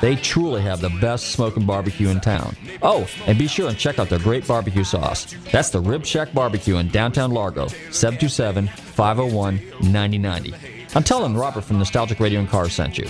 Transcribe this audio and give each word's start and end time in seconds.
They 0.00 0.16
truly 0.16 0.62
have 0.62 0.80
the 0.80 0.90
best 1.00 1.32
smoking 1.32 1.66
barbecue 1.66 2.08
in 2.08 2.20
town. 2.20 2.56
Oh, 2.82 3.08
and 3.26 3.38
be 3.38 3.46
sure 3.46 3.68
and 3.68 3.78
check 3.78 3.98
out 3.98 4.08
their 4.08 4.18
great 4.18 4.46
barbecue 4.46 4.84
sauce. 4.84 5.34
That's 5.52 5.70
the 5.70 5.80
Rib 5.80 6.04
Shack 6.04 6.32
Barbecue 6.32 6.76
in 6.76 6.88
downtown 6.88 7.30
Largo, 7.30 7.68
727 7.90 8.68
501 8.68 9.60
9090. 9.82 10.73
I'm 10.96 11.02
telling 11.02 11.36
Robert 11.36 11.62
from 11.62 11.78
Nostalgic 11.78 12.20
Radio 12.20 12.38
and 12.38 12.48
Cars 12.48 12.72
sent 12.72 12.98
you. 12.98 13.08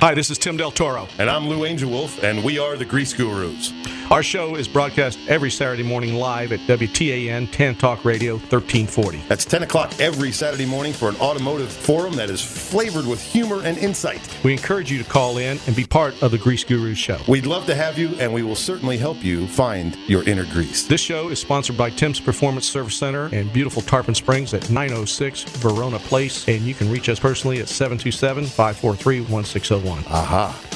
Hi, 0.00 0.14
this 0.14 0.30
is 0.30 0.38
Tim 0.38 0.56
Del 0.56 0.70
Toro. 0.70 1.06
And 1.18 1.28
I'm 1.28 1.48
Lou 1.48 1.66
Angel 1.66 1.90
Wolf, 1.90 2.22
and 2.22 2.42
we 2.42 2.58
are 2.58 2.76
the 2.76 2.84
Grease 2.86 3.12
Gurus. 3.12 3.72
Our 4.10 4.22
show 4.22 4.54
is 4.54 4.68
broadcast 4.68 5.18
every 5.26 5.50
Saturday 5.50 5.82
morning 5.82 6.14
live 6.14 6.52
at 6.52 6.60
WTAN 6.60 7.50
10 7.50 7.74
Talk 7.74 8.04
Radio 8.04 8.34
1340. 8.34 9.20
That's 9.28 9.44
10 9.44 9.64
o'clock 9.64 9.98
every 9.98 10.30
Saturday 10.30 10.64
morning 10.64 10.92
for 10.92 11.08
an 11.08 11.16
automotive 11.16 11.72
forum 11.72 12.14
that 12.14 12.30
is 12.30 12.40
flavored 12.40 13.04
with 13.04 13.20
humor 13.20 13.62
and 13.64 13.76
insight. 13.78 14.20
We 14.44 14.52
encourage 14.52 14.92
you 14.92 15.02
to 15.02 15.10
call 15.10 15.38
in 15.38 15.58
and 15.66 15.74
be 15.74 15.84
part 15.84 16.22
of 16.22 16.30
the 16.30 16.38
Grease 16.38 16.62
Gurus 16.62 16.96
show. 16.96 17.18
We'd 17.26 17.46
love 17.46 17.66
to 17.66 17.74
have 17.74 17.98
you, 17.98 18.10
and 18.20 18.32
we 18.32 18.44
will 18.44 18.54
certainly 18.54 18.96
help 18.96 19.24
you 19.24 19.48
find 19.48 19.96
your 20.06 20.22
inner 20.22 20.44
grease. 20.44 20.86
This 20.86 21.00
show 21.00 21.28
is 21.30 21.40
sponsored 21.40 21.76
by 21.76 21.90
Tim's 21.90 22.20
Performance 22.20 22.68
Service 22.68 22.96
Center 22.96 23.26
in 23.34 23.48
beautiful 23.48 23.82
Tarpon 23.82 24.14
Springs 24.14 24.54
at 24.54 24.70
906 24.70 25.42
Verona 25.68 25.98
Place, 25.98 26.46
and 26.48 26.62
you 26.62 26.74
can 26.74 26.90
reach 26.90 27.08
us 27.08 27.18
personally 27.18 27.60
at 27.60 27.68
727 27.68 28.46
543 28.46 29.20
1601. 29.22 30.04
Aha. 30.06 30.75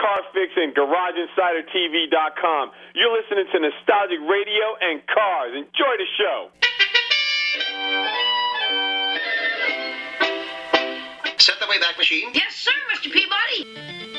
Santiago 0.00 0.20
of 0.20 0.34
CarFix 0.34 0.56
and 0.56 0.74
GarageInsiderTV.com. 0.74 2.70
You're 2.94 3.12
listening 3.12 3.46
to 3.52 3.60
Nostalgic 3.60 4.20
Radio 4.20 4.76
and 4.80 5.02
Cars. 5.06 5.52
Enjoy 5.54 5.96
the 5.98 6.06
show. 6.18 6.50
Set 11.38 11.58
the 11.58 11.66
Wayback 11.66 11.96
Machine. 11.98 12.30
Yes, 12.34 12.54
sir, 12.54 12.70
Mr. 12.94 13.10
Peabody. 13.12 14.09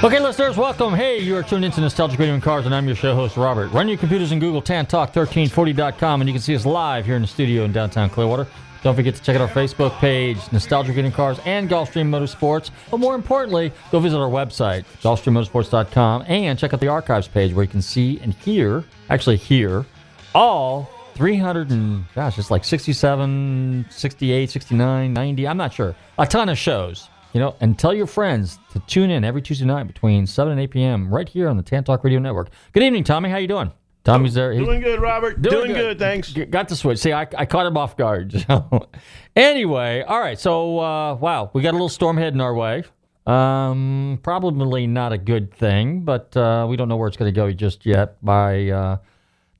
Okay, 0.00 0.20
listeners, 0.20 0.56
welcome. 0.56 0.94
Hey, 0.94 1.18
you 1.18 1.36
are 1.36 1.42
tuned 1.42 1.64
into 1.64 1.80
Nostalgic 1.80 2.20
Radio 2.20 2.32
and 2.34 2.42
Cars, 2.42 2.66
and 2.66 2.72
I'm 2.72 2.86
your 2.86 2.94
show 2.94 3.16
host, 3.16 3.36
Robert. 3.36 3.72
Run 3.72 3.88
your 3.88 3.98
computers 3.98 4.30
in 4.30 4.38
Google, 4.38 4.62
tantalk1340.com, 4.62 6.20
and 6.20 6.28
you 6.28 6.32
can 6.32 6.40
see 6.40 6.54
us 6.54 6.64
live 6.64 7.04
here 7.04 7.16
in 7.16 7.22
the 7.22 7.26
studio 7.26 7.64
in 7.64 7.72
downtown 7.72 8.08
Clearwater. 8.08 8.46
Don't 8.84 8.94
forget 8.94 9.16
to 9.16 9.22
check 9.22 9.34
out 9.34 9.42
our 9.42 9.48
Facebook 9.48 9.90
page, 9.98 10.38
Nostalgic 10.52 10.94
Radio 10.94 11.06
and 11.06 11.14
Cars, 11.14 11.40
and 11.44 11.68
Gulfstream 11.68 12.08
Motorsports. 12.10 12.70
But 12.92 12.98
more 12.98 13.16
importantly, 13.16 13.72
go 13.90 13.98
visit 13.98 14.18
our 14.18 14.30
website, 14.30 14.84
gulfstreammotorsports.com, 15.02 16.26
and 16.28 16.56
check 16.56 16.72
out 16.72 16.78
the 16.78 16.86
archives 16.86 17.26
page 17.26 17.52
where 17.52 17.64
you 17.64 17.70
can 17.70 17.82
see 17.82 18.20
and 18.20 18.32
hear, 18.34 18.84
actually 19.10 19.36
hear, 19.36 19.84
all 20.32 20.88
300 21.14 21.72
and, 21.72 22.04
gosh, 22.14 22.38
it's 22.38 22.52
like 22.52 22.64
67, 22.64 23.86
68, 23.90 24.48
69, 24.48 25.12
90, 25.12 25.48
I'm 25.48 25.56
not 25.56 25.72
sure. 25.72 25.96
A 26.18 26.24
ton 26.26 26.48
of 26.48 26.56
shows. 26.56 27.08
You 27.32 27.40
know, 27.40 27.54
and 27.60 27.78
tell 27.78 27.92
your 27.92 28.06
friends 28.06 28.58
to 28.72 28.80
tune 28.80 29.10
in 29.10 29.22
every 29.22 29.42
Tuesday 29.42 29.66
night 29.66 29.86
between 29.86 30.26
7 30.26 30.50
and 30.50 30.60
8 30.60 30.70
p.m. 30.70 31.12
right 31.12 31.28
here 31.28 31.48
on 31.48 31.56
the 31.58 31.62
Tan 31.62 31.84
Talk 31.84 32.02
Radio 32.02 32.18
Network. 32.18 32.48
Good 32.72 32.82
evening, 32.82 33.04
Tommy. 33.04 33.28
How 33.28 33.36
you 33.36 33.46
doing? 33.46 33.70
Tommy's 34.02 34.32
there. 34.32 34.52
He's 34.52 34.64
Doing 34.64 34.80
good, 34.80 35.00
Robert. 35.00 35.42
Doing, 35.42 35.74
good. 35.74 35.98
thanks. 35.98 36.32
Got 36.32 36.68
the 36.68 36.76
switch. 36.76 36.98
See, 36.98 37.12
I, 37.12 37.26
I 37.36 37.44
caught 37.44 37.66
him 37.66 37.76
off 37.76 37.96
guard. 37.96 38.32
So. 38.48 38.88
anyway, 39.36 40.02
all 40.02 40.18
right. 40.18 40.38
So, 40.38 40.78
uh, 40.78 41.14
wow, 41.16 41.50
we 41.52 41.60
got 41.60 41.70
a 41.70 41.72
little 41.72 41.90
storm 41.90 42.16
heading 42.16 42.40
our 42.40 42.54
way. 42.54 42.84
Um, 43.26 44.18
probably 44.22 44.86
not 44.86 45.12
a 45.12 45.18
good 45.18 45.52
thing, 45.52 46.00
but 46.00 46.34
uh, 46.34 46.66
we 46.68 46.76
don't 46.78 46.88
know 46.88 46.96
where 46.96 47.08
it's 47.08 47.18
going 47.18 47.32
to 47.32 47.36
go 47.36 47.52
just 47.52 47.84
yet. 47.84 48.24
By 48.24 48.70
uh, 48.70 48.96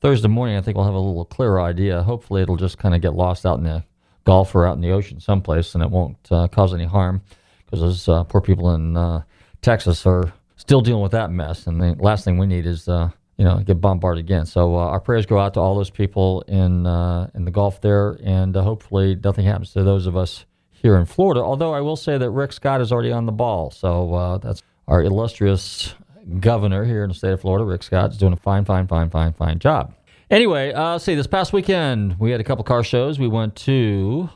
Thursday 0.01 0.29
morning, 0.29 0.57
I 0.57 0.63
think 0.63 0.79
we'll 0.79 0.87
have 0.87 0.95
a 0.95 0.99
little 0.99 1.27
clearer 1.27 1.61
idea. 1.61 2.03
Hopefully, 2.03 2.41
it'll 2.41 2.57
just 2.57 2.79
kind 2.79 2.95
of 2.95 3.03
get 3.03 3.13
lost 3.13 3.45
out 3.45 3.59
in 3.59 3.65
the 3.65 3.85
Gulf 4.25 4.55
or 4.55 4.67
out 4.67 4.77
in 4.77 4.81
the 4.81 4.93
ocean 4.93 5.21
someplace, 5.21 5.75
and 5.75 5.83
it 5.83 5.91
won't 5.91 6.17
uh, 6.31 6.49
cause 6.49 6.73
any 6.73 6.87
harm 6.87 7.21
because 7.69 7.81
those 7.81 8.09
uh, 8.09 8.25
poor 8.25 8.41
people 8.41 8.75
in 8.75 8.97
uh, 8.97 9.23
Texas 9.61 10.07
are 10.07 10.33
still 10.57 10.81
dealing 10.81 11.03
with 11.03 11.13
that 11.13 11.31
mess. 11.31 11.67
And 11.67 11.81
the 11.81 11.95
last 11.99 12.25
thing 12.25 12.39
we 12.39 12.47
need 12.47 12.67
is, 12.67 12.89
uh, 12.89 13.11
you 13.37 13.45
know, 13.45 13.59
get 13.59 13.81
bombarded 13.81 14.25
again. 14.25 14.47
So 14.47 14.75
uh, 14.75 14.79
our 14.79 15.01
prayers 15.01 15.27
go 15.27 15.39
out 15.39 15.55
to 15.55 15.61
all 15.61 15.75
those 15.75 15.91
people 15.91 16.43
in 16.49 16.87
uh, 16.87 17.31
in 17.35 17.45
the 17.45 17.51
Gulf 17.51 17.81
there, 17.81 18.19
and 18.25 18.57
uh, 18.57 18.63
hopefully 18.63 19.17
nothing 19.23 19.45
happens 19.45 19.73
to 19.73 19.83
those 19.83 20.07
of 20.07 20.17
us 20.17 20.47
here 20.71 20.97
in 20.97 21.05
Florida. 21.05 21.41
Although 21.41 21.75
I 21.75 21.81
will 21.81 21.97
say 21.97 22.17
that 22.17 22.31
Rick 22.31 22.53
Scott 22.53 22.81
is 22.81 22.91
already 22.91 23.13
on 23.13 23.27
the 23.27 23.33
ball, 23.33 23.71
so 23.71 24.41
that's 24.43 24.63
our 24.87 25.03
illustrious 25.03 25.95
governor 26.41 26.85
here 26.85 27.03
in 27.03 27.09
the 27.09 27.15
state 27.15 27.33
of 27.33 27.41
Florida. 27.41 27.65
Rick 27.65 27.83
Scott 27.83 28.11
is 28.11 28.17
doing 28.17 28.33
a 28.33 28.37
fine, 28.37 28.65
fine, 28.65 28.87
fine, 28.87 29.11
fine, 29.11 29.33
fine 29.33 29.59
job. 29.59 29.95
Anyway, 30.31 30.73
uh, 30.73 30.99
see. 30.99 31.15
This 31.15 31.27
past 31.27 31.53
weekend 31.53 32.19
we 32.19 32.31
had 32.31 32.41
a 32.41 32.45
couple 32.45 32.65
car 32.65 32.83
shows. 32.83 33.19
We 33.19 33.29
went 33.29 33.57
to 33.57 34.29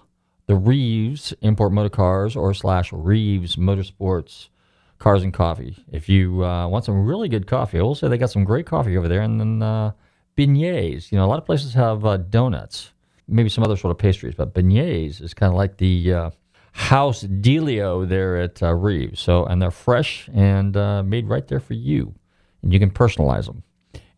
the 0.53 0.59
Reeves 0.59 1.33
Import 1.41 1.73
Motor 1.73 1.89
Cars 1.89 2.37
or 2.37 2.53
slash 2.53 2.93
Reeves 2.93 3.57
Motorsports 3.57 4.51
Cars 4.99 5.23
and 5.23 5.33
Coffee. 5.33 5.83
If 5.91 6.11
you 6.11 6.45
uh, 6.45 6.69
want 6.69 6.85
some 6.85 7.07
really 7.07 7.31
good 7.31 7.47
coffee, 7.47 7.79
I 7.79 7.83
will 7.83 7.95
say 7.95 8.09
they 8.09 8.19
got 8.19 8.29
some 8.31 8.45
great 8.45 8.67
coffee 8.67 8.99
over 8.99 9.09
there. 9.09 9.23
And 9.23 9.41
then 9.41 9.63
uh, 9.63 9.93
beignets. 10.37 11.11
You 11.11 11.17
know, 11.17 11.25
a 11.25 11.31
lot 11.31 11.39
of 11.39 11.47
places 11.47 11.73
have 11.73 12.05
uh, 12.05 12.19
donuts, 12.19 12.93
maybe 13.27 13.49
some 13.49 13.65
other 13.65 13.79
sort 13.79 13.93
of 13.93 13.97
pastries, 13.97 14.35
but 14.35 14.53
beignets 14.53 15.23
is 15.23 15.33
kind 15.33 15.51
of 15.51 15.57
like 15.57 15.79
the 15.79 16.13
uh, 16.13 16.31
house 16.73 17.25
dealio 17.25 18.07
there 18.07 18.37
at 18.37 18.63
uh, 18.63 18.75
Reeves. 18.75 19.21
So, 19.21 19.47
and 19.47 19.63
they're 19.63 19.71
fresh 19.71 20.29
and 20.35 20.77
uh, 20.77 21.03
made 21.03 21.29
right 21.29 21.49
there 21.49 21.61
for 21.61 21.73
you, 21.73 22.15
and 22.61 22.75
you 22.75 22.79
can 22.79 22.91
personalize 22.91 23.47
them. 23.47 23.63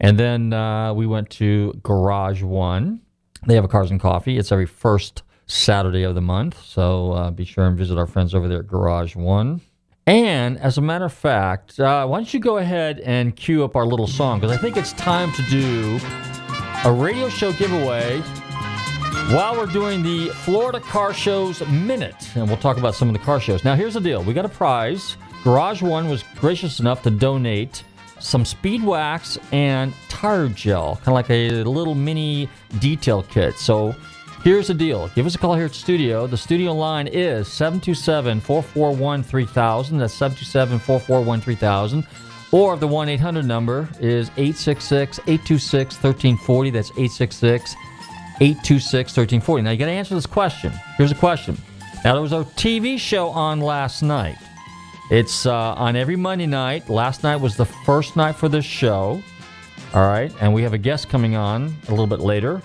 And 0.01 0.19
then 0.19 0.97
we 0.97 1.07
went 1.07 1.31
to 1.31 1.81
Garage 1.85 2.43
One. 2.43 3.03
They 3.47 3.55
have 3.55 3.63
a 3.63 3.69
Cars 3.69 3.93
and 3.93 4.01
Coffee. 4.01 4.37
It's 4.37 4.51
every 4.51 4.67
first 4.67 5.23
Saturday 5.47 6.03
of 6.03 6.15
the 6.15 6.21
month. 6.21 6.63
So 6.65 7.13
uh, 7.13 7.31
be 7.31 7.45
sure 7.45 7.67
and 7.67 7.77
visit 7.77 7.99
our 7.99 8.07
friends 8.07 8.35
over 8.35 8.49
there 8.49 8.61
at 8.61 8.67
Garage 8.67 9.17
One. 9.17 9.61
And 10.07 10.59
as 10.59 10.77
a 10.77 10.83
matter 10.83 11.07
of 11.07 11.13
fact, 11.13 11.81
uh, 11.81 12.07
why 12.07 12.19
don't 12.19 12.33
you 12.33 12.41
go 12.41 12.59
ahead 12.59 13.01
and 13.01 13.35
cue 13.35 13.65
up 13.65 13.75
our 13.75 13.87
little 13.87 14.07
song? 14.07 14.39
Because 14.39 14.55
I 14.55 14.61
think 14.61 14.77
it's 14.77 14.93
time 14.93 15.33
to 15.33 15.43
do 15.45 15.99
a 16.85 16.93
radio 16.93 17.31
show 17.31 17.53
giveaway 17.53 18.21
while 19.31 19.57
we're 19.57 19.65
doing 19.65 20.03
the 20.03 20.29
Florida 20.29 20.81
Car 20.81 21.15
Shows 21.15 21.67
Minute. 21.69 22.29
And 22.37 22.47
we'll 22.47 22.59
talk 22.59 22.77
about 22.77 22.95
some 22.95 23.09
of 23.09 23.15
the 23.15 23.21
car 23.21 23.41
shows. 23.41 23.65
Now, 23.65 23.75
here's 23.75 23.95
the 23.95 24.01
deal 24.01 24.23
we 24.23 24.35
got 24.35 24.45
a 24.45 24.51
prize. 24.51 25.17
Garage 25.43 25.81
One 25.81 26.11
was 26.11 26.23
gracious 26.37 26.81
enough 26.81 27.03
to 27.03 27.11
donate 27.11 27.83
some 28.19 28.45
speed 28.45 28.83
wax 28.83 29.39
and 29.53 29.95
tire 30.09 30.49
gel, 30.49 30.97
kind 30.97 31.09
of 31.09 31.15
like 31.15 31.31
a 31.31 31.63
little 31.65 31.95
mini 31.95 32.49
detail 32.79 33.23
kit. 33.23 33.59
So 33.59 33.95
here's 34.45 34.69
the 34.69 34.75
deal. 34.75 35.09
Give 35.15 35.27
us 35.27 35.35
a 35.35 35.39
call 35.39 35.55
here 35.55 35.65
at 35.65 35.75
studio. 35.75 36.27
The 36.27 36.37
studio 36.37 36.73
line 36.73 37.09
is 37.09 37.49
727 37.49 38.41
441 38.41 39.23
3000. 39.23 39.99
That's 39.99 40.15
727 40.15 40.79
441 40.79 41.41
3000. 41.41 42.07
Or 42.53 42.77
the 42.77 42.87
1 42.87 43.09
800 43.09 43.45
number 43.45 43.89
is 43.99 44.29
866 44.37 45.19
826 45.21 45.95
1340. 45.95 46.71
That's 46.71 46.91
866 46.91 47.75
826 48.41 49.17
1340. 49.17 49.63
Now 49.63 49.71
you 49.71 49.79
got 49.79 49.87
to 49.87 49.91
answer 49.91 50.15
this 50.15 50.27
question. 50.27 50.73
Here's 50.97 51.11
a 51.11 51.17
question. 51.17 51.57
Now 52.05 52.13
there 52.13 52.23
was 52.23 52.33
a 52.33 52.45
TV 52.45 52.99
show 52.99 53.31
on 53.31 53.61
last 53.61 54.03
night. 54.03 54.37
It's 55.11 55.47
uh, 55.47 55.75
on 55.75 55.97
every 55.97 56.17
Monday 56.17 56.47
night. 56.47 56.89
Last 56.89 57.23
night 57.23 57.37
was 57.37 57.57
the 57.57 57.65
first 57.65 58.15
night 58.15 58.37
for 58.37 58.49
this 58.49 58.65
show. 58.65 59.23
All 59.95 60.07
right. 60.07 60.33
And 60.41 60.53
we 60.53 60.63
have 60.63 60.75
a 60.75 60.79
guest 60.79 61.09
coming 61.09 61.35
on 61.35 61.75
a 61.89 61.91
little 61.91 62.07
bit 62.07 62.21
later 62.21 62.63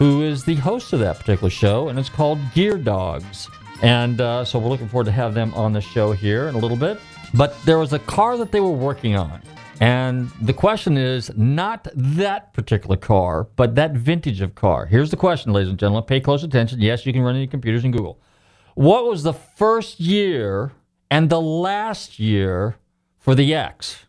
who 0.00 0.22
is 0.22 0.44
the 0.44 0.54
host 0.54 0.94
of 0.94 1.00
that 1.00 1.18
particular 1.18 1.50
show, 1.50 1.90
and 1.90 1.98
it's 1.98 2.08
called 2.08 2.38
Gear 2.54 2.78
Dogs. 2.78 3.50
And 3.82 4.18
uh, 4.18 4.46
so 4.46 4.58
we're 4.58 4.70
looking 4.70 4.88
forward 4.88 5.04
to 5.04 5.12
have 5.12 5.34
them 5.34 5.52
on 5.52 5.74
the 5.74 5.80
show 5.82 6.12
here 6.12 6.48
in 6.48 6.54
a 6.54 6.58
little 6.58 6.76
bit. 6.76 6.98
But 7.34 7.54
there 7.66 7.78
was 7.78 7.92
a 7.92 7.98
car 7.98 8.38
that 8.38 8.50
they 8.50 8.60
were 8.60 8.70
working 8.70 9.14
on. 9.14 9.42
And 9.78 10.30
the 10.40 10.54
question 10.54 10.96
is 10.96 11.30
not 11.36 11.86
that 11.94 12.54
particular 12.54 12.96
car, 12.96 13.44
but 13.56 13.74
that 13.74 13.92
vintage 13.92 14.40
of 14.40 14.54
car. 14.54 14.86
Here's 14.86 15.10
the 15.10 15.18
question, 15.18 15.52
ladies 15.52 15.68
and 15.68 15.78
gentlemen. 15.78 16.04
Pay 16.04 16.20
close 16.20 16.44
attention. 16.44 16.80
Yes, 16.80 17.04
you 17.04 17.12
can 17.12 17.20
run 17.20 17.34
in 17.34 17.42
your 17.42 17.50
computers 17.50 17.84
and 17.84 17.92
Google. 17.92 18.22
What 18.76 19.04
was 19.04 19.22
the 19.22 19.34
first 19.34 20.00
year 20.00 20.72
and 21.10 21.28
the 21.28 21.42
last 21.42 22.18
year 22.18 22.76
for 23.18 23.34
the 23.34 23.54
X? 23.54 24.06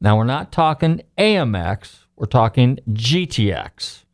Now, 0.00 0.16
we're 0.16 0.24
not 0.24 0.52
talking 0.52 1.02
AMX, 1.18 2.04
we're 2.14 2.26
talking 2.26 2.78
GTX. 2.92 4.04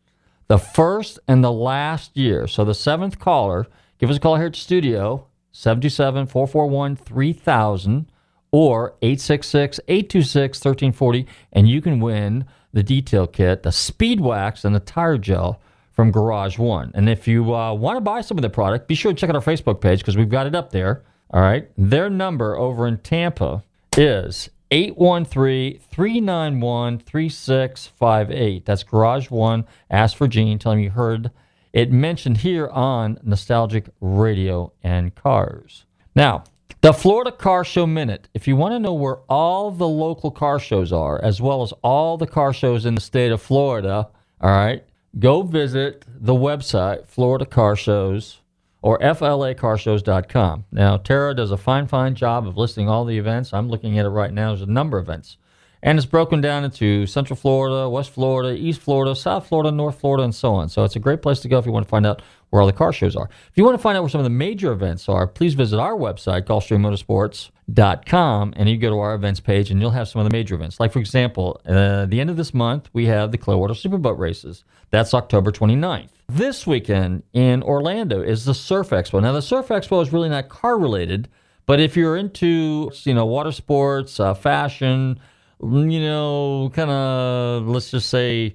The 0.52 0.58
first 0.58 1.18
and 1.26 1.42
the 1.42 1.50
last 1.50 2.14
year. 2.14 2.46
So, 2.46 2.62
the 2.62 2.74
seventh 2.74 3.18
caller, 3.18 3.66
give 3.98 4.10
us 4.10 4.18
a 4.18 4.20
call 4.20 4.36
here 4.36 4.48
at 4.48 4.54
studio, 4.54 5.26
727 5.52 6.26
441 6.26 6.94
3000 6.94 8.12
or 8.50 8.92
866 9.00 9.80
826 9.88 10.58
1340, 10.58 11.26
and 11.54 11.70
you 11.70 11.80
can 11.80 12.00
win 12.00 12.44
the 12.70 12.82
detail 12.82 13.26
kit, 13.26 13.62
the 13.62 13.72
speed 13.72 14.20
wax, 14.20 14.66
and 14.66 14.74
the 14.74 14.80
tire 14.80 15.16
gel 15.16 15.58
from 15.90 16.10
Garage 16.10 16.58
One. 16.58 16.90
And 16.92 17.08
if 17.08 17.26
you 17.26 17.54
uh, 17.54 17.72
want 17.72 17.96
to 17.96 18.02
buy 18.02 18.20
some 18.20 18.36
of 18.36 18.42
the 18.42 18.50
product, 18.50 18.88
be 18.88 18.94
sure 18.94 19.10
to 19.10 19.16
check 19.18 19.30
out 19.30 19.36
our 19.36 19.40
Facebook 19.40 19.80
page 19.80 20.00
because 20.00 20.18
we've 20.18 20.28
got 20.28 20.46
it 20.46 20.54
up 20.54 20.70
there. 20.70 21.02
All 21.30 21.40
right. 21.40 21.66
Their 21.78 22.10
number 22.10 22.58
over 22.58 22.86
in 22.86 22.98
Tampa 22.98 23.64
is 23.96 24.50
813 24.72 25.80
391 25.80 26.98
3658. 26.98 28.64
That's 28.64 28.82
Garage 28.82 29.30
One. 29.30 29.66
Ask 29.90 30.16
for 30.16 30.26
Gene. 30.26 30.58
Tell 30.58 30.72
him 30.72 30.78
you 30.78 30.90
heard 30.90 31.30
it 31.74 31.92
mentioned 31.92 32.38
here 32.38 32.68
on 32.68 33.18
Nostalgic 33.22 33.90
Radio 34.00 34.72
and 34.82 35.14
Cars. 35.14 35.84
Now, 36.14 36.44
the 36.80 36.94
Florida 36.94 37.32
Car 37.32 37.64
Show 37.64 37.86
Minute. 37.86 38.28
If 38.32 38.48
you 38.48 38.56
want 38.56 38.72
to 38.72 38.78
know 38.78 38.94
where 38.94 39.18
all 39.28 39.70
the 39.70 39.86
local 39.86 40.30
car 40.30 40.58
shows 40.58 40.90
are, 40.90 41.22
as 41.22 41.40
well 41.40 41.62
as 41.62 41.72
all 41.82 42.16
the 42.16 42.26
car 42.26 42.54
shows 42.54 42.86
in 42.86 42.94
the 42.94 43.00
state 43.02 43.30
of 43.30 43.42
Florida, 43.42 44.08
all 44.40 44.50
right, 44.50 44.84
go 45.18 45.42
visit 45.42 46.04
the 46.08 46.34
website, 46.34 47.06
Florida 47.06 47.44
Car 47.44 47.76
Shows 47.76 48.41
or 48.82 48.98
flacarshows.com. 48.98 50.64
Now, 50.72 50.96
Tara 50.96 51.34
does 51.34 51.52
a 51.52 51.56
fine, 51.56 51.86
fine 51.86 52.14
job 52.14 52.46
of 52.46 52.56
listing 52.56 52.88
all 52.88 53.04
the 53.04 53.16
events. 53.16 53.54
I'm 53.54 53.68
looking 53.68 53.98
at 53.98 54.04
it 54.04 54.10
right 54.10 54.32
now. 54.32 54.48
There's 54.48 54.62
a 54.62 54.66
number 54.66 54.98
of 54.98 55.04
events. 55.08 55.38
And 55.84 55.98
it's 55.98 56.06
broken 56.06 56.40
down 56.40 56.64
into 56.64 57.06
Central 57.06 57.36
Florida, 57.36 57.88
West 57.88 58.10
Florida, 58.10 58.54
East 58.56 58.80
Florida, 58.80 59.16
South 59.16 59.48
Florida, 59.48 59.72
North 59.72 59.98
Florida, 59.98 60.22
and 60.22 60.34
so 60.34 60.54
on. 60.54 60.68
So 60.68 60.84
it's 60.84 60.94
a 60.94 61.00
great 61.00 61.22
place 61.22 61.40
to 61.40 61.48
go 61.48 61.58
if 61.58 61.66
you 61.66 61.72
want 61.72 61.86
to 61.86 61.90
find 61.90 62.06
out 62.06 62.22
where 62.52 62.60
all 62.60 62.66
the 62.66 62.72
car 62.72 62.92
shows 62.92 63.16
are. 63.16 63.30
If 63.48 63.56
you 63.56 63.64
want 63.64 63.78
to 63.78 63.82
find 63.82 63.96
out 63.96 64.02
where 64.02 64.10
some 64.10 64.20
of 64.20 64.26
the 64.26 64.30
major 64.30 64.72
events 64.72 65.08
are, 65.08 65.26
please 65.26 65.54
visit 65.54 65.80
our 65.80 65.94
website, 65.94 66.42
GulfstreamMotorsports.com, 66.42 68.52
and 68.54 68.68
you 68.68 68.76
go 68.76 68.90
to 68.90 68.98
our 68.98 69.14
events 69.14 69.40
page 69.40 69.70
and 69.70 69.80
you'll 69.80 69.92
have 69.92 70.06
some 70.06 70.20
of 70.20 70.28
the 70.28 70.36
major 70.36 70.54
events. 70.54 70.78
Like, 70.78 70.92
for 70.92 70.98
example, 70.98 71.62
uh, 71.66 72.04
the 72.04 72.20
end 72.20 72.28
of 72.28 72.36
this 72.36 72.52
month, 72.52 72.90
we 72.92 73.06
have 73.06 73.32
the 73.32 73.38
Clearwater 73.38 73.72
Superboat 73.72 74.18
races. 74.18 74.64
That's 74.90 75.14
October 75.14 75.50
29th. 75.50 76.10
This 76.28 76.66
weekend 76.66 77.22
in 77.32 77.62
Orlando 77.62 78.20
is 78.20 78.44
the 78.44 78.52
Surf 78.52 78.90
Expo. 78.90 79.22
Now, 79.22 79.32
the 79.32 79.40
Surf 79.40 79.68
Expo 79.68 80.02
is 80.02 80.12
really 80.12 80.28
not 80.28 80.50
car 80.50 80.78
related, 80.78 81.30
but 81.64 81.80
if 81.80 81.96
you're 81.96 82.18
into, 82.18 82.92
you 83.04 83.14
know, 83.14 83.24
water 83.24 83.52
sports, 83.52 84.20
uh, 84.20 84.34
fashion, 84.34 85.18
you 85.62 86.00
know, 86.00 86.70
kind 86.74 86.90
of, 86.90 87.66
let's 87.66 87.90
just 87.90 88.10
say, 88.10 88.52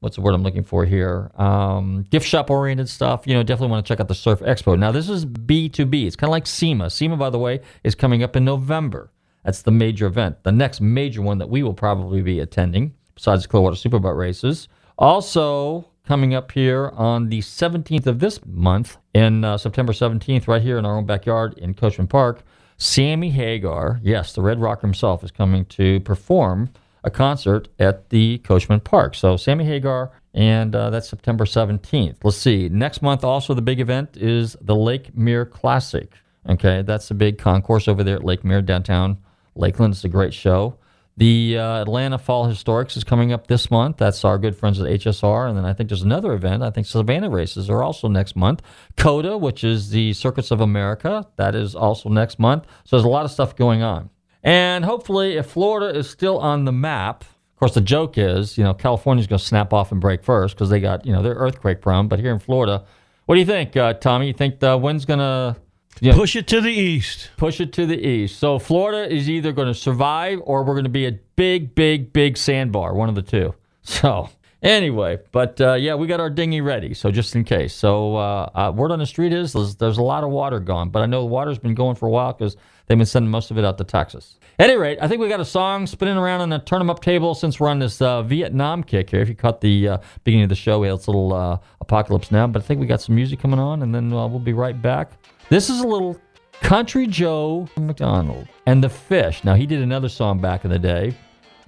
what's 0.00 0.16
the 0.16 0.22
word 0.22 0.34
I'm 0.34 0.42
looking 0.42 0.64
for 0.64 0.84
here? 0.84 1.30
Um, 1.36 2.04
gift 2.10 2.26
shop 2.26 2.50
oriented 2.50 2.88
stuff. 2.88 3.26
You 3.26 3.34
know, 3.34 3.42
definitely 3.42 3.70
want 3.70 3.86
to 3.86 3.88
check 3.88 4.00
out 4.00 4.08
the 4.08 4.14
Surf 4.14 4.40
Expo. 4.40 4.78
Now, 4.78 4.92
this 4.92 5.08
is 5.08 5.24
B2B. 5.24 6.06
It's 6.06 6.16
kind 6.16 6.28
of 6.28 6.32
like 6.32 6.46
SEMA. 6.46 6.90
SEMA, 6.90 7.16
by 7.16 7.30
the 7.30 7.38
way, 7.38 7.60
is 7.84 7.94
coming 7.94 8.22
up 8.22 8.36
in 8.36 8.44
November. 8.44 9.12
That's 9.44 9.62
the 9.62 9.70
major 9.70 10.06
event. 10.06 10.42
The 10.42 10.52
next 10.52 10.80
major 10.80 11.22
one 11.22 11.38
that 11.38 11.48
we 11.48 11.62
will 11.62 11.74
probably 11.74 12.22
be 12.22 12.40
attending, 12.40 12.94
besides 13.14 13.42
the 13.42 13.48
Clearwater 13.48 13.76
Superboat 13.76 14.16
races. 14.16 14.68
Also, 14.98 15.86
coming 16.04 16.34
up 16.34 16.52
here 16.52 16.90
on 16.94 17.28
the 17.28 17.40
17th 17.40 18.06
of 18.06 18.18
this 18.18 18.44
month, 18.44 18.98
in 19.14 19.44
uh, 19.44 19.56
September 19.56 19.92
17th, 19.92 20.46
right 20.46 20.62
here 20.62 20.78
in 20.78 20.84
our 20.84 20.96
own 20.96 21.06
backyard 21.06 21.56
in 21.58 21.74
Coachman 21.74 22.06
Park, 22.06 22.42
Sammy 22.76 23.30
Hagar, 23.30 24.00
yes, 24.02 24.32
the 24.32 24.42
Red 24.42 24.60
Rocker 24.60 24.86
himself, 24.86 25.22
is 25.22 25.30
coming 25.30 25.64
to 25.66 26.00
perform 26.00 26.70
a 27.04 27.10
concert 27.10 27.68
at 27.78 28.10
the 28.10 28.38
Coachman 28.38 28.80
Park. 28.80 29.14
So 29.14 29.36
Sammy 29.36 29.64
Hagar, 29.64 30.10
and 30.34 30.74
uh, 30.74 30.90
that's 30.90 31.08
September 31.08 31.44
17th. 31.44 32.16
Let's 32.22 32.36
see. 32.36 32.68
Next 32.68 33.02
month, 33.02 33.24
also 33.24 33.54
the 33.54 33.62
big 33.62 33.80
event 33.80 34.16
is 34.16 34.56
the 34.60 34.76
Lake 34.76 35.16
Mirror 35.16 35.46
Classic. 35.46 36.12
Okay, 36.48 36.82
that's 36.82 37.08
the 37.08 37.14
big 37.14 37.38
concourse 37.38 37.88
over 37.88 38.02
there 38.02 38.16
at 38.16 38.24
Lake 38.24 38.44
Mirror, 38.44 38.62
downtown 38.62 39.18
Lakeland. 39.54 39.94
It's 39.94 40.04
a 40.04 40.08
great 40.08 40.32
show. 40.32 40.78
The 41.16 41.58
uh, 41.58 41.82
Atlanta 41.82 42.16
Fall 42.16 42.48
Historics 42.48 42.96
is 42.96 43.04
coming 43.04 43.30
up 43.30 43.46
this 43.46 43.70
month. 43.70 43.98
That's 43.98 44.24
our 44.24 44.38
good 44.38 44.56
friends 44.56 44.80
at 44.80 44.86
HSR. 44.86 45.48
And 45.48 45.58
then 45.58 45.66
I 45.66 45.74
think 45.74 45.90
there's 45.90 46.00
another 46.00 46.32
event. 46.32 46.62
I 46.62 46.70
think 46.70 46.86
Savannah 46.86 47.28
races 47.28 47.68
are 47.68 47.82
also 47.82 48.08
next 48.08 48.36
month. 48.36 48.62
COTA, 48.96 49.36
which 49.36 49.62
is 49.62 49.90
the 49.90 50.14
Circuits 50.14 50.50
of 50.50 50.62
America, 50.62 51.26
that 51.36 51.54
is 51.54 51.74
also 51.74 52.08
next 52.08 52.38
month. 52.38 52.64
So 52.84 52.96
there's 52.96 53.04
a 53.04 53.08
lot 53.08 53.26
of 53.26 53.30
stuff 53.30 53.54
going 53.54 53.82
on. 53.82 54.08
And 54.42 54.84
hopefully, 54.84 55.36
if 55.36 55.46
Florida 55.46 55.98
is 55.98 56.08
still 56.08 56.38
on 56.38 56.64
the 56.64 56.72
map, 56.72 57.22
of 57.22 57.56
course, 57.58 57.74
the 57.74 57.80
joke 57.80 58.16
is, 58.16 58.56
you 58.56 58.64
know, 58.64 58.72
California's 58.72 59.26
going 59.26 59.38
to 59.38 59.44
snap 59.44 59.72
off 59.72 59.92
and 59.92 60.00
break 60.00 60.22
first 60.22 60.54
because 60.54 60.70
they 60.70 60.80
got, 60.80 61.04
you 61.04 61.12
know, 61.12 61.22
they're 61.22 61.34
earthquake 61.34 61.82
prone. 61.82 62.08
But 62.08 62.18
here 62.18 62.32
in 62.32 62.38
Florida, 62.38 62.84
what 63.26 63.34
do 63.34 63.40
you 63.40 63.46
think, 63.46 63.76
uh, 63.76 63.92
Tommy? 63.94 64.28
You 64.28 64.32
think 64.32 64.60
the 64.60 64.78
wind's 64.78 65.04
going 65.04 65.18
to 65.18 65.56
you 66.00 66.12
know, 66.12 66.16
push 66.16 66.36
it 66.36 66.46
to 66.48 66.60
the 66.60 66.70
east. 66.70 67.30
Push 67.36 67.60
it 67.60 67.72
to 67.74 67.84
the 67.84 67.98
east. 67.98 68.38
So 68.38 68.58
Florida 68.58 69.12
is 69.12 69.28
either 69.28 69.52
going 69.52 69.68
to 69.68 69.74
survive 69.74 70.40
or 70.44 70.62
we're 70.62 70.74
going 70.74 70.84
to 70.84 70.90
be 70.90 71.06
a 71.06 71.12
big, 71.36 71.74
big, 71.74 72.12
big 72.12 72.36
sandbar. 72.36 72.94
One 72.94 73.08
of 73.08 73.14
the 73.14 73.22
two. 73.22 73.54
So 73.82 74.28
anyway, 74.62 75.18
but 75.32 75.58
uh, 75.60 75.72
yeah, 75.72 75.94
we 75.94 76.06
got 76.06 76.20
our 76.20 76.28
dinghy 76.28 76.60
ready. 76.60 76.92
So 76.92 77.10
just 77.10 77.34
in 77.34 77.44
case. 77.44 77.74
So 77.74 78.16
uh, 78.16 78.50
uh, 78.54 78.72
word 78.76 78.92
on 78.92 78.98
the 78.98 79.06
street 79.06 79.32
is 79.32 79.54
there's, 79.54 79.74
there's, 79.76 79.98
a 79.98 80.02
lot 80.02 80.22
of 80.22 80.30
water 80.30 80.60
gone, 80.60 80.90
but 80.90 81.00
I 81.02 81.06
know 81.06 81.22
the 81.22 81.26
water's 81.26 81.58
been 81.58 81.74
going 81.74 81.96
for 81.96 82.06
a 82.06 82.10
while 82.10 82.34
because 82.34 82.56
they've 82.90 82.98
been 82.98 83.06
sending 83.06 83.30
most 83.30 83.52
of 83.52 83.58
it 83.58 83.64
out 83.64 83.78
to 83.78 83.84
Texas. 83.84 84.36
At 84.58 84.68
any 84.68 84.76
rate, 84.76 84.98
I 85.00 85.06
think 85.06 85.20
we 85.20 85.28
got 85.28 85.38
a 85.38 85.44
song 85.44 85.86
spinning 85.86 86.16
around 86.16 86.40
on 86.40 86.48
the 86.48 86.58
turn 86.58 86.80
'em 86.80 86.90
up 86.90 87.00
table 87.00 87.36
since 87.36 87.60
we're 87.60 87.68
on 87.68 87.78
this 87.78 88.02
uh, 88.02 88.22
Vietnam 88.22 88.82
kick 88.82 89.10
here. 89.10 89.20
If 89.20 89.28
you 89.28 89.36
caught 89.36 89.60
the 89.60 89.88
uh, 89.90 89.98
beginning 90.24 90.42
of 90.42 90.48
the 90.48 90.56
show, 90.56 90.80
we 90.80 90.88
had 90.88 90.98
this 90.98 91.06
little 91.06 91.32
uh, 91.32 91.58
apocalypse 91.80 92.32
now, 92.32 92.48
but 92.48 92.60
I 92.62 92.66
think 92.66 92.80
we 92.80 92.86
got 92.88 93.00
some 93.00 93.14
music 93.14 93.38
coming 93.38 93.60
on, 93.60 93.82
and 93.82 93.94
then 93.94 94.10
we'll 94.10 94.40
be 94.40 94.52
right 94.52 94.82
back. 94.82 95.12
This 95.50 95.70
is 95.70 95.80
a 95.80 95.86
little 95.86 96.20
Country 96.62 97.06
Joe 97.06 97.68
McDonald 97.76 98.48
and 98.66 98.82
the 98.82 98.88
Fish. 98.88 99.44
Now 99.44 99.54
he 99.54 99.66
did 99.66 99.82
another 99.82 100.08
song 100.08 100.40
back 100.40 100.64
in 100.64 100.70
the 100.72 100.78
day 100.78 101.14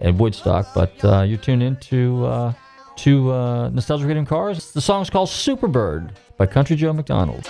at 0.01 0.15
Woodstock, 0.17 0.75
but 0.75 0.93
uh, 1.05 1.23
you're 1.23 1.39
tuned 1.39 1.63
into 1.63 2.27
uh, 2.27 2.53
to 2.97 3.31
uh, 3.31 3.69
Nostalgic 3.71 4.09
Radio 4.09 4.25
Cars. 4.25 4.73
The 4.73 4.81
song's 4.81 5.09
called 5.09 5.29
Superbird 5.29 6.11
by 6.37 6.47
Country 6.47 6.75
Joe 6.75 6.93
McDonald. 6.93 7.49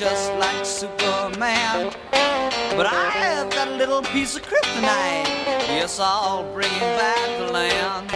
Just 0.00 0.32
like 0.36 0.64
Superman. 0.64 1.92
But 2.74 2.86
I 2.86 3.10
have 3.20 3.50
that 3.50 3.76
little 3.76 4.00
piece 4.00 4.34
of 4.34 4.40
kryptonite. 4.40 5.28
Yes, 5.76 6.00
I'll 6.00 6.50
bring 6.54 6.70
him 6.70 6.96
back 6.96 7.26
to 7.36 7.52
land 7.52 8.08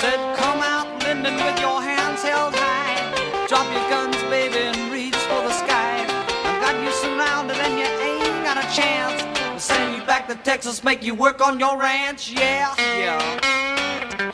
Said, 0.00 0.18
come 0.36 0.58
out, 0.58 0.88
Lyndon, 1.04 1.36
with 1.36 1.60
your 1.60 1.80
hands 1.80 2.20
held 2.20 2.56
high. 2.56 3.46
Drop 3.46 3.64
your 3.72 3.88
guns, 3.88 4.16
baby, 4.24 4.58
and 4.58 4.90
reach 4.90 5.14
for 5.30 5.40
the 5.46 5.52
sky. 5.52 6.02
I've 6.02 6.60
got 6.60 6.74
you 6.82 6.90
surrounded 6.90 7.58
and 7.58 7.78
you 7.78 7.86
ain't 7.86 8.42
got 8.42 8.58
a 8.58 8.66
chance. 8.74 9.62
Send 9.62 9.94
you 9.96 10.04
back 10.04 10.26
to 10.26 10.34
Texas, 10.34 10.82
make 10.82 11.04
you 11.04 11.14
work 11.14 11.40
on 11.40 11.60
your 11.60 11.78
ranch. 11.78 12.32
Yeah, 12.32 12.74
yeah. 12.98 14.33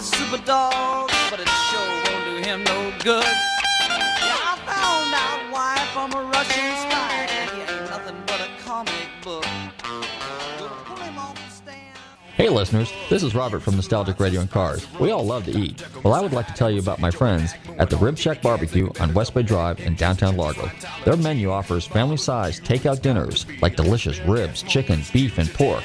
Super 0.00 0.38
dog, 0.44 1.10
but 1.30 1.40
it 1.40 1.48
sure 1.48 1.80
won't 1.80 2.24
do 2.24 2.48
him 2.48 2.64
no 2.64 2.92
good. 3.04 3.24
Yeah, 3.24 4.38
I 4.40 4.58
found 4.64 5.14
out 5.14 5.52
why 5.52 5.76
from 5.92 6.12
a 6.12 6.24
Russian 6.30 6.76
spy. 6.76 7.28
He 7.54 7.60
ain't 7.60 7.90
nothing 7.90 8.16
but 8.26 8.40
a 8.40 8.48
comic 8.62 9.08
book. 9.22 9.44
Hey 12.34 12.48
listeners, 12.48 12.90
this 13.10 13.22
is 13.22 13.34
Robert 13.34 13.60
from 13.60 13.76
Nostalgic 13.76 14.18
Radio 14.18 14.40
and 14.40 14.50
Cars. 14.50 14.86
We 14.98 15.10
all 15.10 15.22
love 15.22 15.44
to 15.44 15.50
eat. 15.50 15.84
Well, 16.02 16.14
I 16.14 16.20
would 16.22 16.32
like 16.32 16.46
to 16.46 16.54
tell 16.54 16.70
you 16.70 16.80
about 16.80 16.98
my 16.98 17.10
friends 17.10 17.52
at 17.78 17.90
the 17.90 17.98
Rib 17.98 18.16
Shack 18.16 18.40
Barbecue 18.40 18.90
on 19.00 19.12
West 19.12 19.34
Bay 19.34 19.42
Drive 19.42 19.78
in 19.80 19.94
downtown 19.94 20.38
Largo. 20.38 20.70
Their 21.04 21.18
menu 21.18 21.50
offers 21.50 21.86
family-sized 21.86 22.64
takeout 22.64 23.02
dinners 23.02 23.44
like 23.60 23.76
delicious 23.76 24.18
ribs, 24.20 24.62
chicken, 24.62 25.02
beef, 25.12 25.36
and 25.36 25.52
pork 25.52 25.84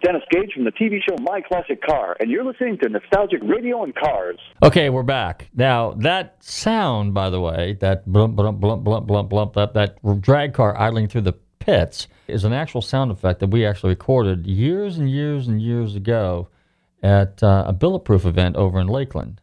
Dennis 0.11 0.27
Gage 0.29 0.51
from 0.53 0.65
the 0.65 0.71
TV 0.71 0.99
show 1.07 1.15
My 1.21 1.39
Classic 1.39 1.81
Car, 1.81 2.17
and 2.19 2.29
you're 2.29 2.43
listening 2.43 2.77
to 2.79 2.89
Nostalgic 2.89 3.39
Radio 3.43 3.81
and 3.81 3.95
Cars. 3.95 4.37
Okay, 4.61 4.89
we're 4.89 5.03
back. 5.03 5.47
Now, 5.55 5.91
that 5.99 6.35
sound, 6.43 7.13
by 7.13 7.29
the 7.29 7.39
way, 7.39 7.77
that 7.79 8.05
blump, 8.05 8.35
blump, 8.35 8.59
blump, 8.59 8.83
blump, 8.83 9.07
blump, 9.07 9.29
blump, 9.29 9.53
that, 9.53 9.73
that 9.73 10.21
drag 10.21 10.53
car 10.53 10.77
idling 10.77 11.07
through 11.07 11.21
the 11.21 11.31
pits 11.59 12.09
is 12.27 12.43
an 12.43 12.51
actual 12.51 12.81
sound 12.81 13.09
effect 13.09 13.39
that 13.39 13.51
we 13.51 13.65
actually 13.65 13.91
recorded 13.91 14.45
years 14.45 14.97
and 14.97 15.09
years 15.09 15.47
and 15.47 15.61
years 15.61 15.95
ago 15.95 16.49
at 17.01 17.41
uh, 17.41 17.63
a 17.67 17.71
Bulletproof 17.71 18.25
event 18.25 18.57
over 18.57 18.81
in 18.81 18.87
Lakeland. 18.87 19.39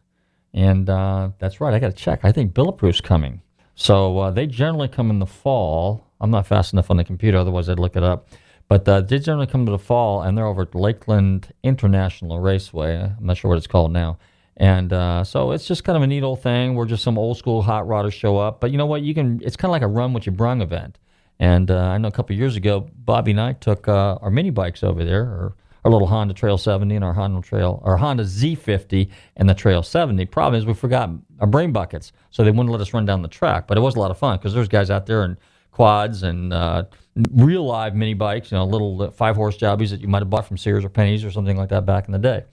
And 0.53 0.87
uh, 0.87 1.31
that's 1.39 1.59
right, 1.59 1.73
I 1.73 1.79
got 1.79 1.87
to 1.87 1.93
check. 1.97 2.19
I 2.21 2.31
think 2.31 2.53
Bulletproof's 2.53 3.01
coming. 3.01 3.41
So 3.73 4.19
uh, 4.19 4.29
they 4.29 4.45
generally 4.45 4.87
come 4.87 5.09
in 5.09 5.17
the 5.17 5.25
fall. 5.25 6.05
I'm 6.21 6.29
not 6.29 6.45
fast 6.45 6.73
enough 6.73 6.91
on 6.91 6.97
the 6.97 7.03
computer, 7.03 7.39
otherwise, 7.39 7.69
I'd 7.69 7.79
look 7.79 7.95
it 7.95 8.03
up. 8.03 8.27
But 8.69 8.87
uh, 8.87 9.01
they 9.01 9.17
generally 9.17 9.47
come 9.47 9.65
to 9.65 9.71
the 9.71 9.79
fall, 9.79 10.21
and 10.21 10.37
they're 10.37 10.45
over 10.45 10.61
at 10.61 10.75
Lakeland 10.75 11.51
International 11.63 12.39
Raceway. 12.39 12.97
I'm 12.97 13.25
not 13.25 13.35
sure 13.35 13.49
what 13.49 13.57
it's 13.57 13.67
called 13.67 13.91
now. 13.91 14.19
And 14.57 14.93
uh, 14.93 15.23
so 15.23 15.51
it's 15.51 15.67
just 15.67 15.83
kind 15.83 15.97
of 15.97 16.03
a 16.03 16.07
neat 16.07 16.21
old 16.21 16.43
thing 16.43 16.75
where 16.75 16.85
just 16.85 17.03
some 17.03 17.17
old 17.17 17.37
school 17.37 17.63
hot 17.63 17.87
rodders 17.87 18.13
show 18.13 18.37
up. 18.37 18.61
But 18.61 18.71
you 18.71 18.77
know 18.77 18.85
what? 18.85 19.01
You 19.01 19.15
can. 19.15 19.41
It's 19.43 19.55
kind 19.55 19.69
of 19.69 19.71
like 19.71 19.81
a 19.81 19.87
run 19.87 20.13
what 20.13 20.25
you 20.25 20.31
brung 20.31 20.61
event. 20.61 20.99
And 21.39 21.71
uh, 21.71 21.77
I 21.77 21.97
know 21.97 22.09
a 22.09 22.11
couple 22.11 22.35
years 22.35 22.55
ago, 22.57 22.87
Bobby 22.93 23.31
and 23.31 23.41
I 23.41 23.53
took 23.53 23.87
uh, 23.87 24.19
our 24.21 24.29
mini 24.29 24.49
bikes 24.51 24.83
over 24.83 25.03
there, 25.03 25.23
or 25.23 25.55
our 25.85 25.91
little 25.91 26.07
Honda 26.07 26.33
Trail 26.33 26.57
70 26.57 26.93
and 26.93 27.03
our 27.03 27.13
Honda 27.13 27.41
Trail, 27.41 27.81
our 27.85 27.97
Honda 27.97 28.23
Z50 28.23 29.09
and 29.37 29.49
the 29.49 29.53
Trail 29.53 29.81
70. 29.81 30.25
Problem 30.25 30.59
is, 30.59 30.65
we 30.65 30.73
forgot 30.73 31.09
our 31.39 31.47
brain 31.47 31.71
buckets, 31.71 32.11
so 32.29 32.43
they 32.43 32.51
wouldn't 32.51 32.69
let 32.69 32.81
us 32.81 32.93
run 32.93 33.05
down 33.05 33.21
the 33.21 33.29
track. 33.29 33.65
But 33.67 33.77
it 33.77 33.81
was 33.81 33.95
a 33.95 33.99
lot 33.99 34.11
of 34.11 34.17
fun 34.17 34.37
because 34.37 34.53
there's 34.53 34.67
guys 34.67 34.91
out 34.91 35.05
there 35.05 35.23
and 35.23 35.37
quads 35.71 36.23
and 36.23 36.53
uh, 36.53 36.83
real 37.31 37.65
live 37.65 37.95
mini 37.95 38.13
bikes, 38.13 38.51
you 38.51 38.57
know, 38.57 38.65
little 38.65 39.01
uh, 39.03 39.11
five 39.11 39.35
horse 39.35 39.57
jobbies 39.57 39.91
that 39.91 40.01
you 40.01 40.07
might 40.07 40.19
have 40.19 40.29
bought 40.29 40.45
from 40.45 40.57
Sears 40.57 40.83
or 40.83 40.89
Penny's 40.89 41.23
or 41.23 41.31
something 41.31 41.57
like 41.57 41.69
that 41.69 41.85
back 41.85 42.05
in 42.07 42.11
the 42.11 42.19
day. 42.19 42.43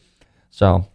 So, 0.50 0.86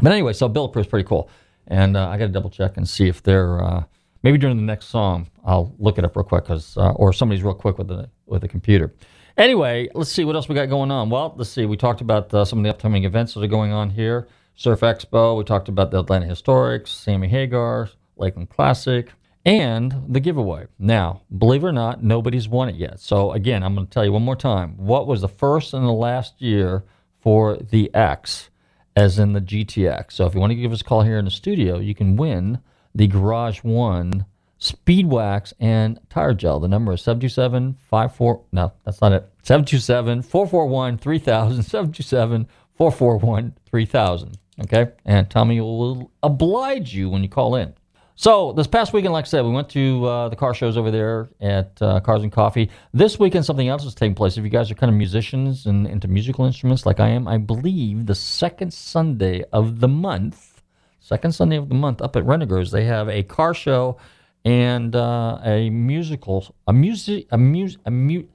but 0.00 0.12
anyway, 0.12 0.32
so 0.32 0.48
Bulletproof 0.48 0.86
is 0.86 0.90
pretty 0.90 1.06
cool. 1.06 1.30
And 1.66 1.96
uh, 1.96 2.08
I 2.08 2.16
got 2.16 2.26
to 2.26 2.32
double 2.32 2.50
check 2.50 2.76
and 2.76 2.88
see 2.88 3.08
if 3.08 3.22
they're 3.22 3.62
uh, 3.62 3.84
maybe 4.22 4.38
during 4.38 4.56
the 4.56 4.62
next 4.62 4.86
song. 4.86 5.28
I'll 5.44 5.74
look 5.78 5.98
it 5.98 6.04
up 6.04 6.16
real 6.16 6.24
quick 6.24 6.44
because 6.44 6.76
uh, 6.76 6.92
or 6.92 7.12
somebody's 7.12 7.44
real 7.44 7.54
quick 7.54 7.78
with 7.78 7.88
the 7.88 8.08
with 8.26 8.42
the 8.42 8.48
computer. 8.48 8.94
Anyway, 9.36 9.88
let's 9.94 10.10
see 10.10 10.24
what 10.24 10.34
else 10.34 10.48
we 10.48 10.54
got 10.54 10.66
going 10.66 10.90
on. 10.90 11.10
Well, 11.10 11.34
let's 11.36 11.50
see. 11.50 11.64
We 11.64 11.76
talked 11.76 12.00
about 12.00 12.32
uh, 12.34 12.44
some 12.44 12.58
of 12.58 12.64
the 12.64 12.70
upcoming 12.70 13.04
events 13.04 13.34
that 13.34 13.42
are 13.42 13.46
going 13.46 13.72
on 13.72 13.90
here. 13.90 14.26
Surf 14.56 14.80
Expo. 14.80 15.36
We 15.38 15.44
talked 15.44 15.68
about 15.68 15.92
the 15.92 16.00
Atlanta 16.00 16.26
Historics, 16.26 16.88
Sammy 16.88 17.28
Hagar, 17.28 17.90
Lakeland 18.16 18.50
Classic 18.50 19.12
and 19.48 20.04
the 20.06 20.20
giveaway. 20.20 20.66
Now, 20.78 21.22
believe 21.38 21.64
it 21.64 21.68
or 21.68 21.72
not, 21.72 22.04
nobody's 22.04 22.50
won 22.50 22.68
it 22.68 22.74
yet. 22.74 23.00
So, 23.00 23.32
again, 23.32 23.62
I'm 23.62 23.74
going 23.74 23.86
to 23.86 23.90
tell 23.90 24.04
you 24.04 24.12
one 24.12 24.22
more 24.22 24.36
time 24.36 24.76
what 24.76 25.06
was 25.06 25.22
the 25.22 25.28
first 25.28 25.72
and 25.72 25.86
the 25.86 25.92
last 25.92 26.42
year 26.42 26.84
for 27.20 27.56
the 27.56 27.92
X, 27.94 28.50
as 28.94 29.18
in 29.18 29.32
the 29.32 29.40
GTX? 29.40 30.12
So, 30.12 30.26
if 30.26 30.34
you 30.34 30.40
want 30.40 30.50
to 30.50 30.54
give 30.54 30.70
us 30.70 30.82
a 30.82 30.84
call 30.84 31.00
here 31.00 31.16
in 31.16 31.24
the 31.24 31.30
studio, 31.30 31.78
you 31.78 31.94
can 31.94 32.16
win 32.16 32.58
the 32.94 33.06
Garage 33.06 33.60
One 33.60 34.26
Speed 34.58 35.06
Wax 35.06 35.54
and 35.58 35.98
Tire 36.10 36.34
Gel. 36.34 36.60
The 36.60 36.68
number 36.68 36.92
is 36.92 37.00
727 37.00 37.78
54. 37.88 38.42
No, 38.52 38.72
that's 38.84 39.00
not 39.00 39.12
it. 39.12 39.30
727 39.44 40.22
441 40.22 40.98
3000. 40.98 41.62
727 41.62 42.48
441 42.74 43.54
3000. 43.64 44.38
Okay? 44.64 44.92
And 45.06 45.30
Tommy 45.30 45.58
will 45.62 46.10
oblige 46.22 46.92
you 46.94 47.08
when 47.08 47.22
you 47.22 47.30
call 47.30 47.54
in. 47.54 47.72
So 48.20 48.50
this 48.50 48.66
past 48.66 48.92
weekend, 48.92 49.12
like 49.12 49.26
I 49.26 49.28
said, 49.28 49.44
we 49.44 49.52
went 49.52 49.68
to 49.68 50.04
uh, 50.04 50.28
the 50.28 50.34
car 50.34 50.52
shows 50.52 50.76
over 50.76 50.90
there 50.90 51.28
at 51.40 51.80
uh, 51.80 52.00
Cars 52.00 52.24
and 52.24 52.32
Coffee. 52.32 52.68
This 52.92 53.20
weekend, 53.20 53.44
something 53.44 53.68
else 53.68 53.84
is 53.84 53.94
taking 53.94 54.16
place. 54.16 54.36
If 54.36 54.42
you 54.42 54.50
guys 54.50 54.72
are 54.72 54.74
kind 54.74 54.90
of 54.90 54.96
musicians 54.96 55.66
and 55.66 55.86
into 55.86 56.08
musical 56.08 56.44
instruments 56.44 56.84
like 56.84 56.98
I 56.98 57.10
am, 57.10 57.28
I 57.28 57.38
believe 57.38 58.06
the 58.06 58.16
second 58.16 58.74
Sunday 58.74 59.44
of 59.52 59.78
the 59.78 59.86
month, 59.86 60.64
second 60.98 61.30
Sunday 61.30 61.54
of 61.54 61.68
the 61.68 61.76
month, 61.76 62.02
up 62.02 62.16
at 62.16 62.24
Renninger's, 62.24 62.72
they 62.72 62.82
have 62.86 63.08
a 63.08 63.22
car 63.22 63.54
show 63.54 63.98
and 64.44 64.96
uh, 64.96 65.38
a 65.44 65.70
musical, 65.70 66.52
a 66.66 66.72
music, 66.72 67.28
a 67.30 67.38
music, 67.38 67.80
a, 67.86 67.90
mu- 67.92 68.26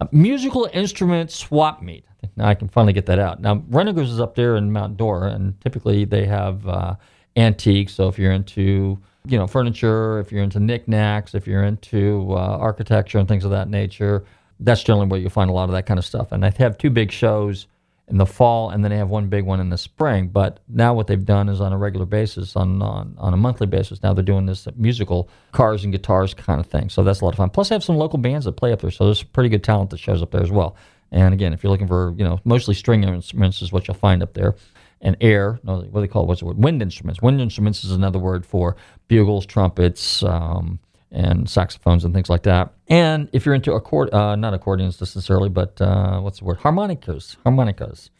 a 0.00 0.08
musical 0.10 0.68
instrument 0.72 1.30
swap 1.30 1.80
meet. 1.80 2.04
Now 2.34 2.48
I 2.48 2.56
can 2.56 2.66
finally 2.66 2.92
get 2.92 3.06
that 3.06 3.20
out. 3.20 3.40
Now 3.40 3.58
Renninger's 3.70 4.10
is 4.10 4.18
up 4.18 4.34
there 4.34 4.56
in 4.56 4.72
Mount 4.72 4.96
Dora, 4.96 5.30
and 5.30 5.60
typically 5.60 6.04
they 6.04 6.26
have 6.26 6.66
uh, 6.66 6.96
antiques. 7.36 7.94
So 7.94 8.08
if 8.08 8.18
you're 8.18 8.32
into 8.32 9.00
you 9.28 9.38
know, 9.38 9.46
furniture, 9.46 10.18
if 10.18 10.32
you're 10.32 10.42
into 10.42 10.60
knickknacks, 10.60 11.34
if 11.34 11.46
you're 11.46 11.64
into 11.64 12.26
uh, 12.30 12.56
architecture 12.58 13.18
and 13.18 13.28
things 13.28 13.44
of 13.44 13.50
that 13.50 13.68
nature, 13.68 14.24
that's 14.60 14.82
generally 14.82 15.06
where 15.06 15.20
you'll 15.20 15.30
find 15.30 15.50
a 15.50 15.52
lot 15.52 15.64
of 15.64 15.72
that 15.72 15.86
kind 15.86 15.98
of 15.98 16.04
stuff. 16.04 16.32
And 16.32 16.42
they 16.42 16.50
have 16.58 16.78
two 16.78 16.90
big 16.90 17.12
shows 17.12 17.66
in 18.08 18.16
the 18.16 18.26
fall, 18.26 18.70
and 18.70 18.82
then 18.82 18.90
they 18.90 18.96
have 18.96 19.10
one 19.10 19.28
big 19.28 19.44
one 19.44 19.60
in 19.60 19.68
the 19.68 19.76
spring. 19.76 20.28
But 20.28 20.60
now 20.68 20.94
what 20.94 21.06
they've 21.06 21.24
done 21.24 21.48
is 21.48 21.60
on 21.60 21.72
a 21.72 21.78
regular 21.78 22.06
basis, 22.06 22.56
on 22.56 22.80
on, 22.80 23.14
on 23.18 23.34
a 23.34 23.36
monthly 23.36 23.66
basis. 23.66 24.02
Now 24.02 24.14
they're 24.14 24.24
doing 24.24 24.46
this 24.46 24.66
musical 24.76 25.28
cars 25.52 25.84
and 25.84 25.92
guitars 25.92 26.32
kind 26.32 26.58
of 26.58 26.66
thing. 26.66 26.88
So 26.88 27.02
that's 27.02 27.20
a 27.20 27.24
lot 27.24 27.34
of 27.34 27.36
fun. 27.36 27.50
Plus, 27.50 27.68
they 27.68 27.74
have 27.74 27.84
some 27.84 27.96
local 27.96 28.18
bands 28.18 28.46
that 28.46 28.52
play 28.52 28.72
up 28.72 28.80
there, 28.80 28.90
so 28.90 29.04
there's 29.04 29.22
pretty 29.22 29.50
good 29.50 29.62
talent 29.62 29.90
that 29.90 29.98
shows 29.98 30.22
up 30.22 30.30
there 30.30 30.42
as 30.42 30.50
well. 30.50 30.74
And 31.10 31.32
again, 31.34 31.52
if 31.52 31.62
you're 31.62 31.70
looking 31.70 31.88
for 31.88 32.14
you 32.16 32.24
know 32.24 32.40
mostly 32.44 32.74
string 32.74 33.04
instruments 33.04 33.60
is 33.60 33.72
what 33.72 33.86
you'll 33.86 33.96
find 33.96 34.22
up 34.22 34.32
there 34.32 34.54
and 35.00 35.16
air. 35.20 35.60
No, 35.62 35.76
what 35.76 35.94
do 35.94 36.00
they 36.00 36.08
call 36.08 36.24
it? 36.24 36.26
What's 36.26 36.40
the 36.40 36.46
word? 36.46 36.58
Wind 36.58 36.82
instruments. 36.82 37.22
Wind 37.22 37.40
instruments 37.40 37.84
is 37.84 37.92
another 37.92 38.18
word 38.18 38.44
for 38.44 38.76
bugles, 39.08 39.46
trumpets, 39.46 40.22
um, 40.22 40.78
and 41.10 41.48
saxophones 41.48 42.04
and 42.04 42.12
things 42.12 42.28
like 42.28 42.42
that. 42.42 42.72
And 42.88 43.28
if 43.32 43.46
you're 43.46 43.54
into 43.54 43.72
accord, 43.72 44.12
uh, 44.12 44.36
not 44.36 44.54
accordions 44.54 45.00
necessarily, 45.00 45.48
but 45.48 45.80
uh, 45.80 46.20
what's 46.20 46.40
the 46.40 46.44
word? 46.44 46.58
Harmonicas. 46.58 47.36
Harmonicas. 47.44 48.10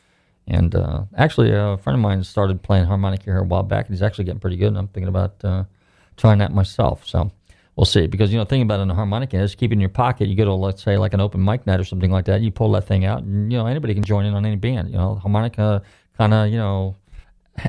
And 0.47 0.75
uh, 0.75 1.03
actually, 1.17 1.53
a 1.53 1.77
friend 1.77 1.99
of 1.99 2.01
mine 2.01 2.25
started 2.25 2.62
playing 2.62 2.87
harmonica 2.87 3.25
here 3.25 3.38
a 3.38 3.45
while 3.45 3.62
back, 3.62 3.87
and 3.87 3.95
he's 3.95 4.03
actually 4.03 4.25
getting 4.25 4.41
pretty 4.41 4.57
good. 4.57 4.69
And 4.69 4.79
I'm 4.79 4.88
thinking 4.88 5.09
about 5.09 5.45
uh, 5.45 5.64
trying 6.17 6.38
that 6.38 6.53
myself. 6.53 7.07
So 7.07 7.31
we'll 7.77 7.85
see. 7.85 8.07
Because 8.07 8.33
you 8.33 8.38
know, 8.38 8.45
thinking 8.45 8.62
about 8.62 8.81
it, 8.81 8.91
a 8.91 8.95
harmonica 8.95 9.38
is 9.38 9.55
keep 9.55 9.73
it 9.73 9.75
in 9.75 9.81
your 9.81 9.91
pocket. 9.91 10.27
You 10.27 10.35
go 10.35 10.47
to 10.47 10.55
let's 10.55 10.83
say 10.83 10.97
like 10.97 11.12
an 11.12 11.21
open 11.21 11.45
mic 11.45 11.67
night 11.67 11.81
or 11.81 11.85
something 11.85 12.11
like 12.11 12.25
that. 12.27 12.41
You 12.41 12.51
pull 12.51 12.73
that 12.73 12.87
thing 12.87 13.05
out, 13.05 13.23
and 13.23 13.53
you 13.53 13.59
know 13.59 13.67
anybody 13.67 13.93
can 13.93 14.03
join 14.03 14.25
in 14.25 14.33
on 14.33 14.47
any 14.47 14.57
band. 14.57 14.91
You 14.91 14.97
know, 14.97 15.17
harmonica 15.17 15.83
kind 16.18 16.35
of, 16.35 16.50
you 16.50 16.59
know, 16.59 16.96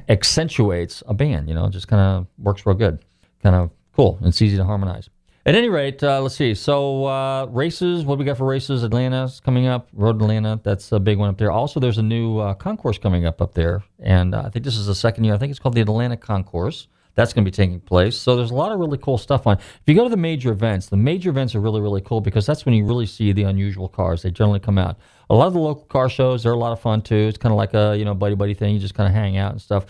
accentuates 0.10 1.04
a 1.08 1.14
band, 1.14 1.48
you 1.48 1.56
know, 1.56 1.70
just 1.70 1.88
kind 1.88 2.02
of 2.02 2.28
works 2.38 2.66
real 2.66 2.76
good. 2.76 3.00
Kind 3.42 3.56
of 3.56 3.72
cool. 3.96 4.20
It's 4.24 4.42
easy 4.42 4.58
to 4.58 4.66
harmonize. 4.66 5.10
At 5.46 5.56
any 5.56 5.70
rate, 5.70 6.04
uh, 6.04 6.22
let's 6.22 6.36
see. 6.36 6.54
So 6.54 7.06
uh, 7.06 7.46
races, 7.46 8.04
what 8.04 8.20
we 8.20 8.26
got 8.26 8.38
for 8.38 8.46
races? 8.46 8.84
Atlanta's 8.84 9.40
coming 9.40 9.68
up. 9.68 9.88
Road 9.94 10.22
Atlanta, 10.22 10.60
that's 10.62 10.92
a 10.92 11.00
big 11.00 11.18
one 11.18 11.30
up 11.30 11.38
there. 11.38 11.52
Also, 11.52 11.80
there's 11.80 11.98
a 11.98 12.04
new 12.04 12.40
uh, 12.40 12.54
concourse 12.56 12.98
coming 12.98 13.26
up 13.26 13.42
up 13.42 13.54
there, 13.54 13.84
and 14.00 14.36
uh, 14.36 14.44
I 14.46 14.50
think 14.50 14.66
this 14.66 14.78
is 14.78 14.86
the 14.86 14.94
second 14.94 15.24
year. 15.24 15.34
I 15.34 15.38
think 15.38 15.52
it's 15.52 15.60
called 15.60 15.76
the 15.76 15.82
Atlanta 15.82 16.18
Concourse. 16.18 16.88
That's 17.20 17.34
going 17.34 17.44
to 17.44 17.52
be 17.52 17.56
taking 17.56 17.80
place. 17.82 18.16
So 18.16 18.36
there's 18.36 18.52
a 18.52 18.56
lot 18.56 18.72
of 18.72 18.80
really 18.80 18.98
cool 18.98 19.18
stuff 19.18 19.46
on. 19.46 19.58
If 19.58 19.82
you 19.86 19.94
go 19.94 20.04
to 20.04 20.10
the 20.10 20.18
major 20.18 20.52
events, 20.52 20.88
the 20.88 20.98
major 20.98 21.30
events 21.30 21.54
are 21.56 21.60
really 21.60 21.82
really 21.82 22.02
cool 22.02 22.22
because 22.22 22.46
that's 22.46 22.66
when 22.66 22.74
you 22.74 22.86
really 22.86 23.06
see 23.06 23.32
the 23.34 23.44
unusual 23.44 23.90
cars. 23.90 24.22
They 24.22 24.32
generally 24.32 24.60
come 24.60 24.78
out 24.78 24.98
a 25.30 25.36
lot 25.36 25.48
of 25.48 25.54
the 25.54 25.60
local 25.60 25.86
car 25.86 26.10
shows 26.10 26.44
they're 26.44 26.54
a 26.54 26.58
lot 26.58 26.72
of 26.72 26.80
fun 26.80 27.02
too. 27.02 27.16
It's 27.16 27.38
kind 27.38 27.52
of 27.52 27.58
like 27.58 27.74
a 27.74 27.96
you 27.98 28.06
know 28.06 28.14
buddy 28.14 28.36
buddy 28.36 28.54
thing. 28.54 28.74
You 28.74 28.80
just 28.80 28.96
kind 28.96 29.08
of 29.08 29.14
hang 29.14 29.38
out 29.38 29.52
and 29.52 29.62
stuff. 29.62 29.86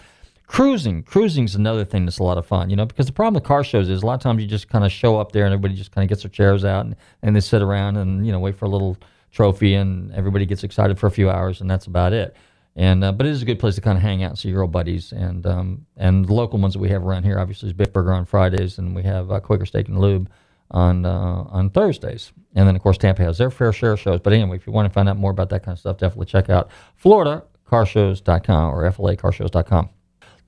Cruising, 0.47 1.03
cruising 1.03 1.45
is 1.45 1.53
another 1.53 1.85
thing 1.85 2.05
that's 2.05 2.17
a 2.17 2.23
lot 2.23 2.39
of 2.39 2.45
fun, 2.45 2.71
you 2.71 2.75
know, 2.75 2.87
because 2.87 3.05
the 3.05 3.11
problem 3.11 3.35
with 3.35 3.43
car 3.43 3.63
shows 3.63 3.87
is 3.87 4.01
a 4.01 4.05
lot 4.05 4.15
of 4.15 4.21
times 4.21 4.41
you 4.41 4.47
just 4.47 4.67
kind 4.67 4.83
of 4.83 4.91
show 4.91 5.19
up 5.19 5.31
there 5.31 5.45
and 5.45 5.53
everybody 5.53 5.75
just 5.75 5.91
kind 5.91 6.03
of 6.03 6.09
gets 6.09 6.23
their 6.23 6.31
chairs 6.31 6.65
out 6.65 6.87
and, 6.87 6.95
and 7.21 7.35
they 7.35 7.39
sit 7.39 7.61
around 7.61 7.97
and 7.97 8.25
you 8.25 8.31
know 8.31 8.39
wait 8.39 8.55
for 8.55 8.65
a 8.65 8.69
little 8.69 8.97
trophy 9.31 9.75
and 9.75 10.11
everybody 10.13 10.47
gets 10.47 10.63
excited 10.63 10.97
for 10.97 11.05
a 11.05 11.11
few 11.11 11.29
hours 11.29 11.61
and 11.61 11.69
that's 11.69 11.85
about 11.85 12.13
it. 12.13 12.35
And 12.75 13.03
uh, 13.03 13.11
but 13.11 13.25
it 13.25 13.31
is 13.31 13.41
a 13.41 13.45
good 13.45 13.59
place 13.59 13.75
to 13.75 13.81
kind 13.81 13.97
of 13.97 14.01
hang 14.01 14.23
out 14.23 14.31
and 14.31 14.39
see 14.39 14.49
your 14.49 14.61
old 14.61 14.71
buddies 14.71 15.11
and 15.11 15.45
um, 15.45 15.85
and 15.97 16.25
the 16.25 16.33
local 16.33 16.59
ones 16.59 16.73
that 16.73 16.79
we 16.79 16.89
have 16.89 17.03
around 17.03 17.23
here 17.23 17.39
obviously 17.39 17.67
is 17.67 17.73
Biff 17.73 17.91
Burger 17.91 18.13
on 18.13 18.25
Fridays 18.25 18.77
and 18.77 18.95
we 18.95 19.03
have 19.03 19.31
uh, 19.31 19.39
Quaker 19.39 19.65
Steak 19.65 19.87
and 19.87 19.99
Lube 19.99 20.29
on 20.71 21.05
uh, 21.05 21.43
on 21.49 21.69
Thursdays. 21.69 22.31
And 22.55 22.67
then, 22.67 22.75
of 22.75 22.81
course, 22.81 22.97
Tampa 22.97 23.23
has 23.23 23.37
their 23.37 23.51
fair 23.51 23.71
share 23.71 23.93
of 23.93 23.99
shows. 23.99 24.19
But 24.19 24.33
anyway, 24.33 24.57
if 24.57 24.65
you 24.65 24.73
want 24.73 24.87
to 24.87 24.93
find 24.93 25.07
out 25.07 25.17
more 25.17 25.31
about 25.31 25.49
that 25.49 25.63
kind 25.63 25.73
of 25.73 25.79
stuff, 25.79 25.97
definitely 25.97 26.25
check 26.25 26.49
out 26.49 26.69
FloridaCarshows.com 27.03 28.73
or 28.73 28.91
FLACarshows.com. 28.91 29.89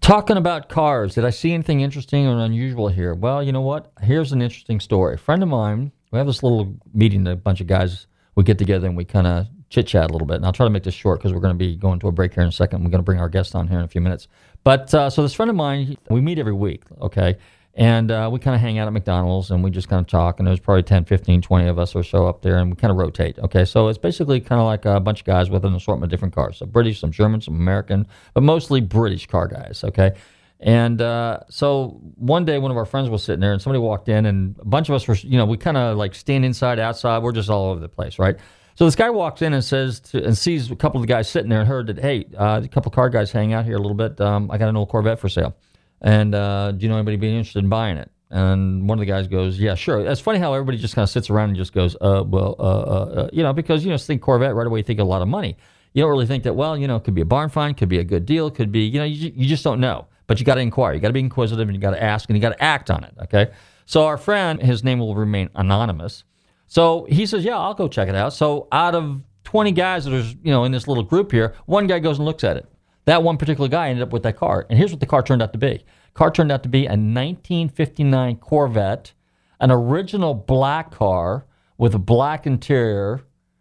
Talking 0.01 0.37
about 0.37 0.67
cars, 0.67 1.13
did 1.13 1.25
I 1.25 1.29
see 1.29 1.53
anything 1.53 1.81
interesting 1.81 2.25
or 2.25 2.39
unusual 2.39 2.87
here? 2.87 3.13
Well, 3.13 3.43
you 3.43 3.51
know 3.51 3.61
what? 3.61 3.91
Here's 4.01 4.31
an 4.31 4.41
interesting 4.41 4.79
story. 4.79 5.13
A 5.13 5.17
friend 5.17 5.43
of 5.43 5.49
mine, 5.49 5.91
we 6.11 6.17
have 6.17 6.25
this 6.25 6.41
little 6.41 6.75
meeting, 6.91 7.27
a 7.27 7.35
bunch 7.35 7.61
of 7.61 7.67
guys, 7.67 8.07
we 8.33 8.43
get 8.43 8.57
together 8.57 8.87
and 8.87 8.97
we 8.97 9.05
kind 9.05 9.27
of 9.27 9.47
chit 9.71 9.87
chat 9.87 10.09
a 10.09 10.13
little 10.13 10.27
bit. 10.27 10.35
And 10.35 10.45
I'll 10.45 10.51
try 10.51 10.65
to 10.65 10.69
make 10.69 10.83
this 10.83 10.93
short 10.93 11.19
because 11.19 11.33
we're 11.33 11.39
going 11.39 11.53
to 11.53 11.57
be 11.57 11.75
going 11.75 11.99
to 12.01 12.07
a 12.07 12.11
break 12.11 12.33
here 12.33 12.43
in 12.43 12.49
a 12.49 12.51
second. 12.51 12.83
We're 12.83 12.91
going 12.91 12.99
to 12.99 13.05
bring 13.05 13.19
our 13.19 13.29
guest 13.29 13.55
on 13.55 13.67
here 13.67 13.79
in 13.79 13.85
a 13.85 13.87
few 13.87 14.01
minutes. 14.01 14.27
But 14.63 14.93
uh, 14.93 15.09
so 15.09 15.23
this 15.23 15.33
friend 15.33 15.49
of 15.49 15.55
mine, 15.55 15.97
we 16.09 16.21
meet 16.21 16.37
every 16.37 16.53
week, 16.53 16.83
okay? 17.01 17.37
And 17.73 18.11
uh, 18.11 18.29
we 18.31 18.37
kind 18.39 18.53
of 18.53 18.59
hang 18.59 18.79
out 18.79 18.87
at 18.87 18.93
McDonald's 18.93 19.49
and 19.49 19.63
we 19.63 19.71
just 19.71 19.87
kind 19.87 20.01
of 20.01 20.07
talk. 20.07 20.39
And 20.39 20.47
there's 20.47 20.59
probably 20.59 20.83
10, 20.83 21.05
15, 21.05 21.41
20 21.41 21.67
of 21.69 21.79
us 21.79 21.95
or 21.95 22.03
so 22.03 22.27
up 22.27 22.41
there 22.41 22.57
and 22.57 22.69
we 22.69 22.75
kind 22.75 22.91
of 22.91 22.97
rotate, 22.97 23.39
okay? 23.39 23.63
So 23.63 23.87
it's 23.87 23.97
basically 23.97 24.41
kind 24.41 24.59
of 24.59 24.67
like 24.67 24.83
a 24.83 24.99
bunch 24.99 25.21
of 25.21 25.25
guys 25.25 25.49
with 25.49 25.63
an 25.63 25.73
assortment 25.73 26.11
of 26.11 26.11
different 26.11 26.35
cars. 26.35 26.57
some 26.57 26.69
British, 26.69 26.99
some 26.99 27.11
German, 27.11 27.39
some 27.39 27.55
American, 27.55 28.05
but 28.33 28.43
mostly 28.43 28.81
British 28.81 29.25
car 29.25 29.47
guys, 29.47 29.85
okay? 29.85 30.11
And 30.59 31.01
uh, 31.01 31.39
so 31.49 31.99
one 32.17 32.43
day, 32.45 32.59
one 32.59 32.69
of 32.69 32.77
our 32.77 32.85
friends 32.85 33.09
was 33.09 33.23
sitting 33.23 33.39
there, 33.39 33.51
and 33.51 33.59
somebody 33.59 33.79
walked 33.79 34.09
in, 34.09 34.27
and 34.27 34.55
a 34.59 34.65
bunch 34.65 34.89
of 34.89 34.95
us 34.95 35.07
were, 35.07 35.15
you 35.15 35.35
know, 35.35 35.45
we 35.45 35.57
kind 35.57 35.75
of 35.75 35.97
like 35.97 36.13
stand 36.13 36.45
inside, 36.45 36.77
outside. 36.77 37.23
We're 37.23 37.31
just 37.31 37.49
all 37.49 37.71
over 37.71 37.79
the 37.79 37.89
place, 37.89 38.19
right? 38.19 38.37
So 38.81 38.85
this 38.85 38.95
guy 38.95 39.11
walks 39.11 39.43
in 39.43 39.53
and 39.53 39.63
says, 39.63 39.99
to, 39.99 40.25
and 40.25 40.35
sees 40.35 40.71
a 40.71 40.75
couple 40.75 40.99
of 40.99 41.03
the 41.03 41.13
guys 41.13 41.29
sitting 41.29 41.51
there, 41.51 41.59
and 41.59 41.67
heard 41.67 41.85
that, 41.85 41.99
hey, 41.99 42.25
uh, 42.35 42.61
a 42.63 42.67
couple 42.67 42.89
of 42.89 42.95
car 42.95 43.11
guys 43.11 43.31
hang 43.31 43.53
out 43.53 43.63
here 43.63 43.75
a 43.75 43.79
little 43.79 43.93
bit. 43.93 44.19
Um, 44.19 44.49
I 44.49 44.57
got 44.57 44.69
an 44.69 44.75
old 44.75 44.89
Corvette 44.89 45.19
for 45.19 45.29
sale, 45.29 45.55
and 46.01 46.33
uh, 46.33 46.71
do 46.71 46.83
you 46.83 46.89
know 46.89 46.95
anybody 46.95 47.15
being 47.15 47.35
interested 47.35 47.63
in 47.63 47.69
buying 47.69 47.97
it? 47.97 48.09
And 48.31 48.89
one 48.89 48.97
of 48.97 49.01
the 49.01 49.05
guys 49.05 49.27
goes, 49.27 49.59
yeah, 49.59 49.75
sure. 49.75 50.03
It's 50.03 50.19
funny 50.19 50.39
how 50.39 50.55
everybody 50.55 50.79
just 50.79 50.95
kind 50.95 51.03
of 51.03 51.11
sits 51.11 51.29
around 51.29 51.49
and 51.49 51.57
just 51.57 51.73
goes, 51.73 51.95
uh, 52.01 52.23
well, 52.25 52.55
uh, 52.57 52.63
uh, 52.63 52.65
uh, 52.65 53.29
you 53.31 53.43
know, 53.43 53.53
because 53.53 53.85
you 53.85 53.91
know, 53.91 53.97
think 53.99 54.23
Corvette 54.23 54.55
right 54.55 54.65
away, 54.65 54.79
you 54.79 54.83
think 54.83 54.99
a 54.99 55.03
lot 55.03 55.21
of 55.21 55.27
money. 55.27 55.57
You 55.93 56.01
don't 56.01 56.09
really 56.09 56.25
think 56.25 56.43
that, 56.45 56.55
well, 56.55 56.75
you 56.75 56.87
know, 56.87 56.95
it 56.95 57.03
could 57.03 57.13
be 57.13 57.21
a 57.21 57.25
barn 57.25 57.49
find, 57.49 57.77
could 57.77 57.87
be 57.87 57.99
a 57.99 58.03
good 58.03 58.25
deal, 58.25 58.49
could 58.49 58.71
be, 58.71 58.79
you 58.79 58.97
know, 58.97 59.05
you, 59.05 59.31
you 59.35 59.47
just 59.47 59.63
don't 59.63 59.79
know. 59.79 60.07
But 60.25 60.39
you 60.39 60.45
got 60.47 60.55
to 60.55 60.61
inquire. 60.61 60.95
You 60.95 60.99
got 60.99 61.09
to 61.09 61.13
be 61.13 61.19
inquisitive 61.19 61.69
and 61.69 61.75
you 61.75 61.79
got 61.79 61.91
to 61.91 62.01
ask 62.01 62.27
and 62.29 62.35
you 62.35 62.41
got 62.41 62.57
to 62.57 62.63
act 62.63 62.89
on 62.89 63.03
it. 63.03 63.13
Okay. 63.25 63.51
So 63.85 64.05
our 64.05 64.17
friend, 64.17 64.59
his 64.59 64.83
name 64.83 64.97
will 64.97 65.13
remain 65.13 65.51
anonymous. 65.53 66.23
So 66.71 67.05
he 67.09 67.25
says, 67.25 67.43
yeah, 67.43 67.59
I'll 67.59 67.73
go 67.73 67.89
check 67.89 68.07
it 68.07 68.15
out. 68.15 68.31
So 68.31 68.69
out 68.71 68.95
of 68.95 69.21
20 69.43 69.73
guys 69.73 70.05
that 70.05 70.13
are, 70.13 70.21
you 70.41 70.51
know, 70.53 70.63
in 70.63 70.71
this 70.71 70.87
little 70.87 71.03
group 71.03 71.33
here, 71.33 71.53
one 71.65 71.85
guy 71.85 71.99
goes 71.99 72.17
and 72.17 72.25
looks 72.25 72.45
at 72.45 72.55
it. 72.55 72.65
That 73.03 73.23
one 73.23 73.35
particular 73.35 73.67
guy 73.67 73.89
ended 73.89 74.03
up 74.03 74.13
with 74.13 74.23
that 74.23 74.37
car. 74.37 74.67
And 74.69 74.79
here's 74.79 74.91
what 74.91 75.01
the 75.01 75.05
car 75.05 75.21
turned 75.21 75.41
out 75.41 75.51
to 75.51 75.59
be. 75.59 75.83
Car 76.13 76.31
turned 76.31 76.49
out 76.49 76.63
to 76.63 76.69
be 76.69 76.85
a 76.85 76.91
1959 76.91 78.37
Corvette, 78.37 79.11
an 79.59 79.69
original 79.69 80.33
black 80.33 80.91
car 80.91 81.45
with 81.77 81.93
a 81.93 81.99
black 81.99 82.47
interior 82.47 83.19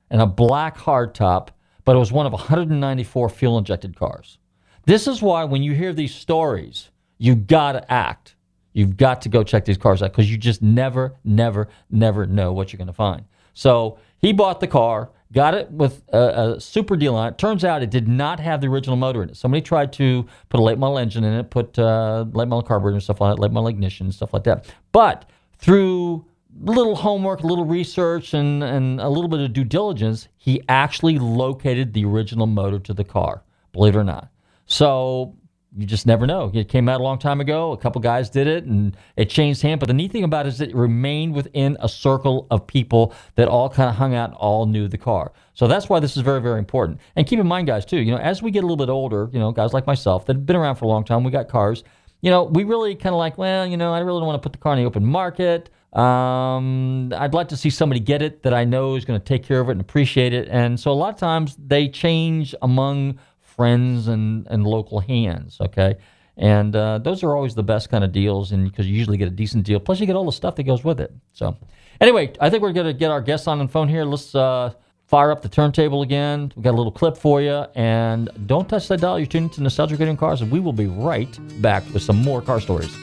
and 0.09 0.23
a 0.23 0.27
black 0.27 0.79
hardtop, 0.79 1.49
but 1.85 1.97
it 1.97 1.99
was 1.99 2.13
one 2.13 2.27
of 2.27 2.33
194 2.33 3.29
fuel 3.29 3.59
injected 3.59 3.97
cars. 3.97 4.39
This 4.85 5.09
is 5.09 5.21
why 5.21 5.43
when 5.43 5.65
you 5.65 5.75
hear 5.75 5.93
these 5.93 6.15
stories, 6.15 6.91
you 7.19 7.35
got 7.35 7.73
to 7.73 7.93
act. 7.93 8.37
You've 8.73 8.97
got 8.97 9.23
to 9.23 9.29
go 9.29 9.43
check 9.43 9.65
these 9.65 9.79
cars 9.79 10.03
out 10.03 10.13
because 10.13 10.31
you 10.31 10.37
just 10.37 10.63
never, 10.63 11.17
never, 11.25 11.69
never 11.91 12.27
know 12.27 12.53
what 12.53 12.73
you're 12.73 12.79
going 12.79 12.87
to 12.87 12.93
find. 12.93 13.25
So 13.53 13.99
he 14.19 14.33
bought 14.33 14.61
the 14.61 14.67
car, 14.67 15.11
got 15.33 15.55
it 15.55 15.71
with 15.71 16.03
a, 16.13 16.55
a 16.57 16.61
super 16.61 16.97
deal 16.97 17.17
on 17.17 17.29
it. 17.29 17.39
Turns 17.39 17.65
out 17.65 17.83
it 17.83 17.91
did 17.91 18.07
not 18.07 18.39
have 18.41 18.61
the 18.61 18.69
original 18.69 18.97
motor 18.97 19.23
in 19.23 19.31
it. 19.31 19.37
Somebody 19.37 19.63
tried 19.63 19.93
to 19.95 20.27
put 20.49 20.61
a 20.61 20.63
late 20.63 20.79
model 20.79 20.99
engine 20.99 21.25
in 21.25 21.35
it, 21.35 21.51
put 21.51 21.79
uh, 21.79 22.27
late 22.33 22.49
model 22.49 22.63
carburetor 22.63 22.95
and 22.95 23.03
stuff 23.03 23.21
like 23.21 23.35
that, 23.35 23.41
late 23.41 23.53
model 23.53 23.69
ignition 23.69 24.07
and 24.07 24.15
stuff 24.15 24.33
like 24.33 24.45
that. 24.45 24.73
But 24.93 25.29
through 25.59 26.25
little 26.63 26.97
homework, 26.97 27.43
a 27.43 27.47
little 27.47 27.65
research, 27.65 28.35
and, 28.35 28.63
and 28.63 29.01
a 29.01 29.09
little 29.09 29.29
bit 29.29 29.41
of 29.41 29.53
due 29.53 29.65
diligence, 29.65 30.29
he 30.37 30.63
actually 30.69 31.19
located 31.19 31.93
the 31.93 32.05
original 32.05 32.47
motor 32.47 32.79
to 32.79 32.95
the 32.95 33.05
car, 33.05 33.43
believe 33.73 33.97
it 33.97 33.99
or 33.99 34.05
not. 34.05 34.29
So 34.67 35.37
you 35.77 35.87
just 35.87 36.07
never 36.07 36.27
know. 36.27 36.51
It 36.53 36.69
came 36.69 36.89
out 36.89 37.01
a 37.01 37.05
long 37.05 37.19
time 37.19 37.41
ago. 37.41 37.73
A 37.73 37.77
couple 37.77 38.01
guys 38.01 38.29
did 38.29 38.47
it, 38.47 38.65
and 38.65 38.97
it 39.17 39.31
changed 39.31 39.63
hands. 39.63 39.79
But 39.79 39.87
the 39.87 39.95
neat 39.95 40.11
thing 40.11 40.25
about 40.25 40.47
it 40.47 40.49
is 40.49 40.61
it 40.61 40.75
remained 40.75 41.35
within 41.35 41.77
a 41.81 41.89
circle 41.89 42.49
of 42.51 42.67
people 42.67 43.15
that 43.37 43.47
all 43.47 43.69
kind 43.69 43.89
of 43.89 43.95
hung 43.95 44.15
out, 44.15 44.31
and 44.31 44.39
all 44.39 44.67
knew 44.67 44.89
the 44.89 44.99
car. 44.99 45.33
So 45.55 45.69
that's 45.69 45.89
why 45.89 46.01
this 46.01 46.17
is 46.17 46.23
very, 46.23 46.41
very 46.41 46.59
important. 46.59 46.99
And 47.15 47.27
keep 47.27 47.39
in 47.39 47.47
mind, 47.47 47.69
guys, 47.69 47.85
too. 47.85 48.01
You 48.01 48.13
know, 48.13 48.19
as 48.19 48.43
we 48.43 48.51
get 48.51 48.61
a 48.61 48.67
little 48.67 48.77
bit 48.77 48.89
older, 48.89 49.31
you 49.33 49.39
know, 49.39 49.53
guys 49.53 49.73
like 49.73 49.87
myself 49.87 50.27
that 50.27 50.37
have 50.37 50.47
been 50.47 50.57
around 50.57 50.77
for 50.77 50.87
a 50.87 50.89
long 50.89 51.05
time, 51.05 51.23
we 51.23 51.31
got 51.31 51.49
cars. 51.49 51.85
You 52.21 52.31
know, 52.31 52.45
we 52.45 52.65
really 52.65 52.95
kind 52.97 53.15
of 53.15 53.19
like, 53.19 53.39
well, 53.39 53.67
you 53.67 53.77
know, 53.77 53.95
I 53.95 54.01
really 54.01 54.21
don't 54.21 54.27
want 54.27 54.43
to 54.43 54.47
put 54.47 54.53
the 54.53 54.59
car 54.59 54.73
in 54.73 54.81
the 54.81 54.85
open 54.85 55.07
market. 55.07 55.71
Um, 55.93 57.13
I'd 57.17 57.35
like 57.35 57.49
to 57.49 57.57
see 57.57 57.71
somebody 57.71 58.01
get 58.01 58.23
it 58.23 58.43
that 58.45 58.55
I 58.55 58.65
know 58.65 58.95
is 58.95 59.05
going 59.05 59.19
to 59.19 59.25
take 59.25 59.43
care 59.45 59.61
of 59.61 59.69
it 59.69 59.73
and 59.73 59.81
appreciate 59.81 60.33
it. 60.33 60.49
And 60.49 60.79
so 60.79 60.93
a 60.93 60.95
lot 60.95 61.13
of 61.13 61.19
times 61.19 61.57
they 61.59 61.89
change 61.89 62.55
among 62.63 63.19
friends 63.61 64.09
and, 64.09 64.47
and 64.49 64.67
local 64.67 65.01
hands. 65.01 65.59
Okay. 65.61 65.95
And 66.39 66.75
uh, 66.75 66.97
those 66.97 67.23
are 67.23 67.37
always 67.37 67.55
the 67.55 67.63
best 67.63 67.91
kind 67.91 68.03
of 68.03 68.11
deals, 68.11 68.53
and 68.53 68.65
because 68.65 68.87
you 68.87 68.97
usually 68.97 69.19
get 69.19 69.29
a 69.29 69.37
decent 69.43 69.67
deal. 69.67 69.79
Plus, 69.79 70.01
you 70.01 70.07
get 70.07 70.17
all 70.17 70.25
the 70.25 70.33
stuff 70.33 70.57
that 70.57 70.63
goes 70.63 70.83
with 70.83 70.99
it. 70.99 71.13
So, 71.35 71.55
anyway, 72.01 72.33
I 72.41 72.49
think 72.49 72.63
we're 72.63 72.73
going 72.73 72.87
to 72.87 72.95
get 72.95 73.11
our 73.11 73.21
guests 73.21 73.47
on 73.47 73.59
the 73.59 73.69
phone 73.69 73.87
here. 73.87 74.05
Let's 74.07 74.35
uh, 74.35 74.73
fire 75.05 75.31
up 75.31 75.43
the 75.43 75.51
turntable 75.51 76.01
again. 76.01 76.51
We 76.57 76.63
got 76.63 76.71
a 76.71 76.79
little 76.81 76.97
clip 77.01 77.19
for 77.19 77.43
you, 77.43 77.67
and 77.75 78.31
don't 78.47 78.67
touch 78.67 78.89
that 78.89 79.03
dial. 79.03 79.19
You're 79.19 79.27
tuning 79.27 79.51
to 79.51 79.63
Nostalgic 79.63 79.99
Radio 79.99 80.13
and 80.13 80.19
Cars, 80.19 80.41
and 80.41 80.51
we 80.51 80.61
will 80.61 80.73
be 80.73 80.87
right 80.87 81.39
back 81.61 81.83
with 81.93 82.03
some 82.03 82.17
more 82.23 82.41
car 82.41 82.61
stories. 82.61 82.97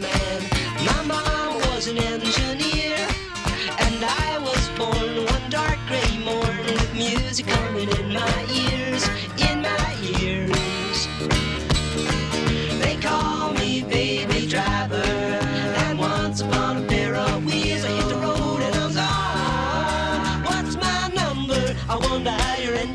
My 0.00 0.17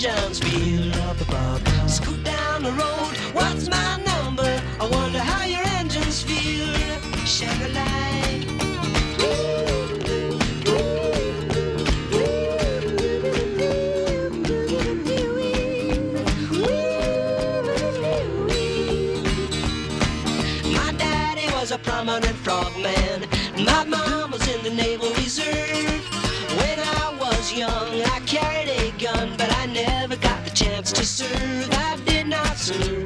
how 0.06 0.43
chance 30.84 30.92
to 30.92 31.06
serve. 31.06 31.70
I 31.72 31.96
did 32.06 32.28
not 32.28 32.58
serve. 32.58 33.03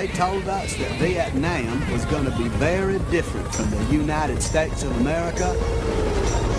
they 0.00 0.06
told 0.14 0.48
us 0.48 0.74
that 0.76 0.90
Vietnam 0.92 1.92
was 1.92 2.06
going 2.06 2.24
to 2.24 2.30
be 2.38 2.48
very 2.56 2.98
different 3.10 3.54
from 3.54 3.68
the 3.68 3.84
United 3.92 4.42
States 4.42 4.82
of 4.82 4.90
America, 4.98 5.54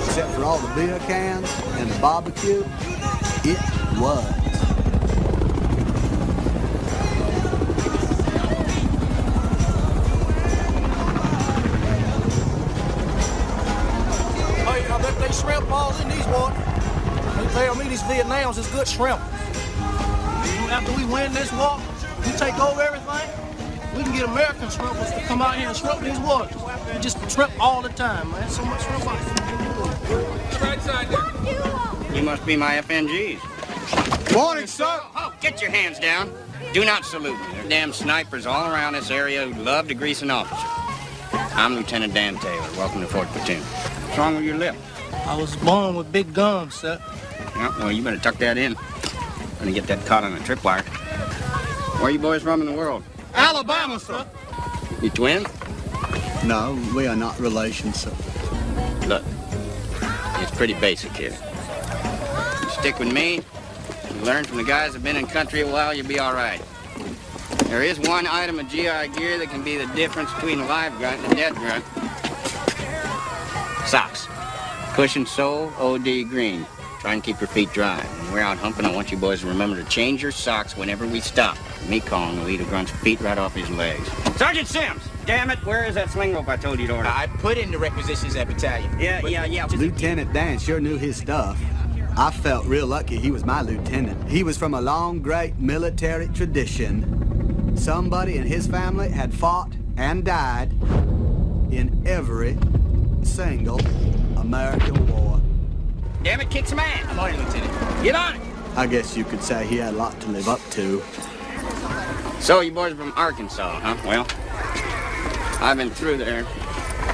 except 0.06 0.30
for 0.34 0.44
all 0.44 0.60
the 0.60 0.72
beer 0.76 1.00
cans 1.08 1.52
and 1.80 1.90
the 1.90 2.00
barbecue. 2.00 2.64
It 3.44 3.58
was. 4.00 4.24
Hey, 14.54 14.86
I 14.86 15.02
bet 15.02 15.18
they 15.18 15.34
shrimp 15.34 15.68
balls 15.68 16.00
in 16.00 16.10
these 16.10 16.28
water. 16.28 16.54
They 17.38 17.66
tell 17.66 17.74
me 17.74 17.88
these 17.88 18.04
Vietnams 18.04 18.60
is 18.60 18.68
good 18.68 18.88
shrimp. 18.88 19.20
After 20.70 20.96
we 20.96 21.06
win 21.06 21.34
this 21.34 21.52
walk, 21.54 21.82
we 22.24 22.34
take 22.34 22.60
over 22.60 22.91
get 24.22 24.30
American 24.30 24.68
shrimpers 24.68 25.14
to 25.16 25.22
come 25.22 25.42
out 25.42 25.56
here 25.56 25.68
and 25.68 25.78
shrimp 25.78 26.02
these 26.02 26.20
waters. 26.20 26.56
We 26.94 27.00
just 27.00 27.18
shrimp 27.32 27.52
all 27.60 27.82
the 27.82 27.90
time, 27.90 28.30
man. 28.32 28.50
So 28.50 28.64
much 28.66 28.84
shrimp 28.84 29.08
out 29.08 29.18
here. 30.08 30.20
Right 30.62 30.82
side. 30.82 32.16
You 32.16 32.22
must 32.22 32.46
be 32.46 32.56
my 32.56 32.82
FNGs. 32.82 34.34
Morning, 34.34 34.68
sir. 34.68 35.00
Oh, 35.16 35.34
get 35.42 35.62
your 35.62 35.72
hands 35.72 36.00
down. 36.00 36.32
Do 36.74 36.86
not 36.86 37.04
salute 37.04 37.40
me. 37.40 37.54
There 37.54 37.66
are 37.66 37.70
damn 37.70 37.94
snipers 37.94 38.46
all 38.46 38.72
around 38.72 38.94
this 38.94 39.10
area 39.10 39.48
who 39.48 39.64
love 39.64 39.88
to 39.88 39.96
grease 39.96 40.22
an 40.22 40.30
officer. 40.30 40.68
I'm 41.56 41.76
Lieutenant 41.76 42.14
Dan 42.14 42.38
Taylor. 42.38 42.70
Welcome 42.78 43.02
to 43.02 43.08
Fort 43.08 43.28
Platoon. 43.30 43.62
What's 43.62 44.18
wrong 44.18 44.36
with 44.36 44.44
your 44.44 44.58
lip? 44.58 44.76
I 45.26 45.36
was 45.36 45.56
born 45.58 45.96
with 45.96 46.12
big 46.12 46.34
gums, 46.34 46.76
sir. 46.76 47.02
Yeah, 47.56 47.78
well, 47.80 47.92
you 47.92 48.04
better 48.04 48.20
tuck 48.20 48.38
that 48.38 48.58
in. 48.58 48.76
Gonna 49.60 49.72
get 49.72 49.88
that 49.88 50.06
caught 50.06 50.24
on 50.24 50.34
a 50.34 50.40
tripwire. 50.40 50.84
Where 51.96 52.06
are 52.06 52.12
you 52.12 52.20
boys 52.20 52.44
from 52.44 52.62
in 52.62 52.68
the 52.68 52.74
world? 52.74 53.04
Alabama, 53.34 54.00
sir. 54.00 54.26
You 55.02 55.10
twins? 55.10 55.48
No, 56.44 56.80
we 56.96 57.08
are 57.08 57.16
not 57.16 57.40
relations, 57.40 58.02
sir. 58.02 58.14
Look, 59.08 59.24
it's 60.40 60.52
pretty 60.52 60.74
basic 60.76 61.12
here. 61.12 61.38
You 62.62 62.70
stick 62.70 63.00
with 63.00 63.12
me, 63.12 63.36
you 63.36 64.22
learn 64.24 64.44
from 64.44 64.58
the 64.58 64.64
guys 64.64 64.92
that've 64.92 65.04
been 65.04 65.16
in 65.16 65.28
country 65.28 65.62
a 65.62 65.68
while, 65.68 65.94
you'll 65.94 66.08
be 66.08 66.20
all 66.20 66.34
right. 66.34 66.62
There 67.66 67.84
is 67.84 68.00
one 68.00 68.28
item 68.28 68.60
of 68.60 68.68
GI 68.68 69.08
gear 69.16 69.38
that 69.38 69.48
can 69.50 69.64
be 69.64 69.78
the 69.78 69.88
difference 69.96 70.34
between 70.34 70.60
a 70.60 70.66
live 70.66 70.98
grunt 70.98 71.24
and 71.24 71.34
a 71.34 71.36
dead 71.36 71.56
grunt. 71.56 71.86
Socks. 73.88 74.28
Cushion 74.94 75.26
sole, 75.26 75.72
OD 75.80 76.28
green. 76.30 76.66
Try 77.02 77.16
and 77.16 77.24
keep 77.24 77.42
your 77.42 77.48
feet 77.48 77.74
dry. 77.74 77.98
When 77.98 78.34
we're 78.34 78.42
out 78.42 78.60
humping, 78.60 78.86
I 78.86 78.94
want 78.94 79.12
you 79.12 79.18
boys 79.18 79.42
to 79.42 79.48
remember 79.48 79.76
to 79.76 79.84
change 79.90 80.22
your 80.22 80.32
socks 80.32 80.78
whenever 80.78 81.08
we 81.08 81.20
stop. 81.20 81.58
Me 81.90 82.00
calling 82.00 82.40
will 82.40 82.48
eat 82.48 82.62
a 82.62 82.64
grunt's 82.66 82.92
feet 82.92 83.20
right 83.22 83.40
off 83.40 83.56
his 83.56 83.68
legs. 83.72 84.08
Sergeant 84.38 84.68
Sims! 84.68 85.02
Damn 85.26 85.50
it, 85.50 85.58
where 85.66 85.84
is 85.86 85.96
that 85.96 86.12
sling 86.12 86.36
rope 86.36 86.48
I 86.48 86.58
told 86.58 86.80
you 86.80 86.86
to 86.86 86.98
order? 86.98 87.10
I 87.10 87.26
put 87.40 87.58
in 87.58 87.72
the 87.72 87.80
requisitions 87.80 88.36
at 88.36 88.48
battalion. 88.48 89.00
Yeah, 89.00 89.26
yeah, 89.26 89.46
yeah. 89.46 89.66
Lieutenant 89.66 90.32
Dan 90.32 90.60
sure 90.60 90.80
knew 90.80 90.96
his 90.96 91.18
stuff. 91.18 91.60
I 92.16 92.30
felt 92.30 92.68
real 92.68 92.86
lucky 92.86 93.18
he 93.18 93.32
was 93.32 93.46
my 93.46 93.64
lieutenant. 93.64 94.30
He 94.30 94.44
was 94.44 94.56
from 94.56 94.76
a 94.76 94.82
long, 94.82 95.24
great 95.24 95.58
military 95.58 96.28
tradition. 96.28 97.76
Somebody 97.76 98.38
in 98.38 98.46
his 98.46 98.68
family 98.68 99.10
had 99.10 99.34
fought 99.34 99.74
and 99.98 100.24
died 100.24 100.72
in 101.72 102.04
every 102.06 102.60
single 103.24 103.80
American 104.38 105.08
war. 105.08 105.42
Damn 106.24 106.40
it, 106.40 106.50
kick 106.52 106.68
some 106.68 106.80
ass. 106.80 107.06
I'm 107.10 107.20
on 107.20 107.34
it, 107.34 107.40
Lieutenant. 107.40 108.04
Get 108.04 108.16
on 108.16 108.36
it. 108.36 108.42
I 108.76 108.86
guess 108.86 109.18
you 109.18 109.24
could 109.24 109.44
say 109.44 109.66
he 109.66 109.78
had 109.78 109.94
a 109.94 109.98
lot 109.98 110.20
to 110.22 110.30
live 110.30 110.48
up 110.48 110.60
to. 110.72 111.02
So 112.40 112.62
you 112.62 112.72
boys 112.72 112.94
are 112.94 112.96
from 112.96 113.14
Arkansas, 113.16 113.80
huh? 113.80 113.98
Well, 114.06 114.28
I've 115.62 115.78
been 115.78 115.90
through 115.90 116.18
there. 116.18 116.46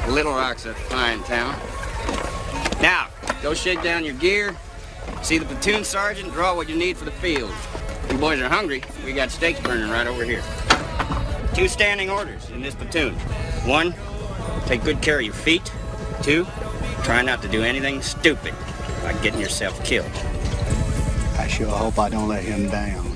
Little 0.09 0.33
Rock's 0.33 0.65
a 0.65 0.73
fine 0.73 1.23
town. 1.23 1.55
Now, 2.81 3.07
go 3.41 3.53
shake 3.53 3.81
down 3.81 4.03
your 4.05 4.13
gear, 4.15 4.55
see 5.21 5.37
the 5.37 5.45
platoon 5.45 5.83
sergeant, 5.83 6.33
draw 6.33 6.55
what 6.55 6.69
you 6.69 6.75
need 6.75 6.97
for 6.97 7.05
the 7.05 7.11
field. 7.11 7.51
You 8.11 8.17
boys 8.17 8.39
are 8.39 8.49
hungry, 8.49 8.83
we 9.03 9.13
got 9.13 9.31
steaks 9.31 9.59
burning 9.61 9.89
right 9.89 10.07
over 10.07 10.23
here. 10.23 10.43
Two 11.53 11.67
standing 11.67 12.09
orders 12.09 12.49
in 12.51 12.61
this 12.61 12.75
platoon. 12.75 13.15
One, 13.65 13.95
take 14.65 14.83
good 14.83 15.01
care 15.01 15.17
of 15.17 15.25
your 15.25 15.33
feet. 15.33 15.71
Two, 16.21 16.45
try 17.03 17.21
not 17.21 17.41
to 17.41 17.47
do 17.47 17.63
anything 17.63 18.01
stupid, 18.01 18.53
like 19.07 19.21
getting 19.23 19.39
yourself 19.39 19.81
killed. 19.85 20.11
I 21.39 21.47
sure 21.47 21.67
hope 21.67 21.97
I 21.97 22.09
don't 22.09 22.27
let 22.27 22.43
him 22.43 22.67
down. 22.67 23.06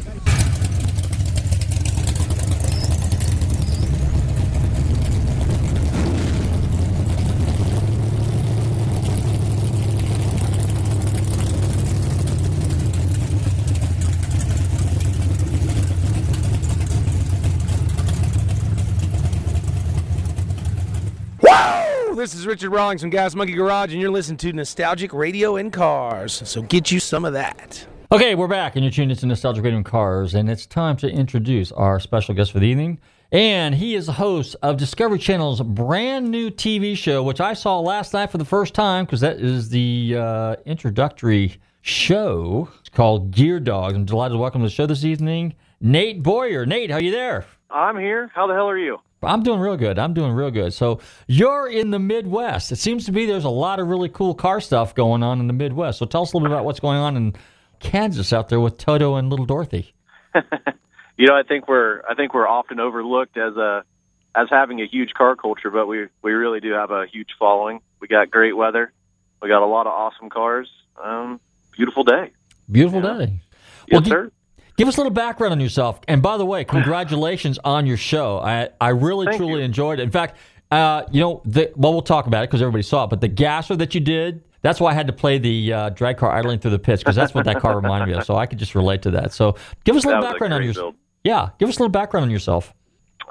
This 22.21 22.35
is 22.35 22.45
Richard 22.45 22.69
Rawlings 22.69 23.01
from 23.01 23.09
Gas 23.09 23.33
Monkey 23.33 23.53
Garage, 23.53 23.93
and 23.93 23.99
you're 23.99 24.11
listening 24.11 24.37
to 24.37 24.53
Nostalgic 24.53 25.11
Radio 25.11 25.55
and 25.55 25.73
Cars. 25.73 26.47
So 26.47 26.61
get 26.61 26.91
you 26.91 26.99
some 26.99 27.25
of 27.25 27.33
that. 27.33 27.83
Okay, 28.11 28.35
we're 28.35 28.47
back, 28.47 28.75
and 28.75 28.85
you're 28.85 28.91
tuned 28.91 29.09
into 29.09 29.25
Nostalgic 29.25 29.63
Radio 29.63 29.77
and 29.77 29.85
Cars, 29.85 30.35
and 30.35 30.47
it's 30.47 30.67
time 30.67 30.95
to 30.97 31.09
introduce 31.09 31.71
our 31.71 31.99
special 31.99 32.35
guest 32.35 32.51
for 32.51 32.59
the 32.59 32.67
evening. 32.67 32.99
And 33.31 33.73
he 33.73 33.95
is 33.95 34.05
the 34.05 34.11
host 34.11 34.55
of 34.61 34.77
Discovery 34.77 35.17
Channel's 35.17 35.61
brand 35.61 36.29
new 36.29 36.51
TV 36.51 36.95
show, 36.95 37.23
which 37.23 37.41
I 37.41 37.55
saw 37.55 37.79
last 37.79 38.13
night 38.13 38.29
for 38.29 38.37
the 38.37 38.45
first 38.45 38.75
time 38.75 39.05
because 39.05 39.21
that 39.21 39.37
is 39.37 39.69
the 39.69 40.15
uh, 40.15 40.55
introductory 40.67 41.59
show. 41.81 42.69
It's 42.81 42.89
called 42.89 43.31
Gear 43.31 43.59
Dogs. 43.59 43.95
I'm 43.95 44.05
delighted 44.05 44.35
to 44.35 44.37
welcome 44.37 44.61
to 44.61 44.67
the 44.67 44.71
show 44.71 44.85
this 44.85 45.03
evening, 45.03 45.55
Nate 45.79 46.21
Boyer. 46.21 46.67
Nate, 46.67 46.91
how 46.91 46.99
you 46.99 47.09
there? 47.09 47.47
I'm 47.71 47.97
here. 47.97 48.29
How 48.35 48.45
the 48.45 48.53
hell 48.53 48.69
are 48.69 48.77
you? 48.77 48.99
I'm 49.23 49.43
doing 49.43 49.59
real 49.59 49.77
good. 49.77 49.99
I'm 49.99 50.13
doing 50.13 50.31
real 50.31 50.51
good. 50.51 50.73
So 50.73 50.99
you're 51.27 51.69
in 51.69 51.91
the 51.91 51.99
Midwest. 51.99 52.71
It 52.71 52.77
seems 52.77 53.05
to 53.05 53.11
be 53.11 53.25
there's 53.25 53.43
a 53.43 53.49
lot 53.49 53.79
of 53.79 53.87
really 53.87 54.09
cool 54.09 54.33
car 54.33 54.59
stuff 54.61 54.95
going 54.95 55.23
on 55.23 55.39
in 55.39 55.47
the 55.47 55.53
Midwest. 55.53 55.99
So 55.99 56.05
tell 56.05 56.23
us 56.23 56.33
a 56.33 56.37
little 56.37 56.47
bit 56.47 56.53
about 56.53 56.65
what's 56.65 56.79
going 56.79 56.97
on 56.97 57.15
in 57.17 57.35
Kansas 57.79 58.33
out 58.33 58.49
there 58.49 58.59
with 58.59 58.77
Toto 58.77 59.15
and 59.15 59.29
little 59.29 59.45
Dorothy. 59.45 59.93
You 61.17 61.27
know, 61.27 61.35
I 61.35 61.43
think 61.43 61.67
we're 61.67 62.01
I 62.09 62.15
think 62.15 62.33
we're 62.33 62.47
often 62.47 62.79
overlooked 62.79 63.37
as 63.37 63.55
a 63.55 63.83
as 64.33 64.47
having 64.49 64.81
a 64.81 64.87
huge 64.87 65.11
car 65.13 65.35
culture, 65.35 65.69
but 65.69 65.85
we 65.85 66.07
we 66.23 66.31
really 66.31 66.59
do 66.59 66.71
have 66.71 66.89
a 66.89 67.05
huge 67.05 67.29
following. 67.37 67.81
We 67.99 68.07
got 68.07 68.31
great 68.31 68.57
weather. 68.57 68.91
We 69.39 69.47
got 69.47 69.61
a 69.61 69.67
lot 69.67 69.85
of 69.85 69.93
awesome 69.93 70.31
cars. 70.31 70.67
Um, 70.99 71.39
beautiful 71.77 72.03
day. 72.03 72.31
Beautiful 72.71 73.01
day. 73.01 73.39
Yes, 73.87 74.01
gi- 74.01 74.09
sir. 74.09 74.31
Give 74.81 74.87
us 74.87 74.97
a 74.97 74.99
little 74.99 75.13
background 75.13 75.51
on 75.51 75.59
yourself. 75.59 75.99
And 76.07 76.23
by 76.23 76.37
the 76.37 76.45
way, 76.45 76.63
congratulations 76.63 77.59
on 77.63 77.85
your 77.85 77.97
show. 77.97 78.39
I, 78.39 78.69
I 78.81 78.89
really, 78.89 79.27
Thank 79.27 79.37
truly 79.37 79.59
you. 79.59 79.65
enjoyed 79.65 79.99
it. 79.99 80.01
In 80.01 80.09
fact, 80.09 80.39
uh, 80.71 81.03
you 81.11 81.21
know, 81.21 81.43
the, 81.45 81.71
well, 81.75 81.93
we'll 81.93 82.01
talk 82.01 82.25
about 82.25 82.43
it 82.43 82.49
because 82.49 82.63
everybody 82.63 82.81
saw 82.81 83.03
it, 83.03 83.11
but 83.11 83.21
the 83.21 83.27
gasser 83.27 83.75
that 83.75 83.93
you 83.93 84.01
did, 84.01 84.43
that's 84.63 84.79
why 84.79 84.89
I 84.89 84.95
had 84.95 85.05
to 85.05 85.13
play 85.13 85.37
the 85.37 85.71
uh, 85.71 85.89
drag 85.89 86.17
car 86.17 86.31
idling 86.31 86.57
through 86.57 86.71
the 86.71 86.79
pits 86.79 87.03
because 87.03 87.15
that's 87.15 87.31
what 87.31 87.45
that 87.45 87.59
car 87.59 87.75
reminded 87.75 88.07
me 88.07 88.17
of. 88.17 88.25
So 88.25 88.35
I 88.37 88.47
could 88.47 88.57
just 88.57 88.73
relate 88.73 89.03
to 89.03 89.11
that. 89.11 89.33
So 89.33 89.55
give 89.83 89.95
us 89.95 90.03
a 90.03 90.07
little 90.07 90.23
was 90.23 90.29
a 90.29 90.31
background 90.31 90.55
on 90.55 90.63
yourself. 90.63 90.95
Yeah, 91.23 91.49
give 91.59 91.69
us 91.69 91.75
a 91.75 91.79
little 91.79 91.91
background 91.91 92.23
on 92.23 92.31
yourself. 92.31 92.73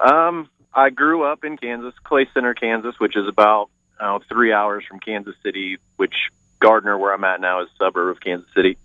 Um, 0.01 0.49
I 0.73 0.91
grew 0.91 1.25
up 1.25 1.43
in 1.43 1.57
Kansas, 1.57 1.95
Clay 2.05 2.29
Center, 2.33 2.55
Kansas, 2.55 2.95
which 3.01 3.17
is 3.17 3.27
about 3.27 3.71
uh, 3.99 4.21
three 4.29 4.53
hours 4.53 4.85
from 4.89 5.01
Kansas 5.01 5.35
City, 5.43 5.79
which 5.97 6.15
Gardner, 6.61 6.97
where 6.97 7.13
I'm 7.13 7.25
at 7.25 7.41
now, 7.41 7.63
is 7.63 7.69
a 7.75 7.85
suburb 7.87 8.17
of 8.17 8.21
Kansas 8.23 8.49
City. 8.55 8.79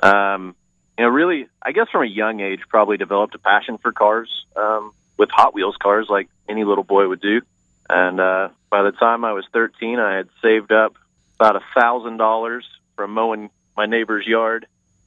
Um, 0.00 0.54
you 0.98 1.04
know, 1.04 1.10
really, 1.10 1.48
I 1.62 1.72
guess 1.72 1.88
from 1.90 2.02
a 2.02 2.06
young 2.08 2.40
age, 2.40 2.60
probably 2.68 2.96
developed 2.96 3.34
a 3.34 3.38
passion 3.38 3.78
for 3.78 3.92
cars 3.92 4.44
um, 4.56 4.92
with 5.16 5.30
Hot 5.30 5.54
Wheels 5.54 5.76
cars, 5.80 6.06
like 6.08 6.28
any 6.48 6.64
little 6.64 6.84
boy 6.84 7.08
would 7.08 7.20
do. 7.20 7.40
And 7.88 8.20
uh, 8.20 8.48
by 8.70 8.82
the 8.82 8.92
time 8.92 9.24
I 9.24 9.32
was 9.32 9.44
13, 9.52 9.98
I 9.98 10.16
had 10.16 10.28
saved 10.42 10.72
up 10.72 10.94
about 11.38 11.56
a 11.56 11.60
thousand 11.74 12.18
dollars 12.18 12.64
from 12.96 13.12
mowing 13.12 13.50
my 13.76 13.86
neighbor's 13.86 14.26
yard, 14.26 14.66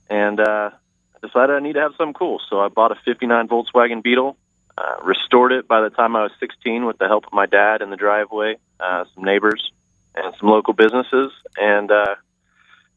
and 0.10 0.40
uh, 0.40 0.72
I 0.74 1.26
decided 1.26 1.56
I 1.56 1.60
need 1.60 1.74
to 1.74 1.82
have 1.82 1.94
something 1.98 2.14
cool. 2.14 2.42
So 2.50 2.60
I 2.60 2.68
bought 2.68 2.92
a 2.92 2.96
'59 3.06 3.48
Volkswagen 3.48 4.04
Beetle, 4.04 4.36
uh, 4.78 4.96
restored 5.04 5.52
it 5.52 5.68
by 5.68 5.82
the 5.82 5.90
time 5.90 6.16
I 6.16 6.24
was 6.24 6.32
16 6.40 6.86
with 6.86 6.98
the 6.98 7.08
help 7.08 7.26
of 7.26 7.34
my 7.34 7.46
dad 7.46 7.82
in 7.82 7.90
the 7.90 7.96
driveway, 7.96 8.58
uh, 8.80 9.06
some 9.14 9.24
neighbors, 9.24 9.72
and 10.16 10.34
some 10.40 10.50
local 10.50 10.74
businesses, 10.74 11.32
and 11.58 11.92
uh, 11.92 12.16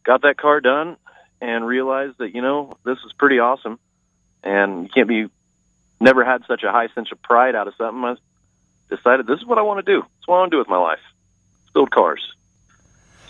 got 0.04 0.22
that 0.22 0.36
car 0.36 0.60
done. 0.60 0.96
And 1.40 1.66
realized 1.66 2.18
that 2.18 2.34
you 2.34 2.42
know 2.42 2.76
this 2.84 2.98
is 3.06 3.12
pretty 3.12 3.38
awesome, 3.38 3.78
and 4.42 4.82
you 4.82 4.88
can't 4.88 5.08
be 5.08 5.26
never 6.00 6.24
had 6.24 6.44
such 6.46 6.62
a 6.64 6.70
high 6.70 6.88
sense 6.94 7.12
of 7.12 7.22
pride 7.22 7.54
out 7.54 7.68
of 7.68 7.74
something. 7.76 8.04
I 8.04 8.16
decided 8.94 9.26
this 9.26 9.38
is 9.38 9.46
what 9.46 9.58
I 9.58 9.62
want 9.62 9.84
to 9.84 9.92
do. 9.92 10.04
It's 10.18 10.26
what 10.26 10.36
I 10.36 10.38
want 10.40 10.50
to 10.50 10.54
do 10.56 10.58
with 10.58 10.68
my 10.68 10.78
life. 10.78 11.00
Build 11.74 11.90
cars. 11.90 12.34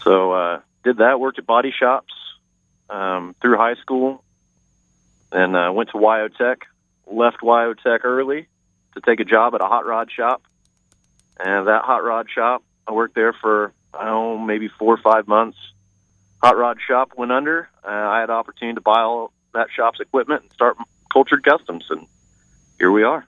So 0.02 0.32
uh, 0.32 0.60
did 0.84 0.98
that. 0.98 1.20
Worked 1.20 1.38
at 1.38 1.46
body 1.46 1.72
shops 1.76 2.14
um, 2.88 3.34
through 3.40 3.56
high 3.56 3.74
school, 3.74 4.22
and 5.32 5.54
uh, 5.56 5.70
went 5.74 5.90
to 5.90 5.98
Wyotech. 5.98 6.62
Left 7.06 7.40
Wyotech 7.40 8.00
early 8.04 8.48
to 8.94 9.00
take 9.00 9.20
a 9.20 9.24
job 9.24 9.54
at 9.54 9.60
a 9.60 9.66
hot 9.66 9.86
rod 9.86 10.10
shop, 10.10 10.42
and 11.38 11.68
that 11.68 11.82
hot 11.82 12.04
rod 12.04 12.26
shop, 12.30 12.62
I 12.86 12.92
worked 12.92 13.14
there 13.14 13.32
for 13.32 13.72
oh 13.94 14.38
maybe 14.38 14.68
four 14.68 14.94
or 14.94 14.98
five 14.98 15.26
months. 15.26 15.58
Hot 16.42 16.56
rod 16.56 16.78
shop 16.86 17.12
went 17.16 17.32
under. 17.32 17.68
Uh, 17.84 17.88
I 17.88 18.20
had 18.20 18.30
opportunity 18.30 18.76
to 18.76 18.80
buy 18.80 19.00
all 19.00 19.32
that 19.54 19.68
shop's 19.74 20.00
equipment 20.00 20.42
and 20.42 20.52
start 20.52 20.76
Kultured 21.12 21.42
Kustoms, 21.42 21.84
and 21.90 22.06
here 22.78 22.92
we 22.92 23.02
are. 23.02 23.26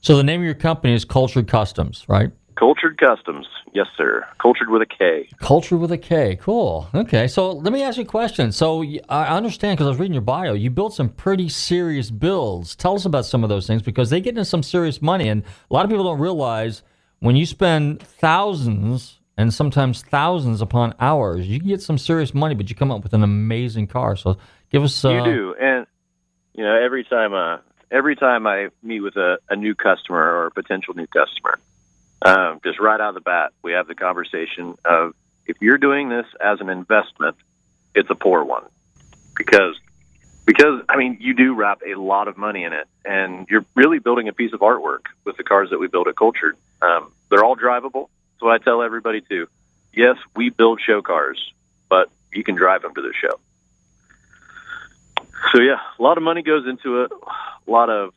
So 0.00 0.16
the 0.16 0.22
name 0.22 0.40
of 0.40 0.44
your 0.44 0.54
company 0.54 0.92
is 0.92 1.04
Kultured 1.04 1.46
Kustoms, 1.46 2.06
right? 2.08 2.30
Kultured 2.56 2.98
Kustoms. 2.98 3.46
Yes, 3.72 3.86
sir. 3.96 4.26
Cultured 4.38 4.68
with 4.70 4.82
a 4.82 4.86
K. 4.86 5.28
Culture 5.40 5.76
with 5.76 5.90
a 5.90 5.98
K. 5.98 6.36
Cool. 6.36 6.88
Okay. 6.94 7.26
So 7.26 7.50
let 7.50 7.72
me 7.72 7.82
ask 7.82 7.96
you 7.96 8.04
a 8.04 8.06
question. 8.06 8.52
So 8.52 8.84
I 9.08 9.26
understand 9.34 9.76
because 9.76 9.86
I 9.86 9.90
was 9.90 9.98
reading 9.98 10.14
your 10.14 10.22
bio, 10.22 10.52
you 10.52 10.70
built 10.70 10.94
some 10.94 11.08
pretty 11.08 11.48
serious 11.48 12.10
builds. 12.10 12.76
Tell 12.76 12.94
us 12.94 13.04
about 13.04 13.26
some 13.26 13.42
of 13.42 13.48
those 13.48 13.66
things 13.66 13.82
because 13.82 14.10
they 14.10 14.20
get 14.20 14.30
into 14.30 14.44
some 14.44 14.62
serious 14.62 15.02
money. 15.02 15.28
And 15.28 15.42
a 15.42 15.74
lot 15.74 15.84
of 15.84 15.90
people 15.90 16.04
don't 16.04 16.20
realize 16.20 16.82
when 17.18 17.34
you 17.34 17.46
spend 17.46 18.00
thousands 18.00 19.18
and 19.36 19.52
sometimes 19.52 20.02
thousands 20.02 20.60
upon 20.60 20.94
hours, 21.00 21.46
you 21.46 21.58
can 21.58 21.68
get 21.68 21.82
some 21.82 21.98
serious 21.98 22.34
money, 22.34 22.54
but 22.54 22.70
you 22.70 22.76
come 22.76 22.90
up 22.90 23.02
with 23.02 23.12
an 23.14 23.22
amazing 23.22 23.86
car. 23.86 24.16
So 24.16 24.36
give 24.70 24.82
us. 24.82 25.04
Uh, 25.04 25.10
you 25.10 25.24
do, 25.24 25.54
and 25.60 25.86
you 26.54 26.64
know 26.64 26.74
every 26.74 27.04
time 27.04 27.34
uh 27.34 27.58
every 27.90 28.16
time 28.16 28.46
I 28.46 28.68
meet 28.82 29.00
with 29.00 29.16
a, 29.16 29.38
a 29.48 29.56
new 29.56 29.74
customer 29.74 30.18
or 30.18 30.46
a 30.46 30.50
potential 30.50 30.94
new 30.94 31.06
customer, 31.06 31.58
um, 32.22 32.60
just 32.64 32.80
right 32.80 33.00
out 33.00 33.10
of 33.10 33.14
the 33.14 33.20
bat, 33.20 33.52
we 33.62 33.72
have 33.72 33.86
the 33.86 33.94
conversation 33.94 34.76
of 34.84 35.14
if 35.46 35.56
you're 35.60 35.78
doing 35.78 36.08
this 36.08 36.26
as 36.40 36.60
an 36.60 36.70
investment, 36.70 37.36
it's 37.94 38.10
a 38.10 38.14
poor 38.14 38.44
one 38.44 38.64
because 39.36 39.78
because 40.46 40.82
I 40.88 40.96
mean 40.96 41.18
you 41.20 41.34
do 41.34 41.54
wrap 41.54 41.80
a 41.86 41.98
lot 41.98 42.28
of 42.28 42.36
money 42.36 42.64
in 42.64 42.72
it, 42.72 42.86
and 43.04 43.46
you're 43.48 43.64
really 43.74 43.98
building 43.98 44.28
a 44.28 44.32
piece 44.32 44.52
of 44.52 44.60
artwork 44.60 45.06
with 45.24 45.36
the 45.36 45.44
cars 45.44 45.70
that 45.70 45.78
we 45.78 45.88
build 45.88 46.08
at 46.08 46.16
Kultured. 46.16 46.56
Um, 46.82 47.12
they're 47.30 47.44
all 47.44 47.56
drivable. 47.56 48.08
So 48.44 48.50
I 48.50 48.58
tell 48.58 48.82
everybody 48.82 49.22
too. 49.22 49.48
Yes, 49.94 50.18
we 50.36 50.50
build 50.50 50.78
show 50.78 51.00
cars, 51.00 51.54
but 51.88 52.10
you 52.30 52.44
can 52.44 52.56
drive 52.56 52.82
them 52.82 52.94
to 52.94 53.00
the 53.00 53.14
show. 53.18 53.40
So 55.50 55.62
yeah, 55.62 55.78
a 55.98 56.02
lot 56.02 56.18
of 56.18 56.24
money 56.24 56.42
goes 56.42 56.66
into 56.66 57.04
it. 57.04 57.12
A 57.66 57.70
lot 57.70 57.88
of 57.88 58.12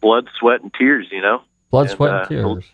blood, 0.00 0.30
sweat, 0.38 0.62
and 0.62 0.72
tears. 0.72 1.08
You 1.12 1.20
know, 1.20 1.42
Blood, 1.70 1.88
And, 1.88 1.90
sweat, 1.90 2.10
uh, 2.10 2.16
and 2.20 2.28
tears. 2.28 2.64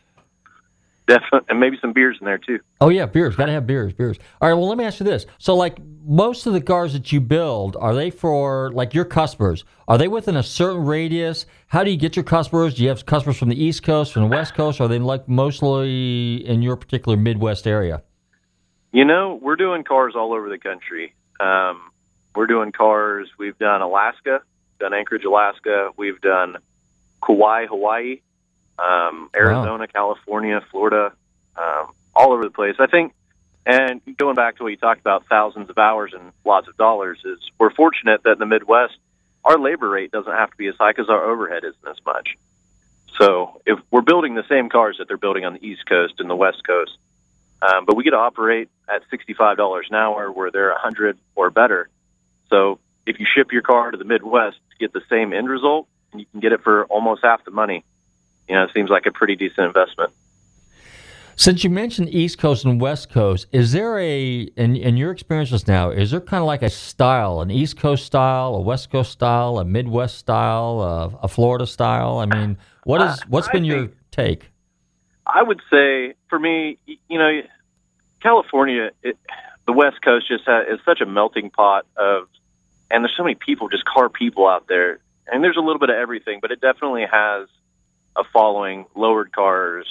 Definitely, 1.10 1.46
and 1.48 1.58
maybe 1.58 1.76
some 1.80 1.92
beers 1.92 2.16
in 2.20 2.24
there 2.24 2.38
too. 2.38 2.60
Oh 2.80 2.88
yeah, 2.88 3.06
beers. 3.06 3.36
Got 3.36 3.46
to 3.46 3.52
have 3.52 3.66
beers. 3.66 3.92
Beers. 3.92 4.18
All 4.40 4.48
right. 4.48 4.54
Well, 4.54 4.68
let 4.68 4.78
me 4.78 4.84
ask 4.84 5.00
you 5.00 5.06
this. 5.06 5.26
So, 5.38 5.54
like 5.56 5.78
most 6.04 6.46
of 6.46 6.52
the 6.52 6.60
cars 6.60 6.92
that 6.92 7.12
you 7.12 7.20
build, 7.20 7.76
are 7.76 7.94
they 7.94 8.10
for 8.10 8.70
like 8.72 8.94
your 8.94 9.04
customers? 9.04 9.64
Are 9.88 9.98
they 9.98 10.08
within 10.08 10.36
a 10.36 10.42
certain 10.42 10.84
radius? 10.84 11.46
How 11.66 11.84
do 11.84 11.90
you 11.90 11.96
get 11.96 12.16
your 12.16 12.24
customers? 12.24 12.74
Do 12.74 12.82
you 12.82 12.88
have 12.88 13.04
customers 13.04 13.36
from 13.36 13.48
the 13.48 13.62
East 13.62 13.82
Coast, 13.82 14.12
from 14.12 14.22
the 14.22 14.28
West 14.28 14.54
Coast? 14.54 14.80
Or 14.80 14.84
are 14.84 14.88
they 14.88 14.98
like 14.98 15.28
mostly 15.28 16.46
in 16.46 16.62
your 16.62 16.76
particular 16.76 17.16
Midwest 17.16 17.66
area? 17.66 18.02
You 18.92 19.04
know, 19.04 19.38
we're 19.40 19.56
doing 19.56 19.84
cars 19.84 20.14
all 20.16 20.32
over 20.32 20.48
the 20.48 20.58
country. 20.58 21.14
Um, 21.38 21.80
we're 22.34 22.46
doing 22.46 22.72
cars. 22.72 23.28
We've 23.38 23.58
done 23.58 23.82
Alaska, 23.82 24.40
done 24.78 24.94
Anchorage, 24.94 25.24
Alaska. 25.24 25.90
We've 25.96 26.20
done 26.20 26.56
Kauai, 27.24 27.66
Hawaii, 27.66 28.20
um, 28.82 29.30
Arizona, 29.34 29.86
California, 29.88 30.60
Florida, 30.70 31.12
um, 31.56 31.92
all 32.14 32.32
over 32.32 32.44
the 32.44 32.50
place. 32.50 32.76
I 32.78 32.86
think, 32.86 33.12
and 33.66 34.00
going 34.16 34.36
back 34.36 34.56
to 34.56 34.62
what 34.62 34.70
you 34.70 34.76
talked 34.76 35.00
about, 35.00 35.26
thousands 35.26 35.68
of 35.70 35.78
hours 35.78 36.12
and 36.14 36.32
lots 36.44 36.68
of 36.68 36.76
dollars, 36.76 37.18
is 37.24 37.38
we're 37.58 37.70
fortunate 37.70 38.22
that 38.24 38.32
in 38.32 38.38
the 38.38 38.46
Midwest, 38.46 38.96
our 39.44 39.58
labor 39.58 39.88
rate 39.88 40.10
doesn't 40.10 40.32
have 40.32 40.50
to 40.50 40.56
be 40.56 40.66
as 40.66 40.74
high 40.76 40.92
because 40.92 41.08
our 41.08 41.30
overhead 41.30 41.64
isn't 41.64 41.88
as 41.88 41.96
much. 42.04 42.36
So 43.18 43.60
if 43.66 43.78
we're 43.90 44.00
building 44.00 44.34
the 44.34 44.46
same 44.48 44.68
cars 44.70 44.96
that 44.98 45.08
they're 45.08 45.18
building 45.18 45.44
on 45.44 45.54
the 45.54 45.66
East 45.66 45.84
Coast 45.86 46.14
and 46.18 46.30
the 46.30 46.36
West 46.36 46.66
Coast, 46.66 46.96
um, 47.60 47.84
but 47.84 47.96
we 47.96 48.04
get 48.04 48.10
to 48.10 48.16
operate 48.16 48.70
at 48.88 49.02
sixty-five 49.10 49.56
dollars 49.58 49.86
an 49.90 49.96
hour, 49.96 50.32
where 50.32 50.50
they're 50.50 50.72
a 50.72 50.78
hundred 50.78 51.18
or 51.34 51.50
better. 51.50 51.90
So 52.48 52.78
if 53.04 53.20
you 53.20 53.26
ship 53.34 53.52
your 53.52 53.62
car 53.62 53.90
to 53.90 53.98
the 53.98 54.04
Midwest 54.04 54.56
to 54.70 54.76
get 54.78 54.92
the 54.92 55.02
same 55.10 55.32
end 55.32 55.48
result, 55.48 55.86
and 56.12 56.20
you 56.20 56.26
can 56.32 56.40
get 56.40 56.52
it 56.52 56.62
for 56.62 56.86
almost 56.86 57.22
half 57.22 57.44
the 57.44 57.50
money, 57.50 57.84
you 58.50 58.56
know, 58.56 58.64
it 58.64 58.70
seems 58.74 58.90
like 58.90 59.06
a 59.06 59.12
pretty 59.12 59.36
decent 59.36 59.68
investment. 59.68 60.12
Since 61.36 61.62
you 61.62 61.70
mentioned 61.70 62.08
East 62.10 62.38
Coast 62.38 62.64
and 62.64 62.80
West 62.80 63.08
Coast, 63.08 63.46
is 63.52 63.70
there 63.70 63.96
a 63.98 64.40
in, 64.56 64.74
in 64.76 64.96
your 64.96 65.12
experiences 65.12 65.68
now? 65.68 65.90
Is 65.90 66.10
there 66.10 66.20
kind 66.20 66.42
of 66.42 66.46
like 66.48 66.62
a 66.62 66.68
style, 66.68 67.40
an 67.40 67.50
East 67.50 67.78
Coast 67.78 68.04
style, 68.04 68.56
a 68.56 68.60
West 68.60 68.90
Coast 68.90 69.12
style, 69.12 69.58
a 69.58 69.64
Midwest 69.64 70.18
style, 70.18 70.80
a, 70.82 71.24
a 71.24 71.28
Florida 71.28 71.64
style? 71.64 72.18
I 72.18 72.26
mean, 72.26 72.58
what 72.82 73.00
is 73.00 73.20
what's 73.28 73.48
I 73.48 73.52
been 73.52 73.64
your 73.64 73.88
take? 74.10 74.50
I 75.24 75.44
would 75.44 75.62
say 75.70 76.14
for 76.28 76.38
me, 76.38 76.76
you 76.86 77.18
know, 77.18 77.40
California, 78.20 78.90
it, 79.04 79.16
the 79.66 79.72
West 79.72 80.02
Coast 80.02 80.26
just 80.26 80.44
ha 80.44 80.62
is 80.62 80.80
such 80.84 81.00
a 81.00 81.06
melting 81.06 81.50
pot 81.50 81.86
of, 81.96 82.26
and 82.90 83.04
there's 83.04 83.14
so 83.16 83.22
many 83.22 83.36
people, 83.36 83.68
just 83.68 83.84
car 83.84 84.08
people 84.08 84.48
out 84.48 84.66
there, 84.66 84.98
and 85.28 85.44
there's 85.44 85.56
a 85.56 85.60
little 85.60 85.78
bit 85.78 85.88
of 85.88 85.96
everything, 85.96 86.40
but 86.42 86.50
it 86.50 86.60
definitely 86.60 87.06
has 87.10 87.48
a 88.16 88.24
following, 88.32 88.86
lowered 88.94 89.32
cars, 89.32 89.86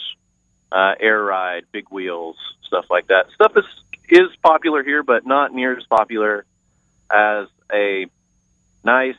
uh, 0.72 0.96
air 1.00 1.22
ride, 1.22 1.64
big 1.72 1.86
wheels, 1.90 2.38
stuff 2.64 2.86
like 2.90 3.08
that. 3.08 3.28
Stuff 3.34 3.54
is 3.58 3.66
is 4.10 4.36
popular 4.42 4.84
here, 4.84 5.04
but 5.04 5.26
not 5.26 5.54
near 5.54 5.78
as 5.78 5.86
popular 5.86 6.46
as 7.12 7.48
a 7.72 8.08
nice, 8.84 9.16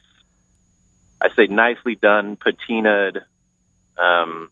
I 1.21 1.29
say, 1.35 1.47
nicely 1.47 1.95
done, 1.95 2.37
patinaed. 2.37 3.23
Um, 3.97 4.51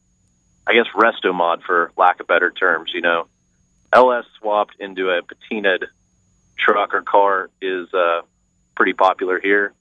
I 0.67 0.75
guess 0.75 0.87
resto 0.95 1.35
mod 1.35 1.63
for 1.63 1.93
lack 1.97 2.21
of 2.21 2.27
better 2.27 2.51
terms, 2.51 2.93
you 2.95 3.01
know. 3.01 3.27
LS 3.93 4.27
swapped 4.39 4.77
into 4.79 5.11
a 5.11 5.23
patinaed 5.23 5.85
truck 6.59 6.93
or 6.93 7.03
car 7.03 7.49
is 7.63 7.93
uh, 7.95 8.21
pretty 8.77 8.93
popular 8.93 9.41
here. 9.41 9.73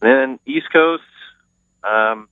Then 0.00 0.38
East 0.46 0.72
Coast, 0.72 1.02
um, 1.84 2.28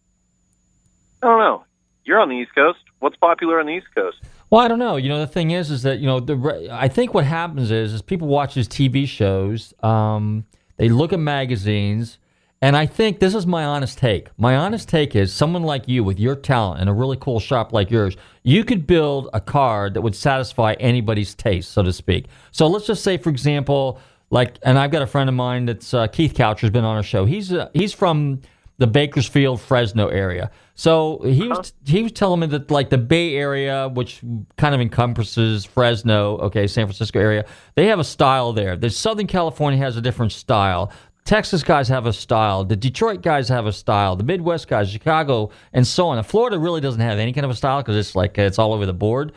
I 1.25 1.29
don't 1.29 1.39
know. 1.39 1.65
You're 2.05 2.21
on 2.21 2.29
the 2.29 2.35
East 2.35 2.55
Coast. 2.55 2.81
What's 2.99 3.17
popular 3.17 3.59
on 3.59 3.65
the 3.65 3.73
East 3.73 3.87
Coast? 3.95 4.19
Well, 4.51 4.61
I 4.61 4.69
don't 4.69 4.79
know. 4.79 4.97
You 4.97 5.09
know, 5.09 5.21
the 5.21 5.27
thing 5.27 5.53
is, 5.53 5.71
is 5.71 5.83
that 5.83 5.99
you 5.99 6.07
know, 6.07 6.21
the 6.21 6.69
I 6.71 6.87
think 6.87 7.15
what 7.15 7.25
happens 7.25 7.71
is, 7.71 7.95
is 7.95 8.03
people 8.03 8.29
watch 8.29 8.55
these 8.55 8.69
TV 8.69 9.09
shows, 9.09 9.73
um, 9.83 10.45
they 10.77 10.91
look 10.91 11.15
at 11.15 11.19
magazines, 11.19 12.19
and 12.61 12.77
I 12.77 12.85
think 12.85 13.21
this 13.21 13.35
is 13.35 13.47
my 13.47 13.65
honest 13.65 13.97
take. 13.97 14.29
My 14.39 14.55
honest 14.57 14.87
take 14.87 15.17
is, 15.17 15.33
someone 15.33 15.63
like 15.63 15.89
you 15.89 16.05
with 16.05 16.21
your 16.21 16.37
talent 16.37 16.83
and 16.83 16.91
a 16.91 16.93
really 16.93 17.17
cool 17.17 17.41
shop 17.41 17.73
like 17.73 17.91
yours, 17.91 18.19
you 18.43 18.63
could 18.63 18.87
build 18.87 19.31
a 19.33 19.41
car 19.41 19.89
that 19.89 20.03
would 20.03 20.15
satisfy 20.15 20.75
anybody's 20.75 21.35
taste, 21.35 21.71
so 21.73 21.83
to 21.83 21.93
speak. 21.93 22.27
So 22.51 22.67
let's 22.67 22.87
just 22.87 23.03
say, 23.03 23.17
for 23.17 23.31
example, 23.31 23.99
like, 24.29 24.59
and 24.63 24.79
I've 24.79 24.91
got 24.91 25.01
a 25.01 25.07
friend 25.07 25.31
of 25.31 25.35
mine 25.35 25.65
that's 25.65 25.95
uh, 25.95 26.07
Keith 26.09 26.35
Coucher's 26.35 26.71
been 26.71 26.85
on 26.85 26.97
our 26.97 27.03
show. 27.03 27.25
He's 27.25 27.51
uh, 27.51 27.71
he's 27.73 27.95
from 27.95 28.43
the 28.79 28.87
Bakersfield, 28.87 29.61
Fresno 29.61 30.09
area. 30.09 30.51
So 30.75 31.21
he 31.25 31.43
uh-huh. 31.43 31.57
was 31.59 31.73
he 31.87 32.03
was 32.03 32.13
telling 32.13 32.41
me 32.41 32.47
that 32.49 32.71
like 32.71 32.91
the 32.91 32.99
Bay 32.99 33.37
Area, 33.37 33.89
which 33.89 34.21
kind 34.57 34.75
of 34.75 34.81
encompasses 34.81 35.65
Fresno, 35.65 36.39
okay, 36.39 36.67
San 36.67 36.87
Francisco 36.87 37.21
area, 37.21 37.45
they 37.77 37.87
have 37.87 38.01
a 38.01 38.05
style 38.05 38.53
there. 38.53 38.77
The 38.77 38.91
Southern 38.91 39.27
California 39.27 39.79
has 39.79 39.97
a 39.97 40.01
different 40.01 40.33
style. 40.33 40.93
Texas 41.25 41.63
guys 41.63 41.89
have 41.89 42.05
a 42.05 42.13
style. 42.13 42.65
The 42.65 42.77
Detroit 42.77 43.23
guys 43.23 43.49
have 43.49 43.65
a 43.67 43.73
style. 43.73 44.15
The 44.15 44.25
Midwest 44.25 44.69
guys, 44.69 44.91
Chicago, 44.91 45.51
and 45.73 45.87
so 45.87 46.09
on. 46.09 46.19
And 46.19 46.27
Florida 46.27 46.59
really 46.59 46.83
doesn't 46.83 47.01
have 47.01 47.19
any 47.19 47.33
kind 47.33 47.47
of 47.47 47.51
a 47.51 47.55
style 47.55 47.81
because 47.81 47.97
it's 47.97 48.15
like 48.15 48.37
it's 48.37 48.59
all 48.59 48.75
over 48.75 48.85
the 48.85 48.93
board. 48.93 49.33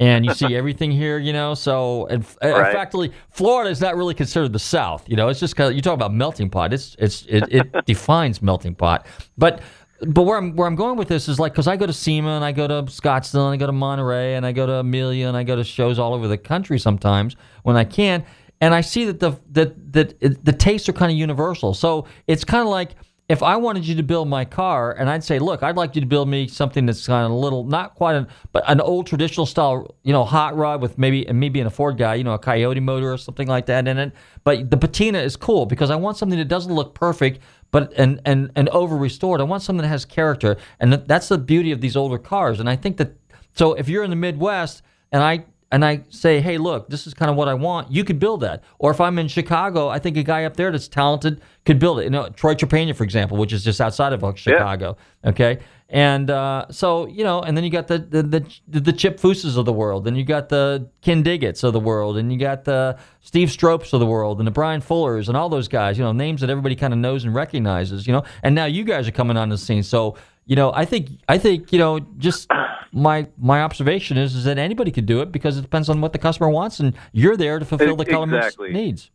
And 0.00 0.24
you 0.24 0.32
see 0.32 0.56
everything 0.56 0.90
here, 0.90 1.18
you 1.18 1.32
know. 1.32 1.54
So, 1.54 2.06
in 2.06 2.24
Right. 2.42 2.72
factly, 2.72 3.12
Florida 3.28 3.70
is 3.70 3.82
not 3.82 3.96
really 3.96 4.14
considered 4.14 4.52
the 4.52 4.58
South. 4.58 5.06
You 5.06 5.14
know, 5.14 5.28
it's 5.28 5.38
just 5.38 5.60
of 5.60 5.74
you 5.74 5.82
talk 5.82 5.92
about 5.92 6.12
melting 6.12 6.48
pot. 6.48 6.72
It's 6.72 6.96
it's 6.98 7.26
it, 7.28 7.52
it 7.52 7.84
defines 7.86 8.40
melting 8.40 8.74
pot. 8.74 9.06
But 9.36 9.60
but 10.06 10.22
where 10.22 10.38
I'm 10.38 10.56
where 10.56 10.66
I'm 10.66 10.74
going 10.74 10.96
with 10.96 11.08
this 11.08 11.28
is 11.28 11.38
like 11.38 11.52
because 11.52 11.68
I 11.68 11.76
go 11.76 11.86
to 11.86 11.92
SEMA 11.92 12.30
and 12.30 12.44
I 12.44 12.52
go 12.52 12.66
to 12.66 12.82
Scottsdale 12.84 13.44
and 13.44 13.54
I 13.54 13.56
go 13.58 13.66
to 13.66 13.72
Monterey 13.72 14.36
and 14.36 14.46
I 14.46 14.52
go 14.52 14.66
to 14.66 14.76
Amelia 14.76 15.28
and 15.28 15.36
I 15.36 15.42
go 15.42 15.54
to 15.54 15.64
shows 15.64 15.98
all 15.98 16.14
over 16.14 16.26
the 16.26 16.38
country 16.38 16.78
sometimes 16.78 17.36
when 17.64 17.76
I 17.76 17.84
can, 17.84 18.24
and 18.62 18.74
I 18.74 18.80
see 18.80 19.04
that 19.04 19.20
the 19.20 19.32
that 19.52 19.92
that 19.92 20.44
the 20.44 20.52
tastes 20.52 20.88
are 20.88 20.94
kind 20.94 21.12
of 21.12 21.18
universal. 21.18 21.74
So 21.74 22.06
it's 22.26 22.44
kind 22.44 22.62
of 22.62 22.68
like 22.68 22.92
if 23.30 23.44
I 23.44 23.56
wanted 23.56 23.86
you 23.86 23.94
to 23.94 24.02
build 24.02 24.26
my 24.26 24.44
car, 24.44 24.90
and 24.90 25.08
I'd 25.08 25.22
say, 25.22 25.38
look, 25.38 25.62
I'd 25.62 25.76
like 25.76 25.94
you 25.94 26.00
to 26.00 26.06
build 26.06 26.28
me 26.28 26.48
something 26.48 26.84
that's 26.84 27.06
kind 27.06 27.24
of 27.24 27.30
a 27.30 27.34
little, 27.34 27.62
not 27.62 27.94
quite, 27.94 28.16
an, 28.16 28.26
but 28.50 28.64
an 28.66 28.80
old 28.80 29.06
traditional 29.06 29.46
style, 29.46 29.94
you 30.02 30.12
know, 30.12 30.24
hot 30.24 30.56
rod 30.56 30.82
with 30.82 30.98
maybe, 30.98 31.28
and 31.28 31.38
me 31.38 31.48
being 31.48 31.66
a 31.66 31.70
Ford 31.70 31.96
guy, 31.96 32.16
you 32.16 32.24
know, 32.24 32.34
a 32.34 32.40
Coyote 32.40 32.80
motor 32.80 33.12
or 33.12 33.16
something 33.16 33.46
like 33.46 33.66
that 33.66 33.86
in 33.86 33.98
it. 33.98 34.12
But 34.42 34.68
the 34.68 34.76
patina 34.76 35.20
is 35.20 35.36
cool 35.36 35.64
because 35.64 35.92
I 35.92 35.94
want 35.96 36.16
something 36.16 36.40
that 36.40 36.48
doesn't 36.48 36.74
look 36.74 36.92
perfect, 36.92 37.38
but 37.70 37.92
and 37.96 38.20
and 38.24 38.50
and 38.56 38.68
over 38.70 38.96
restored. 38.96 39.40
I 39.40 39.44
want 39.44 39.62
something 39.62 39.82
that 39.82 39.88
has 39.88 40.04
character, 40.04 40.56
and 40.80 40.92
that's 40.92 41.28
the 41.28 41.38
beauty 41.38 41.70
of 41.70 41.80
these 41.80 41.96
older 41.96 42.18
cars. 42.18 42.58
And 42.58 42.68
I 42.68 42.74
think 42.74 42.96
that 42.96 43.12
so 43.54 43.74
if 43.74 43.88
you're 43.88 44.02
in 44.02 44.10
the 44.10 44.16
Midwest 44.16 44.82
and 45.12 45.22
I 45.22 45.44
and 45.72 45.84
I 45.84 46.02
say, 46.08 46.40
hey, 46.40 46.58
look, 46.58 46.90
this 46.90 47.06
is 47.06 47.14
kind 47.14 47.30
of 47.30 47.36
what 47.36 47.48
I 47.48 47.54
want, 47.54 47.92
you 47.92 48.04
could 48.04 48.18
build 48.18 48.40
that. 48.40 48.64
Or 48.78 48.90
if 48.90 49.00
I'm 49.00 49.18
in 49.18 49.28
Chicago, 49.28 49.88
I 49.88 49.98
think 49.98 50.16
a 50.16 50.22
guy 50.22 50.44
up 50.44 50.56
there 50.56 50.72
that's 50.72 50.88
talented 50.88 51.40
could 51.64 51.78
build 51.78 52.00
it. 52.00 52.04
You 52.04 52.10
know, 52.10 52.28
Troy 52.30 52.54
Trepanier, 52.54 52.96
for 52.96 53.04
example, 53.04 53.36
which 53.36 53.52
is 53.52 53.62
just 53.62 53.80
outside 53.80 54.12
of 54.12 54.38
Chicago. 54.38 54.96
Okay. 55.24 55.60
And 55.92 56.30
uh, 56.30 56.66
so, 56.70 57.06
you 57.06 57.24
know, 57.24 57.40
and 57.40 57.56
then 57.56 57.64
you 57.64 57.70
got 57.70 57.88
the 57.88 57.98
the, 57.98 58.22
the, 58.22 58.80
the 58.80 58.92
Chip 58.92 59.18
Fooses 59.18 59.56
of 59.56 59.64
the 59.64 59.72
world, 59.72 60.06
and 60.06 60.16
you 60.16 60.24
got 60.24 60.48
the 60.48 60.88
Kindig-It's 61.02 61.64
of 61.64 61.72
the 61.72 61.80
world, 61.80 62.16
and 62.16 62.32
you 62.32 62.38
got 62.38 62.64
the 62.64 62.96
Steve 63.22 63.48
Stropes 63.48 63.92
of 63.92 63.98
the 63.98 64.06
world, 64.06 64.38
and 64.38 64.46
the 64.46 64.52
Brian 64.52 64.80
Fullers, 64.80 65.26
and 65.26 65.36
all 65.36 65.48
those 65.48 65.66
guys, 65.66 65.98
you 65.98 66.04
know, 66.04 66.12
names 66.12 66.42
that 66.42 66.50
everybody 66.50 66.76
kind 66.76 66.92
of 66.92 67.00
knows 67.00 67.24
and 67.24 67.34
recognizes, 67.34 68.06
you 68.06 68.12
know. 68.12 68.22
And 68.44 68.54
now 68.54 68.66
you 68.66 68.84
guys 68.84 69.08
are 69.08 69.12
coming 69.12 69.36
on 69.36 69.48
the 69.48 69.58
scene. 69.58 69.82
So, 69.82 70.16
you 70.50 70.56
know, 70.56 70.72
I 70.74 70.84
think, 70.84 71.10
I 71.28 71.38
think, 71.38 71.72
you 71.72 71.78
know, 71.78 72.00
just 72.18 72.50
my 72.92 73.28
my 73.38 73.62
observation 73.62 74.18
is 74.18 74.34
is 74.34 74.42
that 74.44 74.58
anybody 74.58 74.90
could 74.90 75.06
do 75.06 75.20
it 75.20 75.30
because 75.30 75.56
it 75.56 75.62
depends 75.62 75.88
on 75.88 76.00
what 76.00 76.12
the 76.12 76.18
customer 76.18 76.50
wants, 76.50 76.80
and 76.80 76.92
you're 77.12 77.36
there 77.36 77.60
to 77.60 77.64
fulfill 77.64 77.94
the 77.94 78.04
customer's 78.04 78.46
Exactly. 78.46 78.72
needs. 78.72 79.12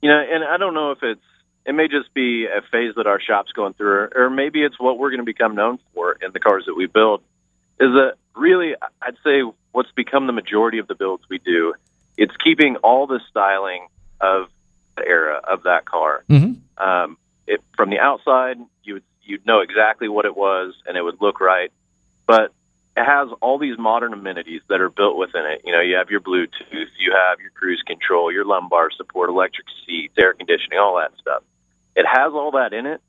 You 0.00 0.08
know, 0.08 0.18
and 0.18 0.42
I 0.42 0.56
don't 0.56 0.72
know 0.72 0.92
if 0.92 1.02
it's 1.02 1.20
it 1.66 1.74
may 1.74 1.86
just 1.86 2.14
be 2.14 2.46
a 2.46 2.62
phase 2.72 2.94
that 2.96 3.06
our 3.06 3.20
shop's 3.20 3.52
going 3.52 3.74
through, 3.74 4.08
or 4.16 4.30
maybe 4.30 4.62
it's 4.62 4.80
what 4.80 4.98
we're 4.98 5.10
going 5.10 5.20
to 5.20 5.24
become 5.24 5.54
known 5.54 5.78
for 5.92 6.12
in 6.12 6.32
the 6.32 6.40
cars 6.40 6.64
that 6.64 6.74
we 6.74 6.86
build. 6.86 7.20
Is 7.78 7.92
that 7.92 8.14
really? 8.34 8.74
I'd 9.02 9.18
say 9.22 9.42
what's 9.72 9.92
become 9.92 10.26
the 10.26 10.32
majority 10.32 10.78
of 10.78 10.88
the 10.88 10.94
builds 10.94 11.24
we 11.28 11.40
do. 11.40 11.74
It's 12.16 12.34
keeping 12.42 12.76
all 12.76 13.06
the 13.06 13.20
styling 13.28 13.88
of 14.22 14.48
the 14.96 15.06
era 15.06 15.42
of 15.46 15.64
that 15.64 15.84
car. 15.84 16.24
Mm-hmm. 16.30 16.82
Um, 16.82 17.18
it, 17.46 17.60
from 17.76 17.90
the 17.90 17.98
outside, 17.98 18.56
you'd 19.30 19.46
know 19.46 19.60
exactly 19.60 20.08
what 20.08 20.24
it 20.24 20.36
was, 20.36 20.74
and 20.86 20.96
it 20.96 21.02
would 21.02 21.20
look 21.20 21.40
right. 21.40 21.72
But 22.26 22.52
it 22.96 23.04
has 23.04 23.28
all 23.40 23.58
these 23.58 23.78
modern 23.78 24.12
amenities 24.12 24.62
that 24.68 24.80
are 24.80 24.90
built 24.90 25.16
within 25.16 25.46
it. 25.46 25.62
You 25.64 25.72
know, 25.72 25.80
you 25.80 25.96
have 25.96 26.10
your 26.10 26.20
Bluetooth, 26.20 26.90
you 26.98 27.12
have 27.12 27.40
your 27.40 27.50
cruise 27.54 27.82
control, 27.86 28.32
your 28.32 28.44
lumbar 28.44 28.90
support, 28.90 29.30
electric 29.30 29.66
seats, 29.86 30.14
air 30.18 30.34
conditioning, 30.34 30.78
all 30.78 30.98
that 30.98 31.12
stuff. 31.18 31.42
It 31.96 32.04
has 32.06 32.32
all 32.32 32.52
that 32.52 32.72
in 32.72 32.86
it, 32.86 33.00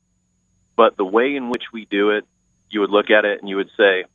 but 0.75 0.97
the 0.97 1.05
way 1.05 1.35
in 1.35 1.49
which 1.49 1.63
we 1.73 1.85
do 1.85 2.11
it, 2.11 2.25
you 2.69 2.79
would 2.81 2.91
look 2.91 3.09
at 3.09 3.25
it 3.25 3.39
and 3.41 3.49
you 3.49 3.57
would 3.57 3.69
say, 3.75 4.05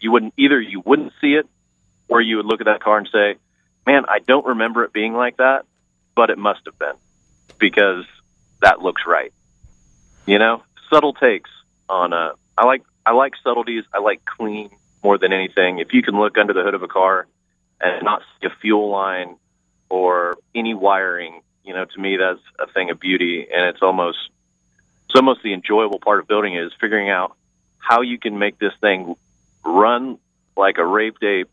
you 0.00 0.12
wouldn't 0.12 0.34
either 0.36 0.60
you 0.60 0.80
wouldn't 0.84 1.12
see 1.20 1.34
it, 1.34 1.46
or 2.08 2.20
you 2.20 2.36
would 2.36 2.46
look 2.46 2.60
at 2.60 2.66
that 2.66 2.80
car 2.80 2.98
and 2.98 3.08
say, 3.10 3.36
"Man, 3.86 4.04
I 4.06 4.18
don't 4.18 4.44
remember 4.44 4.84
it 4.84 4.92
being 4.92 5.14
like 5.14 5.38
that, 5.38 5.64
but 6.14 6.28
it 6.30 6.36
must 6.36 6.60
have 6.66 6.78
been 6.78 6.96
because 7.58 8.04
that 8.60 8.82
looks 8.82 9.06
right." 9.06 9.32
You 10.26 10.38
know, 10.38 10.62
subtle 10.90 11.14
takes 11.14 11.50
on 11.88 12.12
a. 12.12 12.32
I 12.56 12.64
like 12.66 12.82
I 13.04 13.12
like 13.12 13.34
subtleties. 13.42 13.84
I 13.92 13.98
like 13.98 14.24
clean 14.24 14.70
more 15.02 15.18
than 15.18 15.32
anything. 15.32 15.78
If 15.78 15.92
you 15.92 16.02
can 16.02 16.18
look 16.18 16.38
under 16.38 16.52
the 16.52 16.62
hood 16.62 16.74
of 16.74 16.82
a 16.82 16.88
car 16.88 17.26
and 17.80 18.04
not 18.04 18.22
see 18.40 18.46
a 18.46 18.50
fuel 18.60 18.90
line 18.90 19.36
or 19.88 20.36
any 20.54 20.74
wiring, 20.74 21.42
you 21.62 21.74
know, 21.74 21.84
to 21.84 22.00
me 22.00 22.16
that's 22.16 22.40
a 22.58 22.72
thing 22.72 22.90
of 22.90 22.98
beauty, 22.98 23.46
and 23.54 23.66
it's 23.66 23.82
almost 23.82 24.18
it's 25.06 25.16
almost 25.16 25.42
the 25.42 25.52
enjoyable 25.52 25.98
part 25.98 26.20
of 26.20 26.26
building 26.26 26.54
it 26.54 26.64
is 26.64 26.72
figuring 26.80 27.10
out 27.10 27.36
how 27.78 28.00
you 28.00 28.18
can 28.18 28.38
make 28.38 28.58
this 28.58 28.72
thing 28.80 29.14
run 29.64 30.18
like 30.56 30.78
a 30.78 30.86
raped 30.86 31.22
ape. 31.22 31.50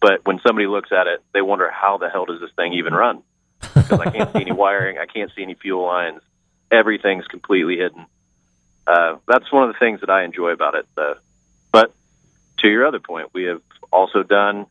But 0.00 0.26
when 0.26 0.40
somebody 0.40 0.66
looks 0.66 0.90
at 0.90 1.06
it, 1.06 1.22
they 1.32 1.42
wonder 1.42 1.70
how 1.70 1.98
the 1.98 2.08
hell 2.08 2.24
does 2.24 2.40
this 2.40 2.50
thing 2.56 2.72
even 2.74 2.92
run? 2.92 3.22
Because 3.60 4.00
I 4.00 4.10
can't 4.10 4.32
see 4.32 4.40
any 4.40 4.52
wiring, 4.64 4.98
I 4.98 5.06
can't 5.06 5.30
see 5.36 5.42
any 5.42 5.54
fuel 5.54 5.84
lines. 5.84 6.20
Everything's 6.72 7.26
completely 7.28 7.76
hidden. 7.76 8.06
Uh, 8.86 9.18
that's 9.28 9.52
one 9.52 9.68
of 9.68 9.72
the 9.72 9.78
things 9.78 10.00
that 10.00 10.10
I 10.10 10.24
enjoy 10.24 10.50
about 10.50 10.74
it. 10.74 10.86
Uh, 10.96 11.14
but 11.70 11.94
to 12.58 12.68
your 12.68 12.84
other 12.84 12.98
point, 12.98 13.28
we 13.32 13.44
have 13.44 13.62
also 13.92 14.24
done 14.24 14.66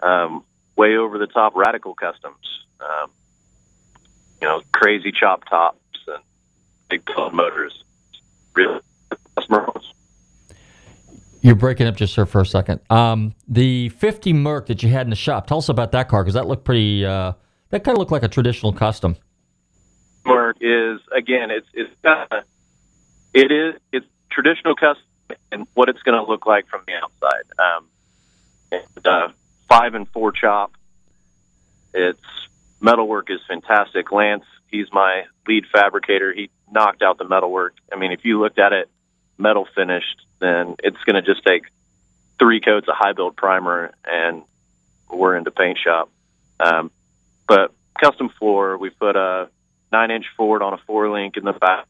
um, 0.00 0.42
way 0.74 0.96
over 0.96 1.18
the 1.18 1.28
top 1.28 1.54
radical 1.54 1.94
customs. 1.94 2.64
Um, 2.80 3.10
you 4.40 4.48
know, 4.48 4.62
crazy 4.72 5.12
chop 5.12 5.48
tops 5.48 5.78
and 6.08 6.22
big 6.88 7.04
blown 7.04 7.36
motors. 7.36 7.84
Really. 8.54 8.80
You're 11.42 11.56
breaking 11.56 11.88
up 11.88 11.96
just 11.96 12.14
there 12.14 12.24
for 12.24 12.40
a 12.40 12.46
second. 12.46 12.80
Um, 12.88 13.34
the 13.48 13.88
50 13.88 14.32
Merc 14.32 14.66
that 14.66 14.82
you 14.84 14.88
had 14.88 15.06
in 15.06 15.10
the 15.10 15.16
shop. 15.16 15.48
Tell 15.48 15.58
us 15.58 15.68
about 15.68 15.90
that 15.90 16.08
car 16.08 16.22
because 16.22 16.34
that 16.34 16.46
looked 16.46 16.64
pretty. 16.64 17.04
Uh, 17.04 17.32
that 17.70 17.82
kind 17.82 17.96
of 17.96 17.98
looked 17.98 18.12
like 18.12 18.22
a 18.22 18.28
traditional 18.28 18.72
custom. 18.72 19.16
Is 20.60 21.00
again, 21.10 21.50
it's 21.50 21.68
it's 21.72 21.92
uh, 22.04 22.42
it 23.34 23.50
is 23.50 23.80
it's 23.92 24.06
traditional 24.30 24.74
custom 24.74 25.04
and 25.50 25.66
what 25.74 25.88
it's 25.88 26.02
going 26.02 26.22
to 26.22 26.28
look 26.28 26.46
like 26.46 26.66
from 26.68 26.82
the 26.86 26.94
outside. 26.94 27.44
Um, 27.58 27.86
and, 28.70 29.06
uh, 29.06 29.28
five 29.68 29.94
and 29.94 30.08
four 30.08 30.32
chop. 30.32 30.72
Its 31.94 32.20
metalwork 32.80 33.30
is 33.30 33.40
fantastic. 33.46 34.12
Lance, 34.12 34.44
he's 34.68 34.86
my 34.92 35.24
lead 35.46 35.64
fabricator. 35.72 36.32
He 36.32 36.50
knocked 36.70 37.02
out 37.02 37.18
the 37.18 37.28
metalwork. 37.28 37.74
I 37.92 37.96
mean, 37.96 38.12
if 38.12 38.24
you 38.24 38.40
looked 38.40 38.58
at 38.58 38.72
it 38.72 38.90
metal 39.38 39.66
finished, 39.74 40.22
then 40.40 40.76
it's 40.82 41.02
going 41.04 41.16
to 41.16 41.22
just 41.22 41.44
take 41.44 41.64
three 42.38 42.60
coats 42.60 42.88
of 42.88 42.94
high 42.96 43.12
build 43.12 43.36
primer 43.36 43.92
and 44.04 44.42
we're 45.10 45.36
into 45.36 45.50
paint 45.50 45.78
shop. 45.78 46.10
Um, 46.58 46.90
but 47.46 47.72
custom 48.00 48.30
floor, 48.30 48.78
we 48.78 48.90
put 48.90 49.16
a 49.16 49.48
nine 49.92 50.10
inch 50.10 50.26
Ford 50.36 50.62
on 50.62 50.72
a 50.72 50.78
four 50.78 51.10
link 51.10 51.36
in 51.36 51.44
the 51.44 51.52
back, 51.52 51.86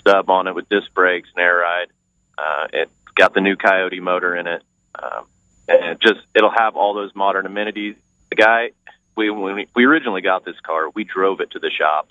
stub 0.00 0.30
on 0.30 0.48
it 0.48 0.54
with 0.54 0.68
disc 0.68 0.92
brakes 0.94 1.28
and 1.34 1.44
air 1.44 1.56
ride. 1.58 1.88
Uh, 2.36 2.66
it's 2.72 2.90
got 3.14 3.34
the 3.34 3.40
new 3.40 3.56
Coyote 3.56 4.00
motor 4.00 4.34
in 4.34 4.46
it. 4.46 4.62
Um, 5.00 5.26
and 5.68 5.84
it 5.84 6.00
just, 6.00 6.20
it'll 6.34 6.50
have 6.50 6.76
all 6.76 6.94
those 6.94 7.14
modern 7.14 7.46
amenities. 7.46 7.96
The 8.30 8.36
guy, 8.36 8.70
we, 9.16 9.30
when 9.30 9.54
we, 9.54 9.68
we 9.74 9.84
originally 9.84 10.22
got 10.22 10.44
this 10.44 10.58
car, 10.60 10.90
we 10.90 11.04
drove 11.04 11.40
it 11.40 11.52
to 11.52 11.58
the 11.58 11.70
shop. 11.70 12.08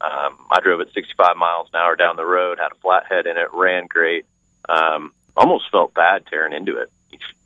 Um, 0.00 0.36
I 0.50 0.60
drove 0.60 0.80
it 0.80 0.88
65 0.94 1.36
miles 1.36 1.68
an 1.72 1.80
hour 1.80 1.96
down 1.96 2.16
the 2.16 2.24
road, 2.24 2.58
had 2.58 2.72
a 2.72 2.76
flathead 2.76 3.26
in 3.26 3.36
it, 3.36 3.48
ran 3.52 3.86
great. 3.86 4.26
Um, 4.68 5.12
almost 5.36 5.70
felt 5.70 5.94
bad 5.94 6.26
tearing 6.26 6.52
into 6.52 6.78
it. 6.78 6.90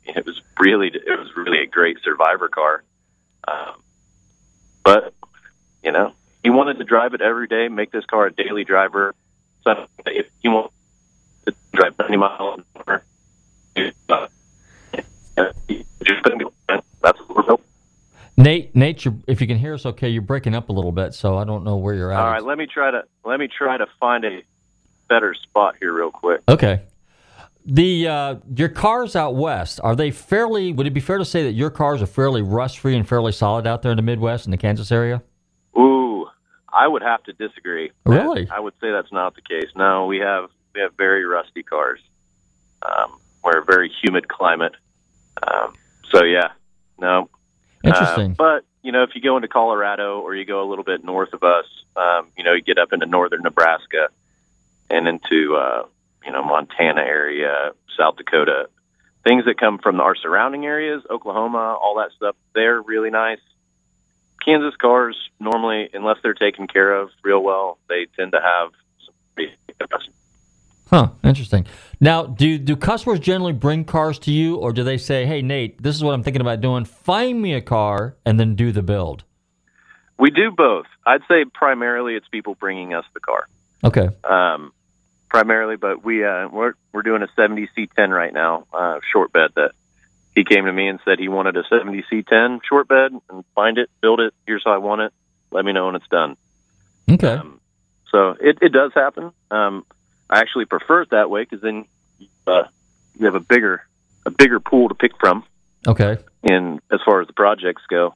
It 0.05 0.25
was 0.25 0.41
really, 0.59 0.87
it 0.87 1.19
was 1.19 1.35
really 1.35 1.59
a 1.59 1.67
great 1.67 1.97
survivor 2.03 2.47
car. 2.47 2.83
Um, 3.47 3.81
but 4.83 5.13
you 5.83 5.91
know, 5.91 6.13
he 6.47 6.49
wanted 6.49 6.77
to 6.77 6.85
drive 6.85 7.13
it 7.13 7.19
every 7.19 7.45
day, 7.45 7.67
make 7.67 7.91
this 7.91 8.05
car 8.05 8.27
a 8.27 8.31
daily 8.31 8.63
driver. 8.63 9.13
So 9.65 9.85
if 10.05 10.27
you 10.41 10.51
want 10.51 10.71
to 11.45 11.53
drive 11.73 11.99
90 11.99 12.15
miles 12.15 12.59
an 12.59 12.63
hour, 12.87 13.03
uh, 14.07 14.27
just 16.01 16.23
put 16.23 16.41
him- 16.41 16.49
that's 17.01 17.19
what 17.19 17.35
we're 17.35 17.43
built. 17.43 17.61
Nate, 18.37 18.73
Nate, 18.73 19.05
if 19.27 19.41
you 19.41 19.47
can 19.47 19.57
hear 19.57 19.73
us, 19.73 19.85
okay, 19.85 20.07
you're 20.07 20.21
breaking 20.21 20.55
up 20.55 20.69
a 20.69 20.71
little 20.71 20.93
bit, 20.93 21.13
so 21.13 21.37
I 21.37 21.43
don't 21.43 21.65
know 21.65 21.75
where 21.75 21.93
you're 21.93 22.13
at. 22.13 22.19
All 22.21 22.31
right, 22.31 22.43
let 22.43 22.57
me 22.57 22.65
try 22.65 22.91
to 22.91 23.03
let 23.25 23.41
me 23.41 23.49
try 23.49 23.77
to 23.77 23.87
find 23.99 24.23
a 24.23 24.41
better 25.09 25.33
spot 25.33 25.75
here 25.81 25.91
real 25.91 26.11
quick. 26.11 26.43
Okay. 26.47 26.79
The 27.65 28.07
uh, 28.07 28.35
your 28.55 28.69
cars 28.69 29.17
out 29.17 29.35
west 29.35 29.81
are 29.83 29.97
they 29.97 30.11
fairly? 30.11 30.71
Would 30.71 30.87
it 30.87 30.93
be 30.93 31.01
fair 31.01 31.17
to 31.17 31.25
say 31.25 31.43
that 31.43 31.51
your 31.51 31.71
cars 31.71 32.01
are 32.01 32.05
fairly 32.05 32.41
rust 32.41 32.79
free 32.79 32.95
and 32.95 33.05
fairly 33.05 33.33
solid 33.33 33.67
out 33.67 33.81
there 33.81 33.91
in 33.91 33.97
the 33.97 34.01
Midwest 34.01 34.45
in 34.45 34.51
the 34.51 34.57
Kansas 34.57 34.93
area? 34.93 35.21
I 36.77 36.87
would 36.87 37.01
have 37.01 37.23
to 37.23 37.33
disagree. 37.33 37.91
Really? 38.05 38.47
I 38.49 38.59
would 38.59 38.73
say 38.79 38.91
that's 38.91 39.11
not 39.11 39.35
the 39.35 39.41
case. 39.41 39.69
No, 39.75 40.05
we 40.05 40.19
have 40.19 40.49
we 40.75 40.81
have 40.81 40.93
very 40.95 41.25
rusty 41.25 41.63
cars. 41.63 41.99
Um, 42.83 43.19
we're 43.43 43.59
a 43.59 43.65
very 43.65 43.91
humid 44.01 44.27
climate. 44.27 44.73
Um, 45.41 45.73
so 46.11 46.23
yeah, 46.23 46.51
no. 46.99 47.29
Interesting. 47.83 48.31
Uh, 48.31 48.35
but 48.37 48.65
you 48.83 48.91
know, 48.91 49.03
if 49.03 49.15
you 49.15 49.21
go 49.21 49.37
into 49.37 49.47
Colorado 49.47 50.19
or 50.19 50.35
you 50.35 50.45
go 50.45 50.63
a 50.63 50.67
little 50.69 50.83
bit 50.83 51.03
north 51.03 51.33
of 51.33 51.43
us, 51.43 51.65
um, 51.95 52.27
you 52.37 52.43
know, 52.43 52.53
you 52.53 52.61
get 52.61 52.77
up 52.77 52.93
into 52.93 53.05
northern 53.05 53.41
Nebraska 53.41 54.09
and 54.89 55.07
into 55.07 55.55
uh, 55.55 55.83
you 56.25 56.31
know 56.31 56.43
Montana 56.43 57.01
area, 57.01 57.71
South 57.97 58.17
Dakota, 58.17 58.69
things 59.23 59.45
that 59.45 59.59
come 59.59 59.79
from 59.79 59.99
our 59.99 60.15
surrounding 60.15 60.65
areas, 60.65 61.03
Oklahoma, 61.09 61.77
all 61.81 61.95
that 61.97 62.11
stuff. 62.15 62.35
They're 62.53 62.81
really 62.81 63.09
nice. 63.09 63.39
Kansas 64.43 64.75
cars 64.75 65.17
normally, 65.39 65.89
unless 65.93 66.17
they're 66.23 66.33
taken 66.33 66.67
care 66.67 66.93
of 66.93 67.09
real 67.23 67.43
well, 67.43 67.77
they 67.89 68.07
tend 68.15 68.31
to 68.31 68.39
have 68.41 68.71
some 69.05 69.13
pretty 69.35 69.53
Huh. 70.89 71.09
Interesting. 71.23 71.65
Now, 71.99 72.25
do 72.25 72.57
do 72.57 72.75
customers 72.75 73.19
generally 73.19 73.53
bring 73.53 73.83
cars 73.83 74.19
to 74.19 74.31
you, 74.31 74.55
or 74.55 74.71
do 74.71 74.83
they 74.83 74.97
say, 74.97 75.25
"Hey, 75.25 75.41
Nate, 75.41 75.81
this 75.81 75.95
is 75.95 76.03
what 76.03 76.13
I'm 76.13 76.23
thinking 76.23 76.41
about 76.41 76.61
doing. 76.61 76.85
Find 76.85 77.41
me 77.41 77.53
a 77.53 77.61
car 77.61 78.15
and 78.25 78.39
then 78.39 78.55
do 78.55 78.71
the 78.71 78.81
build." 78.81 79.23
We 80.17 80.31
do 80.31 80.51
both. 80.51 80.85
I'd 81.05 81.21
say 81.27 81.45
primarily 81.45 82.15
it's 82.15 82.27
people 82.29 82.55
bringing 82.55 82.93
us 82.93 83.05
the 83.13 83.19
car. 83.19 83.47
Okay. 83.83 84.09
Um, 84.23 84.71
primarily, 85.29 85.75
but 85.75 86.03
we 86.03 86.23
uh, 86.23 86.47
we're 86.47 86.73
we're 86.93 87.01
doing 87.01 87.21
a 87.21 87.27
70 87.35 87.69
C10 87.77 88.09
right 88.09 88.33
now, 88.33 88.65
uh, 88.73 88.99
short 89.11 89.33
bed 89.33 89.51
that 89.55 89.71
he 90.37 90.43
came 90.43 90.65
to 90.65 90.71
me 90.71 90.87
and 90.87 90.99
said 91.03 91.17
he 91.17 91.29
wanted 91.29 91.57
a 91.57 91.63
70 91.67 92.03
C10 92.11 92.59
short 92.63 92.87
bed 92.87 93.11
and 93.29 93.43
find 93.55 93.79
it, 93.79 93.89
build 94.01 94.19
it. 94.19 94.35
Here's 94.45 94.63
how 94.63 94.71
I 94.71 94.77
want 94.77 95.01
it. 95.01 95.11
Let 95.49 95.65
me 95.65 95.73
know 95.73 95.87
when 95.87 95.95
it's 95.95 96.07
done. 96.09 96.37
Okay. 97.09 97.41
So 98.11 98.35
it 98.39 98.59
it 98.61 98.71
does 98.71 98.91
happen. 98.93 99.31
Um, 99.49 99.83
I 100.29 100.39
actually 100.39 100.65
prefer 100.65 101.01
it 101.01 101.09
that 101.09 101.31
way 101.31 101.41
because 101.41 101.61
then 101.61 101.85
uh, 102.45 102.65
you 103.17 103.25
have 103.25 103.33
a 103.33 103.39
bigger 103.39 103.81
a 104.27 104.29
bigger 104.29 104.59
pool 104.59 104.89
to 104.89 104.95
pick 104.95 105.17
from 105.19 105.43
Okay. 105.87 106.17
in 106.43 106.79
as 106.91 106.99
far 107.03 107.21
as 107.21 107.27
the 107.27 107.33
projects 107.33 107.81
go. 107.89 108.13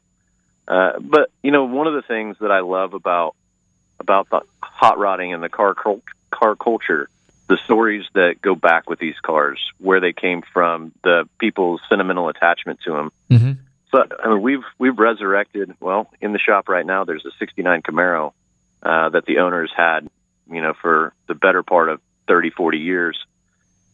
Uh, 0.68 1.00
but 1.00 1.32
you 1.42 1.50
know, 1.52 1.64
one 1.64 1.88
of 1.88 1.94
the 1.94 2.04
things 2.04 2.38
that 2.42 2.52
I 2.52 2.60
love 2.60 2.94
about 2.94 3.36
about 4.00 4.30
the 4.30 4.42
hot 4.62 5.00
rodding 5.00 5.34
and 5.34 5.42
the 5.42 5.50
car 5.50 5.74
car 5.74 6.56
culture, 6.56 7.10
the 7.52 7.58
stories 7.66 8.06
that 8.14 8.42
go 8.42 8.56
back 8.56 8.90
with 8.90 8.98
these 8.98 9.20
cars, 9.22 9.60
where 9.78 10.00
they 10.00 10.14
came 10.14 10.42
from, 10.54 10.94
the 11.04 11.28
people's 11.38 11.82
sentimental 11.90 12.30
attachment 12.30 12.80
to 12.86 12.94
them. 12.94 13.12
Mm-hmm. 13.30 13.52
So 13.92 14.06
I 14.24 14.30
mean, 14.30 14.42
we've 14.42 14.64
we've 14.80 14.98
resurrected. 14.98 15.76
Well, 15.82 16.10
in 16.22 16.32
the 16.32 16.40
shop 16.40 16.70
right 16.70 16.86
now, 16.86 17.04
there's 17.04 17.26
a 17.26 17.32
'69 17.40 17.82
Camaro 17.82 18.32
uh, 18.82 19.10
that 19.10 19.26
the 19.26 19.40
owners 19.40 19.70
had, 19.76 20.10
you 20.50 20.62
know, 20.62 20.74
for 20.82 21.14
the 21.28 21.36
better 21.36 21.62
part 21.62 21.90
of 21.90 22.00
30, 22.30 22.52
40 22.52 22.78
years, 22.78 23.20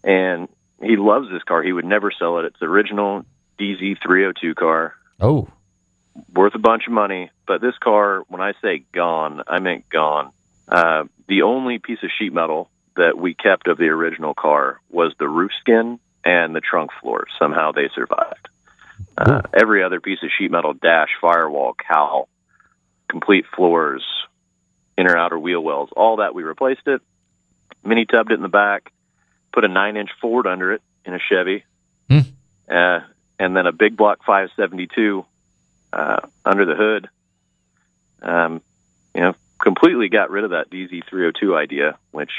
and 0.04 0.48
he 0.80 0.96
loves 0.96 1.28
this 1.32 1.42
car. 1.42 1.64
He 1.64 1.74
would 1.74 1.86
never 1.86 2.12
sell 2.12 2.38
it. 2.38 2.46
It's 2.46 2.60
the 2.60 2.68
original 2.68 3.26
DZ 3.60 3.98
302 4.04 4.54
car. 4.54 4.94
Oh, 5.20 5.48
worth 6.32 6.54
a 6.54 6.60
bunch 6.60 6.86
of 6.86 6.94
money. 6.94 7.32
But 7.48 7.62
this 7.62 7.78
car, 7.80 8.24
when 8.28 8.40
I 8.40 8.54
say 8.62 8.84
gone, 8.94 9.42
I 9.48 9.58
meant 9.58 9.90
gone. 9.90 10.30
Uh, 10.68 11.06
the 11.28 11.42
only 11.42 11.80
piece 11.80 12.04
of 12.04 12.12
sheet 12.20 12.34
metal 12.34 12.70
that 12.98 13.18
we 13.18 13.34
kept 13.34 13.68
of 13.68 13.78
the 13.78 13.88
original 13.88 14.34
car 14.34 14.80
was 14.90 15.14
the 15.18 15.28
roof 15.28 15.52
skin 15.62 16.00
and 16.24 16.56
the 16.56 16.62
trunk 16.62 16.92
floor. 17.02 17.26
Somehow 17.40 17.72
they 17.72 17.90
survived. 17.96 18.50
Uh, 19.18 19.42
every 19.54 19.84
other 19.84 20.00
piece 20.00 20.22
of 20.24 20.30
sheet 20.38 20.52
metal, 20.52 20.74
dash, 20.74 21.10
firewall, 21.22 21.74
cowl, 21.76 22.28
complete 23.08 23.46
floors, 23.56 24.04
inner 24.98 25.16
outer 25.18 25.40
wheel 25.40 25.62
wells, 25.62 25.90
all 25.96 26.18
that 26.18 26.36
we 26.36 26.44
replaced 26.44 26.88
it, 26.88 27.02
mini 27.84 28.06
tubbed 28.06 28.32
it 28.32 28.36
in 28.36 28.42
the 28.42 28.48
back, 28.48 28.92
put 29.54 29.64
a 29.64 29.68
nine 29.68 29.98
inch 29.98 30.10
Ford 30.22 30.46
under 30.48 30.74
it 30.74 30.82
in 31.06 31.14
a 31.14 31.20
Chevy, 31.20 31.64
Hmm. 32.10 32.20
uh, 32.70 33.00
and 33.40 33.56
then 33.56 33.66
a 33.68 33.72
big 33.72 33.96
block 33.96 34.20
572 34.26 35.26
uh, 35.94 36.18
under 36.46 36.66
the 36.66 36.76
hood. 36.76 37.10
Um, 38.22 38.62
you 39.14 39.22
know, 39.22 39.36
completely 39.60 40.10
got 40.10 40.30
rid 40.32 40.44
of 40.44 40.52
that 40.52 40.70
DZ 40.70 41.04
302 41.08 41.56
idea, 41.56 41.98
which 42.12 42.32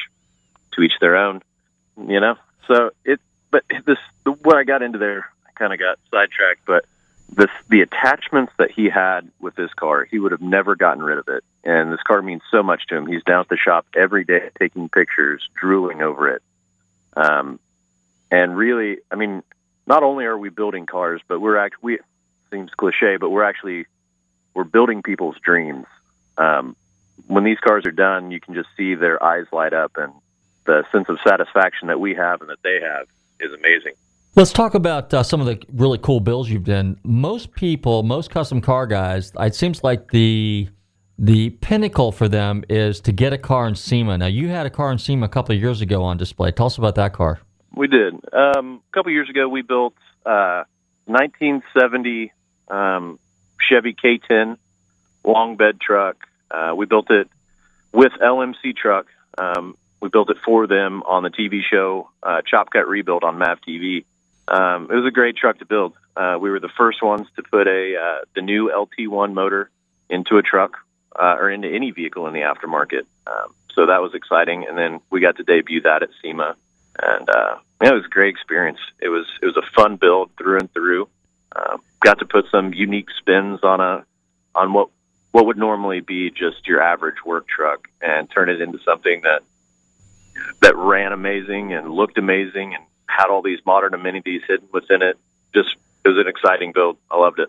to 0.79 0.85
each 0.85 0.99
their 1.01 1.16
own, 1.16 1.43
you 2.07 2.20
know. 2.20 2.37
So 2.66 2.91
it, 3.05 3.20
but 3.51 3.64
this, 3.85 3.99
the, 4.24 4.33
what 4.33 4.57
I 4.57 4.64
got 4.64 4.83
into 4.83 4.99
there, 4.99 5.31
I 5.47 5.53
kind 5.59 5.72
of 5.72 5.79
got 5.79 5.99
sidetracked, 6.11 6.64
but 6.66 6.85
this, 7.31 7.51
the 7.68 7.83
attachments 7.83 8.53
that 8.59 8.70
he 8.70 8.89
had 8.89 9.31
with 9.41 9.55
this 9.55 9.72
car, 9.74 10.05
he 10.05 10.18
would 10.18 10.33
have 10.33 10.41
never 10.41 10.76
gotten 10.76 11.03
rid 11.03 11.18
of 11.18 11.29
it. 11.29 11.45
And 11.64 11.93
this 11.93 12.03
car 12.03 12.22
means 12.22 12.43
so 12.51 12.62
much 12.62 12.87
to 12.87 12.97
him. 12.97 13.07
He's 13.07 13.22
down 13.22 13.41
at 13.41 13.49
the 13.49 13.57
shop 13.57 13.87
every 13.95 14.24
day 14.24 14.51
taking 14.59 14.89
pictures, 14.89 15.47
drooling 15.55 16.01
over 16.01 16.31
it. 16.31 16.43
Um, 17.14 17.59
and 18.31 18.57
really, 18.57 18.99
I 19.11 19.16
mean, 19.16 19.43
not 19.87 20.03
only 20.03 20.24
are 20.24 20.39
we 20.39 20.49
building 20.49 20.87
cars, 20.87 21.20
but 21.29 21.41
we're 21.41 21.59
actually, 21.59 21.83
we, 21.83 21.99
seems 22.51 22.70
cliche, 22.70 23.16
but 23.18 23.31
we're 23.31 23.45
actually, 23.45 23.87
we're 24.55 24.64
building 24.64 25.03
people's 25.03 25.37
dreams. 25.43 25.87
Um, 26.39 26.76
when 27.26 27.45
these 27.45 27.59
cars 27.59 27.85
are 27.85 27.91
done, 27.91 28.31
you 28.31 28.41
can 28.41 28.55
just 28.55 28.68
see 28.76 28.95
their 28.95 29.22
eyes 29.22 29.47
light 29.53 29.72
up 29.72 29.97
and 29.97 30.12
the 30.69 30.85
sense 30.93 31.09
of 31.09 31.19
satisfaction 31.27 31.89
that 31.89 31.99
we 31.99 32.14
have 32.14 32.43
and 32.43 32.51
that 32.51 32.62
they 32.62 32.79
have 32.81 33.09
is 33.41 33.53
amazing. 33.53 33.95
Let's 34.37 34.53
talk 34.53 34.75
about 34.75 35.12
uh, 35.12 35.23
some 35.23 35.41
of 35.41 35.47
the 35.47 35.61
really 35.73 35.99
cool 35.99 36.21
builds 36.21 36.51
you've 36.51 36.64
done. 36.64 36.99
Most 37.03 37.55
people, 37.55 38.03
most 38.03 38.31
custom 38.31 38.61
car 38.61 38.87
guys, 38.87 39.33
it 39.41 39.55
seems 39.55 39.83
like 39.83 40.11
the 40.11 40.69
the 41.21 41.51
pinnacle 41.51 42.12
for 42.12 42.29
them 42.29 42.62
is 42.69 43.01
to 43.01 43.11
get 43.11 43.33
a 43.33 43.39
car 43.39 43.66
in 43.66 43.75
SEMA. 43.75 44.19
Now, 44.19 44.27
you 44.27 44.51
had 44.51 44.66
a 44.66 44.71
car 44.71 44.93
in 44.93 44.99
SEMA 44.99 45.27
a 45.27 45.29
couple 45.29 45.53
of 45.53 45.61
years 45.61 45.81
ago 45.81 46.05
on 46.05 46.16
display. 46.16 46.53
Tell 46.53 46.66
us 46.66 46.79
about 46.79 46.95
that 46.95 47.12
car. 47.12 47.41
We 47.75 47.89
did. 47.89 48.14
Um, 48.33 48.83
a 48.89 48.95
couple 48.95 49.11
years 49.11 49.29
ago, 49.29 49.49
we 49.49 49.62
built 49.62 49.95
uh, 50.25 50.62
1970 51.07 52.33
um, 52.69 53.19
Chevy 53.69 53.95
K10 53.95 54.59
long 55.25 55.57
bed 55.57 55.81
truck. 55.81 56.16
Uh, 56.51 56.75
we 56.77 56.87
built 56.87 57.11
it 57.11 57.29
with 57.93 58.12
LMC 58.23 58.77
truck. 58.77 59.07
Um, 59.37 59.77
we 60.01 60.09
built 60.09 60.30
it 60.30 60.38
for 60.44 60.66
them 60.66 61.03
on 61.03 61.22
the 61.22 61.30
TV 61.30 61.62
show 61.62 62.11
uh, 62.22 62.42
Chop 62.46 62.70
Cut 62.70 62.88
Rebuild 62.88 63.24
on 63.24 63.38
Mav 63.38 63.61
TV. 63.61 64.05
Um, 64.46 64.88
it 64.90 64.94
was 64.94 65.07
a 65.07 65.11
great 65.11 65.36
truck 65.36 65.59
to 65.59 65.66
build. 65.66 65.94
Uh, 66.16 66.38
we 66.40 66.51
were 66.51 66.61
the 66.61 66.70
first 66.76 67.03
ones 67.03 67.26
to 67.36 67.42
put 67.42 67.66
a 67.66 67.96
uh, 67.96 68.24
the 68.34 68.42
new 68.42 68.70
LT1 68.70 69.32
motor 69.32 69.70
into 70.09 70.38
a 70.38 70.42
truck 70.42 70.78
uh, 71.14 71.36
or 71.38 71.51
into 71.51 71.68
any 71.68 71.90
vehicle 71.90 72.26
in 72.26 72.32
the 72.32 72.40
aftermarket. 72.40 73.05
Um, 73.26 73.55
so 73.74 73.86
that 73.86 74.01
was 74.01 74.14
exciting. 74.14 74.66
And 74.66 74.76
then 74.76 75.01
we 75.11 75.20
got 75.20 75.36
to 75.36 75.44
debut 75.44 75.82
that 75.82 76.03
at 76.03 76.11
SEMA, 76.22 76.57
and 77.01 77.28
uh, 77.28 77.57
yeah, 77.82 77.90
it 77.90 77.94
was 77.94 78.07
a 78.07 78.09
great 78.09 78.34
experience. 78.34 78.80
It 79.01 79.09
was 79.09 79.26
it 79.42 79.46
was 79.46 79.57
a 79.57 79.70
fun 79.74 79.96
build 79.96 80.30
through 80.36 80.59
and 80.59 80.72
through. 80.72 81.09
Um, 81.55 81.80
got 82.01 82.18
to 82.18 82.26
put 82.26 82.46
some 82.51 82.72
unique 82.72 83.09
spins 83.18 83.61
on 83.62 83.80
a 83.80 84.05
on 84.55 84.72
what 84.72 84.88
what 85.32 85.46
would 85.46 85.59
normally 85.59 86.01
be 86.01 86.30
just 86.30 86.66
your 86.66 86.82
average 86.82 87.24
work 87.24 87.46
truck 87.46 87.88
and 88.01 88.30
turn 88.30 88.49
it 88.49 88.61
into 88.61 88.78
something 88.84 89.20
that 89.22 89.42
that 90.62 90.76
ran 90.76 91.12
amazing 91.12 91.72
and 91.72 91.91
looked 91.91 92.18
amazing 92.18 92.74
and 92.74 92.84
had 93.07 93.26
all 93.26 93.43
these 93.43 93.59
modern 93.66 93.95
amenities 93.95 94.43
hidden 94.47 94.68
within 94.72 95.03
it. 95.03 95.18
Just 95.55 95.76
it 96.05 96.09
was 96.09 96.18
an 96.18 96.28
exciting 96.28 96.72
build. 96.72 96.99
I 97.11 97.18
loved 97.18 97.39
it. 97.39 97.49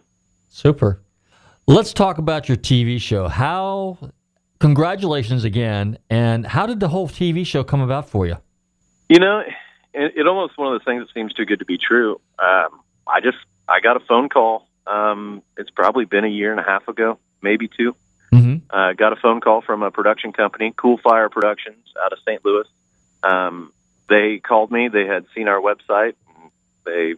Super. 0.50 1.02
Let's 1.68 1.94
talk 1.94 2.18
about 2.18 2.50
your 2.50 2.58
TV 2.58 3.00
show. 3.00 3.28
How, 3.28 3.98
congratulations 4.60 5.44
again. 5.44 6.00
And 6.10 6.46
how 6.46 6.66
did 6.66 6.80
the 6.80 6.88
whole 6.88 7.08
TV 7.08 7.46
show 7.46 7.64
come 7.64 7.82
about 7.82 8.10
for 8.10 8.26
you? 8.26 8.38
You 9.08 9.20
know, 9.20 9.40
it, 9.94 10.14
it 10.16 10.28
almost 10.28 10.58
one 10.58 10.74
of 10.74 10.80
those 10.80 10.86
things 10.86 11.06
that 11.06 11.14
seems 11.14 11.34
too 11.34 11.46
good 11.46 11.60
to 11.60 11.66
be 11.66 11.78
true. 11.78 12.20
Um, 12.40 12.82
I 13.08 13.22
just 13.22 13.38
I 13.68 13.80
got 13.82 13.98
a 13.98 14.00
phone 14.00 14.30
call. 14.30 14.68
Um, 14.88 15.44
it's 15.58 15.70
probably 15.70 16.06
been 16.06 16.26
a 16.26 16.30
year 16.30 16.52
and 16.52 16.60
a 16.60 16.64
half 16.64 16.88
ago, 16.88 17.20
maybe 17.42 17.68
2 17.68 17.96
Mm-hmm. 18.34 18.58
Uh, 18.70 18.94
got 18.94 19.14
a 19.14 19.16
phone 19.16 19.42
call 19.42 19.62
from 19.62 19.84
a 19.84 19.92
production 19.92 20.32
company, 20.32 20.74
Cool 20.78 20.98
Fire 20.98 21.30
Productions, 21.30 21.94
out 22.04 22.14
of 22.14 22.20
St. 22.20 22.44
Louis. 22.46 22.68
Um, 23.24 23.74
they 24.08 24.40
called 24.40 24.72
me. 24.72 24.88
They 24.88 25.06
had 25.06 25.26
seen 25.36 25.48
our 25.48 25.60
website. 25.62 26.16
And 26.28 26.52
they 26.86 27.16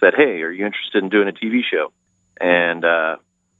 said, 0.00 0.14
"Hey, 0.14 0.42
are 0.42 0.50
you 0.50 0.66
interested 0.66 1.02
in 1.02 1.08
doing 1.08 1.28
a 1.28 1.32
TV 1.32 1.62
show?" 1.64 1.92
And 2.40 2.84
uh, 2.84 3.16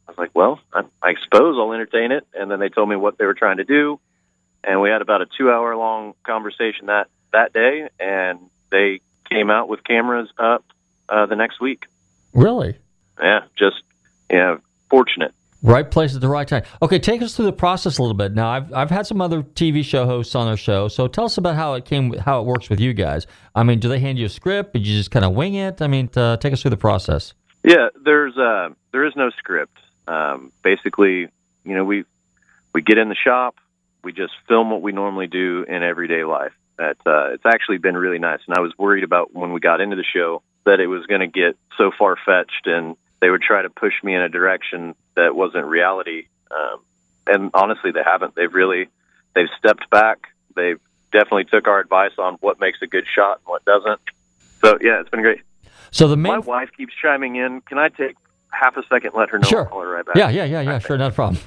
I 0.08 0.10
was 0.10 0.18
like, 0.18 0.30
"Well, 0.34 0.60
I, 0.72 0.82
I 1.02 1.14
suppose 1.22 1.56
I'll 1.58 1.72
entertain 1.72 2.12
it." 2.12 2.26
And 2.34 2.50
then 2.50 2.58
they 2.58 2.68
told 2.68 2.88
me 2.88 2.96
what 2.96 3.18
they 3.18 3.24
were 3.24 3.34
trying 3.34 3.58
to 3.58 3.64
do, 3.64 4.00
and 4.64 4.80
we 4.80 4.90
had 4.90 5.02
about 5.02 5.22
a 5.22 5.26
two-hour-long 5.26 6.14
conversation 6.24 6.86
that 6.86 7.08
that 7.32 7.52
day. 7.52 7.88
And 8.00 8.38
they 8.70 9.00
came 9.30 9.50
out 9.50 9.68
with 9.68 9.84
cameras 9.84 10.28
up 10.38 10.64
uh, 11.08 11.26
the 11.26 11.36
next 11.36 11.60
week. 11.60 11.84
Really? 12.32 12.76
Yeah, 13.20 13.44
just 13.56 13.82
you 14.30 14.38
know, 14.38 14.60
fortunate. 14.90 15.34
Right 15.64 15.88
place 15.88 16.14
at 16.14 16.20
the 16.20 16.28
right 16.28 16.46
time. 16.46 16.64
Okay, 16.82 16.98
take 16.98 17.22
us 17.22 17.36
through 17.36 17.44
the 17.44 17.52
process 17.52 17.98
a 17.98 18.02
little 18.02 18.16
bit. 18.16 18.34
Now, 18.34 18.50
I've 18.50 18.72
I've 18.72 18.90
had 18.90 19.06
some 19.06 19.20
other 19.20 19.44
TV 19.44 19.84
show 19.84 20.06
hosts 20.06 20.34
on 20.34 20.48
our 20.48 20.56
show, 20.56 20.88
so 20.88 21.06
tell 21.06 21.24
us 21.24 21.38
about 21.38 21.54
how 21.54 21.74
it 21.74 21.84
came, 21.84 22.12
how 22.14 22.40
it 22.40 22.46
works 22.46 22.68
with 22.68 22.80
you 22.80 22.92
guys. 22.92 23.28
I 23.54 23.62
mean, 23.62 23.78
do 23.78 23.88
they 23.88 24.00
hand 24.00 24.18
you 24.18 24.26
a 24.26 24.28
script? 24.28 24.72
Did 24.72 24.86
you 24.86 24.96
just 24.96 25.12
kind 25.12 25.24
of 25.24 25.34
wing 25.34 25.54
it? 25.54 25.80
I 25.80 25.86
mean, 25.86 26.10
uh, 26.16 26.36
take 26.38 26.52
us 26.52 26.62
through 26.62 26.72
the 26.72 26.76
process. 26.76 27.34
Yeah, 27.62 27.90
there's 28.04 28.36
uh, 28.36 28.70
there 28.90 29.06
is 29.06 29.14
no 29.14 29.30
script. 29.30 29.78
Um, 30.08 30.50
basically, 30.64 31.28
you 31.64 31.74
know, 31.76 31.84
we 31.84 32.04
we 32.74 32.82
get 32.82 32.98
in 32.98 33.08
the 33.08 33.14
shop, 33.14 33.54
we 34.02 34.12
just 34.12 34.32
film 34.48 34.70
what 34.70 34.82
we 34.82 34.90
normally 34.90 35.28
do 35.28 35.64
in 35.68 35.84
everyday 35.84 36.24
life. 36.24 36.52
That 36.78 36.96
uh, 37.06 37.34
it's 37.34 37.46
actually 37.46 37.78
been 37.78 37.96
really 37.96 38.18
nice, 38.18 38.40
and 38.48 38.56
I 38.56 38.60
was 38.60 38.72
worried 38.76 39.04
about 39.04 39.32
when 39.32 39.52
we 39.52 39.60
got 39.60 39.80
into 39.80 39.94
the 39.94 40.04
show 40.04 40.42
that 40.64 40.80
it 40.80 40.88
was 40.88 41.06
going 41.06 41.20
to 41.20 41.28
get 41.28 41.56
so 41.78 41.92
far 41.96 42.16
fetched 42.16 42.66
and 42.66 42.96
they 43.22 43.30
would 43.30 43.40
try 43.40 43.62
to 43.62 43.70
push 43.70 43.94
me 44.02 44.16
in 44.16 44.20
a 44.20 44.28
direction 44.28 44.96
that 45.14 45.34
wasn't 45.36 45.64
reality. 45.64 46.26
Um, 46.50 46.80
and 47.26 47.50
honestly, 47.54 47.92
they 47.92 48.02
haven't. 48.04 48.34
They've 48.34 48.52
really 48.52 48.88
they've 49.34 49.48
stepped 49.56 49.88
back. 49.90 50.18
They've 50.56 50.80
definitely 51.12 51.44
took 51.44 51.68
our 51.68 51.78
advice 51.78 52.18
on 52.18 52.34
what 52.40 52.58
makes 52.58 52.82
a 52.82 52.88
good 52.88 53.04
shot 53.06 53.38
and 53.38 53.46
what 53.46 53.64
doesn't. 53.64 54.00
So 54.60 54.76
yeah, 54.82 55.00
it's 55.00 55.08
been 55.08 55.22
great. 55.22 55.40
So 55.92 56.08
the 56.08 56.16
main 56.16 56.32
My 56.32 56.38
wife 56.40 56.70
keeps 56.76 56.94
chiming 57.00 57.36
in. 57.36 57.60
Can 57.60 57.78
I 57.78 57.90
take 57.90 58.16
half 58.52 58.76
a 58.76 58.82
second? 58.88 59.12
Let 59.14 59.30
her 59.30 59.38
know. 59.38 59.48
Sure. 59.48 59.60
I'll 59.60 59.66
call 59.66 59.80
her 59.82 59.88
right 59.88 60.06
back. 60.06 60.16
Yeah, 60.16 60.30
yeah, 60.30 60.44
yeah, 60.44 60.60
yeah. 60.60 60.78
Sure, 60.78 60.96
not 60.96 61.12
a 61.12 61.14
problem. 61.14 61.42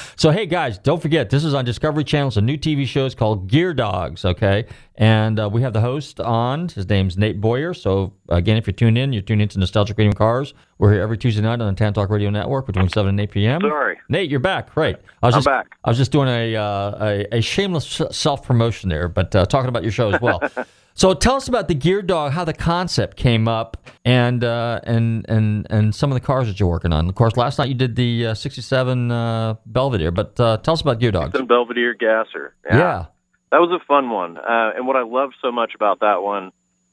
so, 0.16 0.30
hey 0.30 0.46
guys, 0.46 0.78
don't 0.78 1.00
forget 1.00 1.30
this 1.30 1.44
is 1.44 1.54
on 1.54 1.64
Discovery 1.64 2.04
Channel. 2.04 2.28
It's 2.28 2.36
a 2.36 2.42
new 2.42 2.56
TV 2.56 2.86
show. 2.86 3.06
It's 3.06 3.14
called 3.14 3.48
Gear 3.48 3.74
Dogs. 3.74 4.24
Okay, 4.24 4.66
and 4.96 5.40
uh, 5.40 5.48
we 5.48 5.62
have 5.62 5.72
the 5.72 5.80
host 5.80 6.20
on. 6.20 6.68
His 6.68 6.88
name's 6.88 7.16
Nate 7.16 7.40
Boyer. 7.40 7.74
So 7.74 8.12
again, 8.28 8.56
if 8.56 8.66
you're 8.66 8.74
tuned 8.74 8.98
in, 8.98 9.12
you're 9.12 9.22
tuned 9.22 9.42
into 9.42 9.58
Nostalgic 9.58 9.98
Radio 9.98 10.12
Cars. 10.12 10.54
We're 10.78 10.92
here 10.92 11.02
every 11.02 11.18
Tuesday 11.18 11.42
night 11.42 11.60
on 11.60 11.72
the 11.72 11.78
Tan 11.78 11.92
Talk 11.92 12.10
Radio 12.10 12.30
Network 12.30 12.66
between 12.66 12.88
seven 12.88 13.10
and 13.10 13.20
eight 13.20 13.30
p.m. 13.30 13.60
Sorry. 13.60 13.98
Nate, 14.08 14.30
you're 14.30 14.40
back. 14.40 14.76
Right. 14.76 14.96
I 15.22 15.26
was 15.26 15.34
I'm 15.34 15.38
just, 15.38 15.46
back. 15.46 15.76
I 15.84 15.90
was 15.90 15.98
just 15.98 16.12
doing 16.12 16.28
a 16.28 16.56
uh, 16.56 16.98
a, 17.32 17.36
a 17.38 17.40
shameless 17.40 18.00
self 18.10 18.44
promotion 18.44 18.88
there, 18.88 19.08
but 19.08 19.34
uh, 19.34 19.46
talking 19.46 19.68
about 19.68 19.82
your 19.82 19.92
show 19.92 20.10
as 20.10 20.20
well. 20.20 20.40
So 20.96 21.12
tell 21.12 21.34
us 21.34 21.48
about 21.48 21.66
the 21.66 21.74
Gear 21.74 22.02
Dog, 22.02 22.32
how 22.32 22.44
the 22.44 22.54
concept 22.54 23.16
came 23.16 23.48
up, 23.48 23.76
and 24.04 24.44
uh, 24.44 24.80
and 24.84 25.26
and 25.28 25.66
and 25.68 25.94
some 25.94 26.12
of 26.12 26.14
the 26.14 26.24
cars 26.24 26.46
that 26.46 26.60
you're 26.60 26.68
working 26.68 26.92
on. 26.92 27.08
Of 27.08 27.16
course, 27.16 27.36
last 27.36 27.58
night 27.58 27.68
you 27.68 27.74
did 27.74 27.96
the 27.96 28.28
uh, 28.28 28.34
'67 28.34 29.10
uh, 29.10 29.54
Belvedere, 29.66 30.12
but 30.12 30.38
uh, 30.38 30.58
tell 30.58 30.74
us 30.74 30.80
about 30.80 31.00
Gear 31.00 31.10
Dog. 31.10 31.36
Some 31.36 31.46
Belvedere 31.46 31.94
gasser. 31.94 32.54
Yeah. 32.64 33.06
That 33.50 33.60
was 33.60 33.70
a 33.70 33.84
fun 33.86 34.10
one. 34.10 34.38
Uh, 34.38 34.72
and 34.74 34.86
what 34.86 34.96
I 34.96 35.02
love 35.02 35.30
so 35.40 35.52
much 35.52 35.74
about 35.74 36.00
that 36.00 36.22
one 36.22 36.48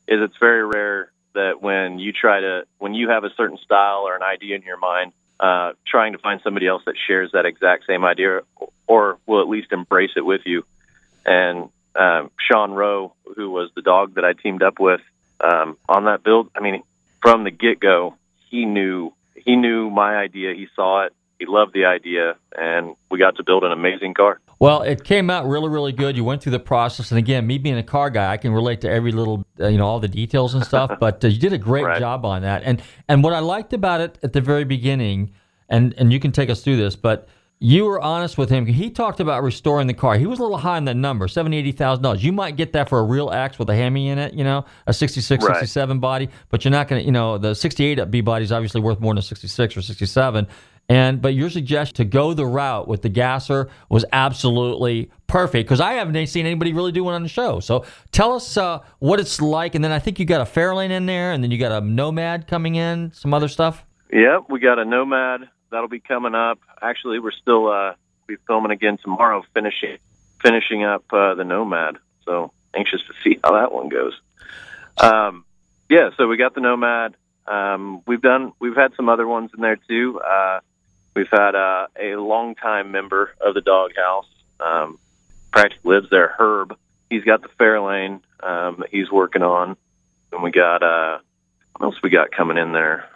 is 0.07 0.19
it's 0.21 0.37
very 0.39 0.63
rare 0.63 1.11
that 1.33 1.61
when 1.61 1.97
you 1.97 2.11
try 2.11 2.39
to, 2.39 2.65
when 2.77 2.93
you 2.93 3.09
have 3.09 3.23
a 3.23 3.31
certain 3.35 3.57
style 3.57 4.03
or 4.05 4.15
an 4.15 4.21
idea 4.21 4.55
in 4.55 4.61
your 4.61 4.77
mind, 4.77 5.13
uh, 5.39 5.71
trying 5.87 6.11
to 6.11 6.19
find 6.19 6.39
somebody 6.43 6.67
else 6.67 6.83
that 6.85 6.95
shares 7.07 7.31
that 7.31 7.45
exact 7.45 7.87
same 7.87 8.05
idea 8.05 8.41
or 8.85 9.17
will 9.25 9.41
at 9.41 9.47
least 9.47 9.71
embrace 9.71 10.11
it 10.15 10.21
with 10.21 10.41
you. 10.45 10.63
And 11.25 11.69
um, 11.95 12.31
Sean 12.39 12.71
Rowe, 12.71 13.13
who 13.35 13.49
was 13.49 13.69
the 13.75 13.81
dog 13.81 14.15
that 14.15 14.25
I 14.25 14.33
teamed 14.33 14.63
up 14.63 14.79
with 14.79 15.01
um, 15.39 15.77
on 15.89 16.05
that 16.05 16.23
build, 16.23 16.49
I 16.55 16.61
mean, 16.61 16.83
from 17.21 17.43
the 17.43 17.51
get 17.51 17.79
go, 17.79 18.15
he 18.49 18.65
knew 18.65 19.13
he 19.35 19.55
knew 19.55 19.89
my 19.89 20.15
idea. 20.15 20.53
He 20.53 20.67
saw 20.75 21.05
it. 21.05 21.13
He 21.39 21.45
loved 21.47 21.73
the 21.73 21.85
idea, 21.85 22.35
and 22.55 22.95
we 23.09 23.17
got 23.17 23.37
to 23.37 23.43
build 23.43 23.63
an 23.63 23.71
amazing 23.71 24.13
car. 24.13 24.39
Well, 24.59 24.83
it 24.83 25.03
came 25.03 25.31
out 25.31 25.47
really, 25.47 25.69
really 25.69 25.91
good. 25.91 26.15
You 26.15 26.23
went 26.23 26.43
through 26.43 26.51
the 26.51 26.59
process, 26.59 27.09
and 27.09 27.17
again, 27.17 27.47
me 27.47 27.57
being 27.57 27.79
a 27.79 27.83
car 27.83 28.11
guy, 28.11 28.31
I 28.31 28.37
can 28.37 28.51
relate 28.51 28.81
to 28.81 28.89
every 28.89 29.11
little, 29.11 29.43
uh, 29.59 29.67
you 29.67 29.79
know, 29.79 29.87
all 29.87 29.99
the 29.99 30.07
details 30.07 30.53
and 30.53 30.63
stuff. 30.63 30.91
but 30.99 31.25
uh, 31.25 31.29
you 31.29 31.39
did 31.39 31.53
a 31.53 31.57
great 31.57 31.97
job 31.97 32.25
on 32.25 32.43
that. 32.43 32.61
And 32.63 32.81
and 33.07 33.23
what 33.23 33.33
I 33.33 33.39
liked 33.39 33.73
about 33.73 34.01
it 34.01 34.19
at 34.21 34.33
the 34.33 34.41
very 34.41 34.65
beginning, 34.65 35.31
and 35.67 35.95
and 35.97 36.13
you 36.13 36.19
can 36.19 36.31
take 36.31 36.51
us 36.51 36.61
through 36.61 36.77
this, 36.77 36.95
but 36.95 37.27
you 37.63 37.85
were 37.85 38.01
honest 38.01 38.39
with 38.39 38.49
him. 38.49 38.65
He 38.65 38.89
talked 38.89 39.19
about 39.19 39.43
restoring 39.43 39.85
the 39.85 39.93
car. 39.93 40.17
He 40.17 40.25
was 40.25 40.39
a 40.39 40.41
little 40.41 40.57
high 40.57 40.77
on 40.77 40.85
that 40.85 40.97
number, 40.97 41.27
seventy, 41.27 41.57
eighty 41.57 41.71
thousand 41.71 42.01
dollars. 42.01 42.23
You 42.23 42.31
might 42.31 42.55
get 42.55 42.73
that 42.73 42.89
for 42.89 42.97
a 42.97 43.03
real 43.03 43.29
X 43.29 43.59
with 43.59 43.69
a 43.69 43.75
Hemi 43.75 44.09
in 44.09 44.17
it, 44.17 44.33
you 44.33 44.43
know, 44.43 44.65
a 44.87 44.93
66, 44.93 45.45
Right. 45.45 45.53
67 45.53 45.99
body, 45.99 46.29
but 46.49 46.65
you're 46.65 46.71
not 46.71 46.87
going 46.87 47.01
to, 47.01 47.05
you 47.05 47.11
know, 47.11 47.37
the 47.37 47.53
68 47.53 48.09
B 48.09 48.21
body 48.21 48.43
is 48.43 48.51
obviously 48.51 48.81
worth 48.81 48.99
more 48.99 49.13
than 49.13 49.19
a 49.19 49.21
66 49.21 49.77
or 49.77 49.83
67. 49.83 50.47
And 50.89 51.21
but 51.21 51.35
your 51.35 51.51
suggestion 51.51 51.95
to 51.97 52.05
go 52.05 52.33
the 52.33 52.47
route 52.47 52.87
with 52.87 53.03
the 53.03 53.09
gasser 53.09 53.69
was 53.89 54.05
absolutely 54.11 55.11
perfect 55.27 55.67
because 55.67 55.79
I 55.79 55.93
haven't 55.93 56.25
seen 56.27 56.47
anybody 56.47 56.73
really 56.73 56.91
do 56.91 57.03
one 57.03 57.13
on 57.13 57.21
the 57.21 57.29
show. 57.29 57.59
So 57.59 57.85
tell 58.11 58.33
us 58.33 58.57
uh, 58.57 58.79
what 58.97 59.19
it's 59.19 59.39
like, 59.39 59.75
and 59.75 59.83
then 59.83 59.91
I 59.91 59.99
think 59.99 60.17
you 60.17 60.25
got 60.25 60.41
a 60.41 60.51
Fairlane 60.51 60.89
in 60.89 61.05
there, 61.05 61.31
and 61.31 61.43
then 61.43 61.51
you 61.51 61.59
got 61.59 61.71
a 61.71 61.85
Nomad 61.85 62.47
coming 62.47 62.73
in, 62.73 63.11
some 63.13 63.35
other 63.35 63.47
stuff. 63.47 63.85
Yep, 64.11 64.45
we 64.49 64.59
got 64.59 64.79
a 64.79 64.83
Nomad 64.83 65.41
that'll 65.71 65.87
be 65.87 65.99
coming 65.99 66.35
up. 66.35 66.59
Actually, 66.81 67.19
we're 67.19 67.31
still 67.31 67.67
uh, 67.67 67.93
be 68.27 68.35
filming 68.47 68.71
again 68.71 68.97
tomorrow, 69.01 69.43
finishing 69.53 69.97
finishing 70.41 70.83
up 70.83 71.03
uh, 71.11 71.35
the 71.35 71.43
Nomad. 71.43 71.97
So 72.25 72.51
anxious 72.75 73.01
to 73.07 73.13
see 73.23 73.39
how 73.43 73.53
that 73.53 73.71
one 73.71 73.89
goes. 73.89 74.19
Um, 74.97 75.45
yeah, 75.89 76.11
so 76.17 76.27
we 76.27 76.37
got 76.37 76.55
the 76.55 76.61
Nomad. 76.61 77.15
Um, 77.47 78.01
we've 78.05 78.21
done 78.21 78.53
we've 78.59 78.75
had 78.75 78.93
some 78.95 79.09
other 79.09 79.27
ones 79.27 79.51
in 79.55 79.61
there 79.61 79.77
too. 79.87 80.19
Uh, 80.19 80.59
we've 81.15 81.29
had 81.31 81.55
uh, 81.55 81.87
a 81.99 82.15
longtime 82.15 82.91
member 82.91 83.33
of 83.41 83.53
the 83.53 83.61
Doghouse, 83.61 84.27
um, 84.59 84.99
practically 85.51 85.95
lives 85.95 86.09
there. 86.09 86.33
Herb, 86.37 86.77
he's 87.09 87.23
got 87.23 87.41
the 87.41 87.49
Fairlane 87.59 88.21
um, 88.41 88.83
he's 88.91 89.11
working 89.11 89.43
on, 89.43 89.75
and 90.31 90.43
we 90.43 90.51
got 90.51 90.83
uh, 90.83 91.19
what 91.75 91.87
else 91.87 91.95
we 92.03 92.09
got 92.09 92.31
coming 92.31 92.57
in 92.57 92.71
there? 92.71 93.09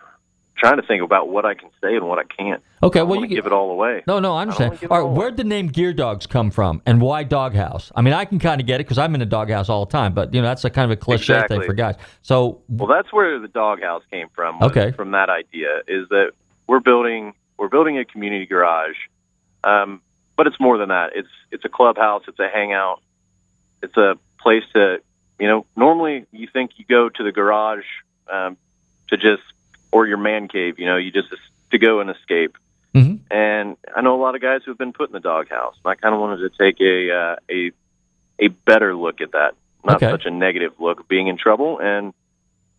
Trying 0.58 0.78
to 0.78 0.84
think 0.84 1.04
about 1.04 1.30
what 1.30 1.46
I 1.46 1.54
can 1.54 1.70
say 1.82 1.96
and 1.96 2.08
what 2.08 2.20
I 2.20 2.24
can't. 2.24 2.64
Okay, 2.82 3.02
I 3.02 3.04
well, 3.04 3.20
you 3.20 3.28
give 3.28 3.46
it 3.46 3.52
all 3.52 3.72
away. 3.72 4.04
No, 4.08 4.20
no, 4.20 4.34
I 4.34 4.44
understand. 4.44 4.80
All 4.90 5.04
right, 5.04 5.18
where'd 5.18 5.38
the 5.38 5.44
name 5.44 5.68
Gear 5.68 5.94
Dogs 5.94 6.26
come 6.28 6.52
from, 6.52 6.82
and 6.86 7.02
why 7.02 7.24
Doghouse? 7.24 7.92
I 7.96 8.02
mean, 8.02 8.14
I 8.14 8.26
can 8.26 8.40
kind 8.40 8.62
of 8.62 8.68
get 8.68 8.80
it 8.80 8.86
because 8.86 8.98
I'm 8.98 9.16
in 9.16 9.22
a 9.22 9.26
doghouse 9.26 9.70
all 9.70 9.86
the 9.86 9.92
time, 9.92 10.14
but 10.14 10.34
you 10.34 10.42
know 10.42 10.48
that's 10.48 10.66
a 10.66 10.70
kind 10.70 10.92
of 10.92 10.98
a 10.98 11.00
cliche 11.00 11.34
Exactly. 11.34 11.60
thing 11.60 11.68
for 11.68 11.74
guys. 11.74 11.96
So, 12.22 12.62
Well, 12.70 12.88
that's 12.88 13.12
where 13.12 13.40
the 13.40 13.48
doghouse 13.48 14.04
came 14.12 14.28
from. 14.34 14.62
Okay. 14.62 14.92
From 14.92 15.12
that 15.12 15.30
idea 15.30 15.82
is 15.88 16.08
that 16.10 16.32
we're 16.68 16.80
building 16.80 17.34
we're 17.58 17.70
building 17.70 17.98
a 17.98 18.06
community 18.06 18.46
garage, 18.46 18.98
um, 19.64 20.02
but 20.36 20.48
it's 20.48 20.60
more 20.60 20.78
than 20.78 20.90
that. 20.90 21.12
It's 21.16 21.30
it's 21.52 21.66
a 21.66 21.70
clubhouse. 21.70 22.24
It's 22.28 22.40
a 22.40 22.50
hangout. 22.50 23.02
It's 23.82 23.98
a 23.98 24.18
place 24.40 24.64
to 24.74 25.02
you 25.40 25.48
know. 25.48 25.66
Normally, 25.76 26.26
you 26.32 26.48
think 26.52 26.72
you 26.78 26.86
go 26.86 27.10
to 27.10 27.24
the 27.24 27.32
garage 27.32 27.86
um, 28.32 28.58
to 29.10 29.18
just 29.18 29.44
or 29.96 30.06
your 30.06 30.18
man 30.18 30.50
cave. 30.50 30.78
You 30.78 30.86
know, 30.88 30.98
you 30.98 31.10
just 31.12 31.30
to 31.72 31.78
go 31.78 32.02
and 32.02 32.10
escape. 32.10 32.58
Mhm. 32.94 33.20
And 33.32 33.78
I 33.96 34.02
know 34.02 34.16
a 34.20 34.22
lot 34.22 34.36
of 34.36 34.42
guys 34.42 34.62
who 34.66 34.72
have 34.72 34.78
been 34.78 34.92
put 34.94 35.10
in 35.10 35.14
the 35.14 35.20
doghouse. 35.22 35.76
And 35.84 35.92
I 35.92 35.96
kind 35.96 36.14
of 36.14 36.20
wanted 36.20 36.40
to 36.48 36.50
take 36.64 36.80
a 36.82 37.12
uh, 37.22 37.36
a 37.50 37.72
a 38.40 38.48
better 38.70 38.94
look 38.96 39.22
at 39.22 39.32
that, 39.32 39.54
not 39.86 39.98
Okay. 40.04 40.12
such 40.12 40.26
a 40.26 40.32
negative 40.32 40.74
look 40.80 41.00
of 41.00 41.08
being 41.08 41.28
in 41.28 41.38
trouble. 41.38 41.80
And 41.80 42.14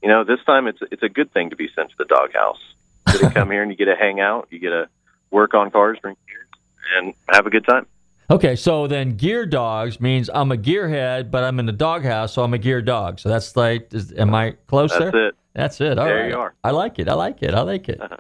you 0.03 0.09
know, 0.11 0.25
this 0.25 0.41
time 0.45 0.67
it's 0.67 0.79
it's 0.93 1.03
a 1.03 1.09
good 1.09 1.33
thing 1.33 1.51
to 1.51 1.57
be 1.57 1.69
sent 1.75 1.89
to 1.91 1.97
the 1.99 2.05
doghouse. 2.05 2.61
You 3.13 3.19
get 3.21 3.29
to 3.29 3.35
come 3.35 3.51
here 3.51 3.63
and 3.63 3.71
you 3.71 3.77
get 3.77 3.87
to 3.87 3.97
hang 3.97 4.21
out, 4.21 4.49
you 4.51 4.59
get 4.59 4.71
to 4.71 4.89
work 5.31 5.55
on 5.55 5.71
cars, 5.71 5.97
drink 6.03 6.19
beers, 6.27 6.49
and 6.97 7.15
have 7.33 7.47
a 7.47 7.51
good 7.51 7.65
time. 7.65 7.87
okay, 8.29 8.57
so 8.57 8.89
then 8.89 9.17
Gear 9.17 9.47
Dogs 9.47 10.01
means 10.01 10.29
I'm 10.35 10.51
a 10.51 10.57
gearhead, 10.57 11.31
but 11.31 11.45
I'm 11.45 11.61
in 11.61 11.67
the 11.67 11.73
doghouse, 11.89 12.33
so 12.35 12.43
I'm 12.43 12.53
a 12.53 12.59
gear 12.59 12.83
dog. 12.83 13.21
So 13.21 13.29
that's 13.29 13.57
like, 13.57 13.95
is, 13.95 14.13
am 14.19 14.35
I 14.35 14.45
close 14.67 14.91
That's 14.91 15.13
there? 15.13 15.29
it. 15.29 15.35
That's 15.57 15.81
it. 15.81 15.99
All 15.99 16.05
There 16.05 16.21
right. 16.21 16.29
you 16.31 16.37
are. 16.39 16.55
I 16.63 16.71
like 16.71 16.99
it. 16.99 17.09
I 17.09 17.15
like 17.15 17.43
it. 17.43 17.55
I 17.55 17.63
like 17.63 17.89
it. 17.89 18.01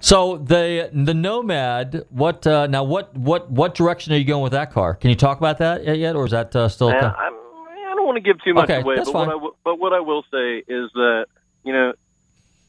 So 0.00 0.36
the 0.36 0.90
the 0.92 1.12
Nomad, 1.12 2.04
what 2.10 2.46
uh, 2.46 2.68
now? 2.68 2.84
What 2.84 3.16
what 3.16 3.50
what 3.50 3.74
direction 3.74 4.12
are 4.12 4.16
you 4.16 4.24
going 4.24 4.44
with 4.44 4.52
that 4.52 4.70
car? 4.72 4.94
Can 4.94 5.10
you 5.10 5.16
talk 5.16 5.38
about 5.38 5.58
that 5.58 5.84
yet, 5.98 6.14
or 6.14 6.24
is 6.24 6.30
that 6.30 6.54
uh, 6.54 6.68
still? 6.68 6.90
I'm, 6.90 7.02
I 7.02 7.92
don't 7.96 8.06
want 8.06 8.14
to 8.14 8.20
give 8.20 8.36
too 8.44 8.54
much 8.54 8.70
Okay, 8.70 8.80
away, 8.80 8.94
that's 8.94 9.10
but 9.10 9.26
what 9.26 9.32
w- 9.34 9.54
but 9.64 9.80
what 9.80 9.92
I 9.92 9.98
will 9.98 10.22
say 10.30 10.58
is 10.58 10.90
that 10.94 11.26
you 11.64 11.72
know, 11.72 11.94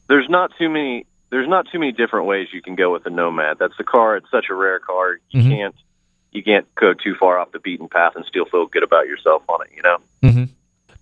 there's 0.08 0.28
not 0.28 0.50
too 0.58 0.68
many 0.68 1.06
there's 1.30 1.48
not 1.48 1.66
too 1.70 1.78
many 1.78 1.92
different 1.92 2.26
ways 2.26 2.48
you 2.52 2.62
can 2.62 2.74
go 2.74 2.92
with 2.92 3.06
a 3.06 3.10
Nomad. 3.10 3.58
That's 3.60 3.76
the 3.78 3.84
car. 3.84 4.16
It's 4.16 4.26
such 4.32 4.46
a 4.50 4.54
rare 4.54 4.80
car. 4.80 5.18
You 5.30 5.42
Mhm. 5.44 5.48
can't 5.56 5.74
you 6.32 6.42
can't 6.42 6.66
go 6.74 6.94
too 6.94 7.14
far 7.14 7.38
off 7.38 7.52
the 7.52 7.60
beaten 7.60 7.88
path 7.88 8.14
and 8.16 8.24
still 8.24 8.46
feel 8.46 8.66
good 8.66 8.82
about 8.82 9.06
yourself 9.06 9.42
on 9.48 9.60
it. 9.64 9.70
You 9.76 9.82
know. 9.82 9.98
hmm 10.22 10.44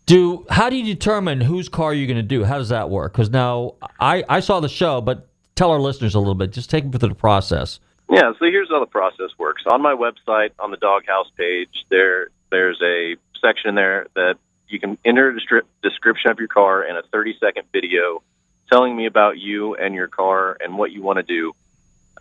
Do 0.09 0.47
how 0.49 0.71
do 0.71 0.77
you 0.77 0.95
determine 0.95 1.43
whose 1.43 1.69
car 1.69 1.93
you're 1.93 2.07
going 2.07 2.17
to 2.17 2.23
do? 2.23 2.43
How 2.43 2.57
does 2.57 2.71
that 2.71 2.89
work? 2.89 3.13
Because 3.13 3.29
now 3.29 3.75
I 4.01 4.25
I 4.27 4.41
saw 4.41 4.59
the 4.59 4.69
show, 4.69 5.03
but 5.03 5.29
tell 5.55 5.71
our 5.71 5.79
listeners 5.79 6.15
a 6.15 6.19
little 6.19 6.35
bit. 6.35 6.51
Just 6.51 6.71
take 6.71 6.85
them 6.85 6.99
through 6.99 7.11
the 7.11 7.15
process. 7.15 7.79
Yeah, 8.09 8.33
so 8.39 8.47
here's 8.47 8.71
how 8.71 8.81
the 8.81 8.87
process 8.87 9.29
works. 9.37 9.65
On 9.71 9.83
my 9.83 9.95
website, 9.95 10.53
on 10.59 10.71
the 10.71 10.79
doghouse 10.79 11.31
page, 11.37 11.85
there 11.91 12.29
there's 12.51 12.81
a 12.83 13.17
section 13.39 13.75
there 13.75 14.07
that 14.15 14.39
you 14.67 14.81
can 14.81 14.97
enter 15.05 15.29
a 15.29 15.63
description 15.83 16.31
of 16.31 16.39
your 16.39 16.49
car 16.49 16.83
and 16.83 16.97
a 16.97 17.03
30 17.13 17.37
second 17.39 17.67
video 17.71 18.23
telling 18.71 18.97
me 18.97 19.05
about 19.05 19.37
you 19.37 19.75
and 19.75 19.95
your 19.95 20.09
car 20.09 20.57
and 20.59 20.79
what 20.79 20.91
you 20.91 21.03
want 21.03 21.19
to 21.19 21.23
do. 21.23 21.53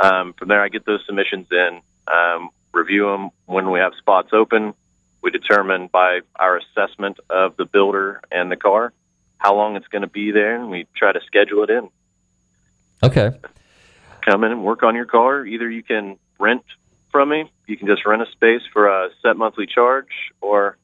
Um, 0.02 0.34
from 0.34 0.50
there, 0.50 0.62
I 0.62 0.68
get 0.68 0.86
those 0.86 1.06
submissions 1.06 1.48
in, 1.52 1.80
um, 2.14 2.50
review 2.74 3.06
them. 3.06 3.30
When 3.46 3.72
we 3.72 3.80
have 3.80 3.94
spots 3.98 4.34
open, 4.34 4.74
we 5.22 5.32
determine 5.32 5.88
by 5.88 6.22
our 6.36 6.58
assessment 6.58 7.20
of 7.30 7.58
the 7.58 7.66
builder 7.66 8.22
and 8.32 8.52
the 8.52 8.56
car 8.56 8.94
how 9.38 9.56
long 9.56 9.76
it's 9.76 9.88
going 9.88 10.02
to 10.02 10.08
be 10.08 10.32
there, 10.32 10.56
and 10.56 10.70
we 10.72 10.88
try 10.96 11.12
to 11.12 11.20
schedule 11.26 11.64
it 11.64 11.70
in 11.70 11.90
Okay. 13.04 13.32
come 14.22 14.44
in 14.44 14.52
and 14.52 14.64
work 14.64 14.82
on 14.84 14.96
your 14.96 15.06
car. 15.06 15.46
Either 15.46 15.70
you 15.70 15.84
can 15.84 16.18
rent 16.40 16.64
from 17.12 17.30
me, 17.30 17.52
you 17.68 17.78
can 17.78 17.88
just 17.88 18.06
rent 18.06 18.22
a 18.22 18.32
space 18.32 18.64
for 18.74 18.88
a 18.88 19.10
set 19.22 19.38
monthly 19.38 19.68
charge, 19.68 20.10
or 20.42 20.78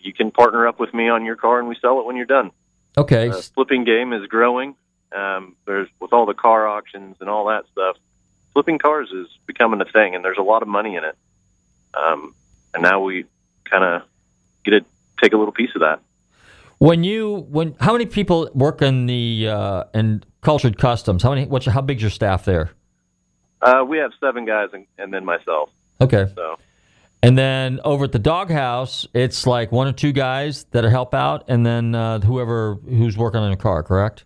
you 0.00 0.12
can 0.12 0.30
partner 0.32 0.66
up 0.66 0.80
with 0.80 0.92
me 0.92 1.08
on 1.08 1.24
your 1.24 1.36
car 1.36 1.60
and 1.60 1.68
we 1.68 1.76
sell 1.80 2.00
it 2.00 2.06
when 2.06 2.16
you're 2.16 2.26
done. 2.26 2.50
Okay. 2.96 3.28
The 3.28 3.42
flipping 3.54 3.84
game 3.84 4.12
is 4.12 4.26
growing. 4.26 4.74
Um, 5.14 5.56
there's 5.66 5.88
with 6.00 6.12
all 6.12 6.26
the 6.26 6.34
car 6.34 6.66
auctions 6.66 7.16
and 7.20 7.30
all 7.30 7.46
that 7.46 7.64
stuff. 7.70 7.96
Flipping 8.52 8.78
cars 8.78 9.10
is 9.12 9.28
becoming 9.46 9.80
a 9.80 9.84
thing, 9.84 10.14
and 10.14 10.24
there's 10.24 10.38
a 10.38 10.42
lot 10.42 10.62
of 10.62 10.68
money 10.68 10.96
in 10.96 11.04
it. 11.04 11.16
Um, 11.94 12.34
and 12.74 12.82
now 12.82 13.00
we 13.00 13.26
kind 13.72 13.84
of 13.84 14.02
get 14.64 14.70
to 14.72 14.84
take 15.22 15.32
a 15.32 15.36
little 15.36 15.52
piece 15.52 15.70
of 15.74 15.80
that. 15.80 16.00
When 16.78 17.04
you 17.04 17.46
when 17.48 17.74
how 17.80 17.92
many 17.92 18.06
people 18.06 18.50
work 18.54 18.82
in 18.82 19.06
the 19.06 19.48
uh, 19.48 19.84
in 19.94 20.24
Kultured 20.40 20.76
Kustoms? 20.78 21.22
How 21.22 21.30
many? 21.30 21.46
What's 21.46 21.66
your, 21.66 21.72
how 21.72 21.80
big's 21.80 22.02
your 22.02 22.10
staff 22.10 22.44
there? 22.44 22.72
Uh, 23.62 23.84
we 23.88 23.98
have 23.98 24.10
seven 24.18 24.44
guys 24.44 24.70
and, 24.72 24.86
and 24.98 25.12
then 25.14 25.24
myself. 25.24 25.70
Okay. 26.00 26.26
So 26.34 26.56
And 27.22 27.38
then 27.38 27.78
over 27.84 28.04
at 28.04 28.12
the 28.12 28.18
doghouse, 28.18 29.06
it's 29.14 29.46
like 29.46 29.70
one 29.70 29.86
or 29.86 29.92
two 29.92 30.10
guys 30.10 30.64
that 30.72 30.82
help 30.82 31.14
out, 31.14 31.44
and 31.46 31.64
then 31.64 31.94
uh, 31.94 32.18
whoever 32.18 32.74
who's 32.74 33.16
working 33.16 33.40
on 33.40 33.50
the 33.50 33.56
car. 33.56 33.84
Correct? 33.84 34.24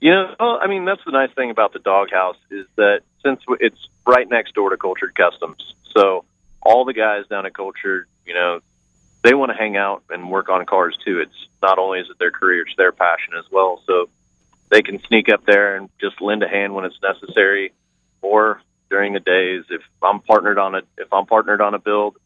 You 0.00 0.10
know, 0.10 0.34
well, 0.38 0.58
I 0.62 0.66
mean, 0.66 0.84
that's 0.84 1.00
the 1.06 1.12
nice 1.12 1.32
thing 1.34 1.50
about 1.50 1.72
the 1.72 1.78
doghouse 1.78 2.36
is 2.50 2.66
that 2.76 3.00
since 3.24 3.40
it's 3.60 3.88
right 4.06 4.28
next 4.28 4.54
door 4.54 4.68
to 4.68 4.76
Kultured 4.76 5.14
Kustoms, 5.14 5.62
so 5.96 6.26
all 6.60 6.84
the 6.84 6.92
guys 6.92 7.26
down 7.30 7.46
at 7.46 7.54
Kultured, 7.54 8.06
you 8.26 8.34
know, 8.34 8.60
they 9.26 9.34
want 9.34 9.50
to 9.50 9.56
hang 9.56 9.76
out 9.76 10.04
and 10.10 10.30
work 10.30 10.48
on 10.48 10.64
cars 10.66 10.96
too. 11.04 11.20
It's 11.20 11.48
not 11.60 11.78
only 11.78 12.00
is 12.00 12.08
it 12.08 12.18
their 12.18 12.30
career, 12.30 12.62
it's 12.62 12.76
their 12.76 12.92
passion 12.92 13.34
as 13.38 13.44
well. 13.50 13.82
So 13.86 14.08
they 14.70 14.82
can 14.82 15.00
sneak 15.06 15.28
up 15.28 15.44
there 15.44 15.76
and 15.76 15.88
just 16.00 16.20
lend 16.20 16.42
a 16.42 16.48
hand 16.48 16.74
when 16.74 16.84
it's 16.84 16.98
necessary, 17.02 17.72
or 18.22 18.60
during 18.88 19.14
the 19.14 19.20
days 19.20 19.64
if 19.70 19.82
I'm 20.02 20.20
partnered 20.20 20.58
on 20.58 20.76
a 20.76 20.82
if 20.96 21.12
I'm 21.12 21.26
partnered 21.26 21.60
on 21.60 21.74
a 21.74 21.78
build 21.78 22.16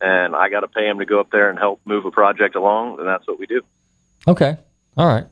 and 0.00 0.34
I 0.34 0.48
got 0.48 0.60
to 0.60 0.68
pay 0.68 0.86
them 0.86 0.98
to 0.98 1.06
go 1.06 1.20
up 1.20 1.30
there 1.30 1.50
and 1.50 1.58
help 1.58 1.80
move 1.84 2.04
a 2.04 2.10
project 2.10 2.54
along, 2.54 2.96
then 2.96 3.06
that's 3.06 3.26
what 3.26 3.38
we 3.38 3.46
do. 3.46 3.62
Okay. 4.26 4.56
All 4.96 5.06
right. 5.06 5.26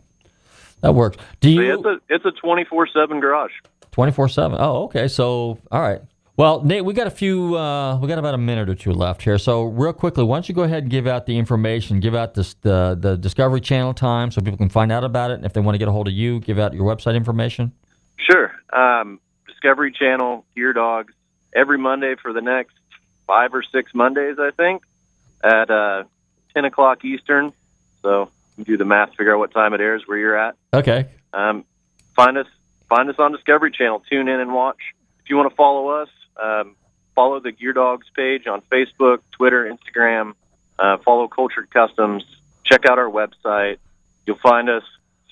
That 0.80 0.94
works. 0.94 1.16
Do 1.40 1.48
you 1.50 1.62
yeah, 1.62 1.74
it's 1.74 1.84
a 1.84 2.00
it's 2.08 2.24
a 2.26 2.32
twenty 2.32 2.64
four 2.64 2.86
seven 2.86 3.20
garage. 3.20 3.52
twenty 3.92 4.12
four 4.12 4.28
seven? 4.28 4.58
Oh, 4.60 4.84
okay. 4.84 5.08
So 5.08 5.58
all 5.72 5.80
right. 5.80 6.02
Well, 6.36 6.64
Nate, 6.64 6.84
we 6.84 6.94
got 6.94 7.06
a 7.06 7.12
few. 7.12 7.56
Uh, 7.56 7.96
we 7.98 8.08
got 8.08 8.18
about 8.18 8.34
a 8.34 8.38
minute 8.38 8.68
or 8.68 8.74
two 8.74 8.92
left 8.92 9.22
here. 9.22 9.38
So 9.38 9.62
real 9.62 9.92
quickly, 9.92 10.24
why 10.24 10.36
don't 10.36 10.48
you 10.48 10.54
go 10.54 10.62
ahead 10.62 10.82
and 10.82 10.90
give 10.90 11.06
out 11.06 11.26
the 11.26 11.38
information? 11.38 12.00
Give 12.00 12.14
out 12.14 12.34
this, 12.34 12.54
the 12.54 12.96
the 12.98 13.16
Discovery 13.16 13.60
Channel 13.60 13.94
time 13.94 14.32
so 14.32 14.40
people 14.40 14.58
can 14.58 14.68
find 14.68 14.90
out 14.90 15.04
about 15.04 15.30
it. 15.30 15.34
And 15.34 15.44
if 15.44 15.52
they 15.52 15.60
want 15.60 15.74
to 15.76 15.78
get 15.78 15.86
a 15.86 15.92
hold 15.92 16.08
of 16.08 16.14
you, 16.14 16.40
give 16.40 16.58
out 16.58 16.74
your 16.74 16.84
website 16.84 17.14
information. 17.14 17.72
Sure. 18.16 18.52
Um, 18.72 19.20
Discovery 19.46 19.92
Channel, 19.92 20.44
Gear 20.56 20.72
Dogs, 20.72 21.14
every 21.54 21.78
Monday 21.78 22.16
for 22.20 22.32
the 22.32 22.40
next 22.40 22.74
five 23.26 23.54
or 23.54 23.62
six 23.62 23.94
Mondays, 23.94 24.36
I 24.38 24.50
think, 24.50 24.82
at 25.42 25.70
uh, 25.70 26.04
10 26.54 26.64
o'clock 26.64 27.04
Eastern. 27.04 27.52
So 28.02 28.30
you 28.56 28.64
do 28.64 28.76
the 28.76 28.84
math, 28.84 29.10
figure 29.10 29.34
out 29.34 29.38
what 29.38 29.52
time 29.52 29.72
it 29.72 29.80
airs 29.80 30.02
where 30.06 30.18
you're 30.18 30.36
at. 30.36 30.56
Okay. 30.72 31.06
Um, 31.32 31.64
find 32.16 32.36
us 32.36 32.46
find 32.88 33.08
us 33.08 33.16
on 33.18 33.32
Discovery 33.32 33.70
Channel. 33.70 34.02
Tune 34.10 34.28
in 34.28 34.40
and 34.40 34.52
watch. 34.52 34.80
If 35.22 35.30
you 35.30 35.36
want 35.36 35.48
to 35.48 35.56
follow 35.56 35.88
us, 35.88 36.08
um, 36.40 36.76
follow 37.14 37.40
the 37.40 37.52
Gear 37.52 37.72
Dogs 37.72 38.06
page 38.14 38.46
on 38.46 38.62
Facebook, 38.62 39.18
Twitter, 39.32 39.72
Instagram. 39.72 40.34
Uh, 40.78 40.96
follow 40.98 41.28
Kultured 41.28 41.70
Kustoms. 41.70 42.22
Check 42.64 42.86
out 42.86 42.98
our 42.98 43.10
website. 43.10 43.78
You'll 44.26 44.38
find 44.38 44.68
us. 44.68 44.82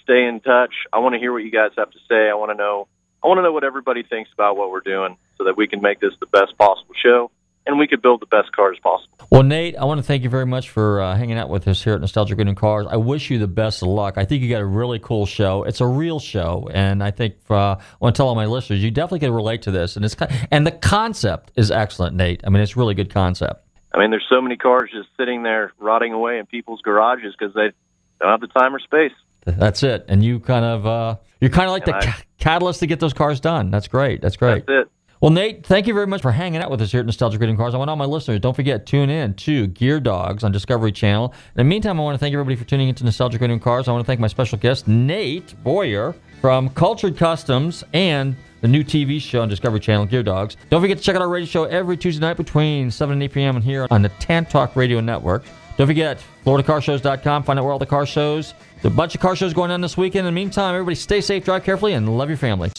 Stay 0.03 0.25
in 0.25 0.41
touch. 0.41 0.75
I 0.93 0.99
want 0.99 1.15
to 1.15 1.19
hear 1.19 1.33
what 1.33 1.45
you 1.45 1.51
guys 1.51 1.71
have 1.77 1.91
to 1.91 1.99
say. 2.09 2.29
I 2.29 2.35
want 2.35 2.51
to 2.51 2.57
know. 2.57 2.89
I 3.23 3.29
want 3.29 3.39
to 3.39 3.43
know 3.43 3.53
what 3.53 3.65
everybody 3.65 4.03
thinks 4.03 4.31
about 4.33 4.57
what 4.57 4.71
we're 4.71 4.81
doing, 4.81 5.17
so 5.39 5.45
that 5.45 5.57
we 5.57 5.69
can 5.69 5.81
make 5.81 6.01
this 6.01 6.13
the 6.19 6.27
best 6.27 6.59
possible 6.59 6.95
show, 7.01 7.31
and 7.67 7.79
we 7.79 7.87
could 7.87 8.03
build 8.03 8.21
the 8.21 8.27
best 8.27 8.53
cars 8.53 8.77
possible. 8.83 9.09
Well, 9.31 9.43
Nate, 9.43 9.77
I 9.77 9.85
want 9.85 9.99
to 9.99 10.03
thank 10.03 10.23
you 10.25 10.29
very 10.29 10.47
much 10.47 10.71
for 10.71 11.01
uh, 11.01 11.17
hanging 11.17 11.39
out 11.39 11.49
with 11.49 11.67
us 11.69 11.83
here 11.83 11.95
at 11.95 12.01
Nostalgic 12.01 12.37
Radiant 12.37 12.59
Cars. 12.59 12.87
I 12.91 12.97
wish 12.97 13.31
you 13.31 13.39
the 13.39 13.47
best 13.47 13.83
of 13.83 13.89
luck. 13.89 14.19
I 14.19 14.25
think 14.25 14.43
you 14.43 14.51
got 14.51 14.61
a 14.61 14.67
really 14.67 14.99
cool 14.99 15.25
show. 15.27 15.63
It's 15.63 15.81
a 15.81 15.87
real 15.87 16.19
show, 16.21 16.69
and 16.73 17.03
I 17.03 17.11
think 17.13 17.37
uh, 17.51 17.55
I 17.77 17.79
want 18.01 18.15
to 18.15 18.19
tell 18.19 18.29
all 18.29 18.35
my 18.35 18.47
listeners 18.47 18.83
you 18.83 18.91
definitely 18.91 19.21
can 19.21 19.33
relate 19.33 19.63
to 19.63 19.71
this. 19.71 19.97
And 19.97 20.05
it's 20.05 20.17
and 20.51 20.67
the 20.67 20.73
concept 20.73 21.53
is 21.57 21.71
excellent, 21.71 22.17
Nate. 22.17 22.43
I 22.45 22.51
mean, 22.51 22.63
it's 22.63 22.77
a 22.77 22.79
really 22.79 22.95
good 22.95 23.11
concept. 23.13 23.65
I 23.95 23.99
mean, 23.99 24.11
there's 24.11 24.27
so 24.29 24.41
many 24.41 24.57
cars 24.57 24.91
just 24.93 25.09
sitting 25.19 25.43
there 25.43 25.73
rotting 25.79 26.13
away 26.13 26.39
in 26.39 26.47
people's 26.47 26.81
garages 26.83 27.35
because 27.39 27.55
they 27.55 27.73
don't 28.21 28.31
have 28.31 28.41
the 28.41 28.47
time 28.49 28.75
or 28.75 28.79
space. 28.81 29.13
That's 29.45 29.83
it. 29.83 30.05
And 30.09 30.23
you 30.25 30.41
kind 30.41 30.65
of 30.65 30.87
uh, 30.87 31.17
you're 31.41 31.51
kind 31.51 31.67
of 31.67 31.73
like 31.73 31.87
And 31.87 31.95
the 31.95 31.99
I- 31.99 32.13
ca- 32.13 32.23
catalyst 32.39 32.81
to 32.81 32.87
get 32.87 33.01
those 33.01 33.13
cars 33.13 33.41
done. 33.41 33.71
That's 33.71 33.89
great. 33.89 34.21
That's 34.23 34.37
great. 34.37 34.67
That's 34.67 34.87
it. 34.87 34.91
Well, 35.23 35.31
Nate, 35.31 35.65
thank 35.65 35.87
you 35.87 35.95
very 35.95 36.09
much 36.09 36.21
for 36.21 36.33
hanging 36.33 36.61
out 36.61 36.69
with 36.69 36.81
us 36.83 36.91
here 36.91 36.99
at 36.99 37.07
Nostalgic 37.07 37.41
Reading 37.41 37.57
Cars. 37.57 37.75
I 37.75 37.79
want 37.79 37.89
all 37.89 37.95
my 37.95 38.07
listeners, 38.07 38.41
don't 38.41 38.57
forget, 38.57 38.87
tune 38.87 39.09
in 39.09 39.35
to 39.35 39.69
Gear 39.69 40.01
Dogs 40.01 40.43
on 40.43 40.51
Discovery 40.51 40.91
Channel. 40.91 41.27
In 41.27 41.59
the 41.59 41.63
meantime, 41.63 42.01
I 42.01 42.03
want 42.03 42.17
to 42.17 42.19
thank 42.19 42.33
everybody 42.33 42.57
for 42.57 42.65
tuning 42.65 42.89
into 42.89 43.05
Nostalgic 43.05 43.41
Reading 43.41 43.61
Cars. 43.61 43.87
I 43.87 43.93
want 43.93 44.03
to 44.03 44.07
thank 44.07 44.19
my 44.19 44.27
special 44.27 44.59
guest, 44.59 44.89
Nate 44.89 45.55
Boyer 45.63 46.17
from 46.41 46.71
Kultured 46.71 47.15
Kustoms 47.15 47.85
and 47.93 48.35
the 48.63 48.67
new 48.67 48.83
TV 48.83 49.21
show 49.21 49.43
on 49.43 49.49
Discovery 49.49 49.79
Channel, 49.79 50.07
Gear 50.07 50.25
Dogs. 50.25 50.57
Don't 50.71 50.81
forget 50.81 50.99
to 50.99 51.05
check 51.05 51.15
out 51.15 51.23
our 51.23 51.29
radio 51.29 51.47
show 51.47 51.65
every 51.67 51.97
Tuesday 51.97 52.21
night 52.21 52.37
between 52.37 52.91
7 52.91 53.13
and 53.13 53.23
8 53.23 53.33
p.m. 53.33 53.63
here 53.63 53.87
on 53.93 54.03
the 54.03 54.09
Tan 54.19 54.45
Talk 54.45 54.75
Radio 54.75 54.99
Network. 54.99 55.45
Don't 55.77 55.87
forget, 55.87 56.21
FloridaCarShows.com. 56.45 57.45
Find 57.45 57.61
out 57.61 57.65
where 57.65 57.73
all 57.73 57.79
the 57.79 57.87
car 57.87 58.07
shows. 58.07 58.55
There's 58.83 58.93
a 58.93 58.97
bunch 58.97 59.15
of 59.15 59.21
car 59.21 59.37
shows 59.37 59.55
going 59.55 59.71
on 59.71 59.81
this 59.81 59.97
weekend. 59.97 60.27
In 60.27 60.35
the 60.35 60.41
meantime, 60.41 60.75
everybody 60.75 60.97
stay 60.97 61.21
safe, 61.21 61.45
drive 61.45 61.63
carefully, 61.63 61.93
and 61.93 62.19
love 62.19 62.29
your 62.29 62.39
family. 62.39 62.73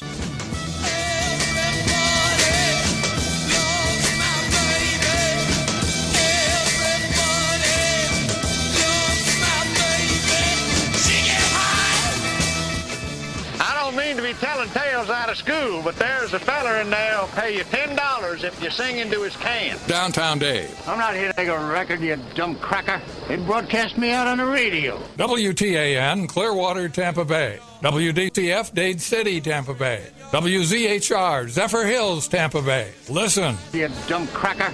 School, 15.44 15.82
but 15.82 15.96
there's 15.98 16.34
a 16.34 16.39
feller 16.39 16.78
in 16.82 16.89
there 16.89 17.18
who'll 17.18 17.28
pay 17.30 17.58
you 17.58 17.64
ten 17.66 17.96
dollars 17.96 18.44
if 18.44 18.62
you 18.64 18.70
sing 18.70 19.00
into 19.00 19.22
his 19.22 19.36
can. 19.38 19.78
Downtown 19.88 20.39
Dave. 20.39 20.76
I'm 20.88 20.98
not 20.98 21.16
here 21.16 21.32
to 21.32 21.38
make 21.38 21.50
a 21.50 21.60
record, 21.68 22.00
you 22.02 22.18
dumb 22.36 22.56
cracker. 22.56 23.02
It 23.30 23.46
broadcast 23.46 23.98
me 23.98 24.12
out 24.12 24.28
on 24.28 24.38
the 24.38 24.46
radio. 24.46 24.98
WTAN, 25.18 26.28
Clearwater, 26.30 26.89
Tampa 26.89 27.26
Bay. 27.26 27.60
WDCF, 27.82 28.74
Dade 28.74 29.02
City, 29.02 29.41
Tampa 29.41 29.74
Bay. 29.74 30.08
WZHR, 30.32 31.50
Zephyr 31.50 31.86
Hills, 31.86 32.28
Tampa 32.28 32.62
Bay. 32.62 32.91
Listen. 33.10 33.58
You 33.74 33.89
dumb 34.08 34.28
cracker. 34.28 34.74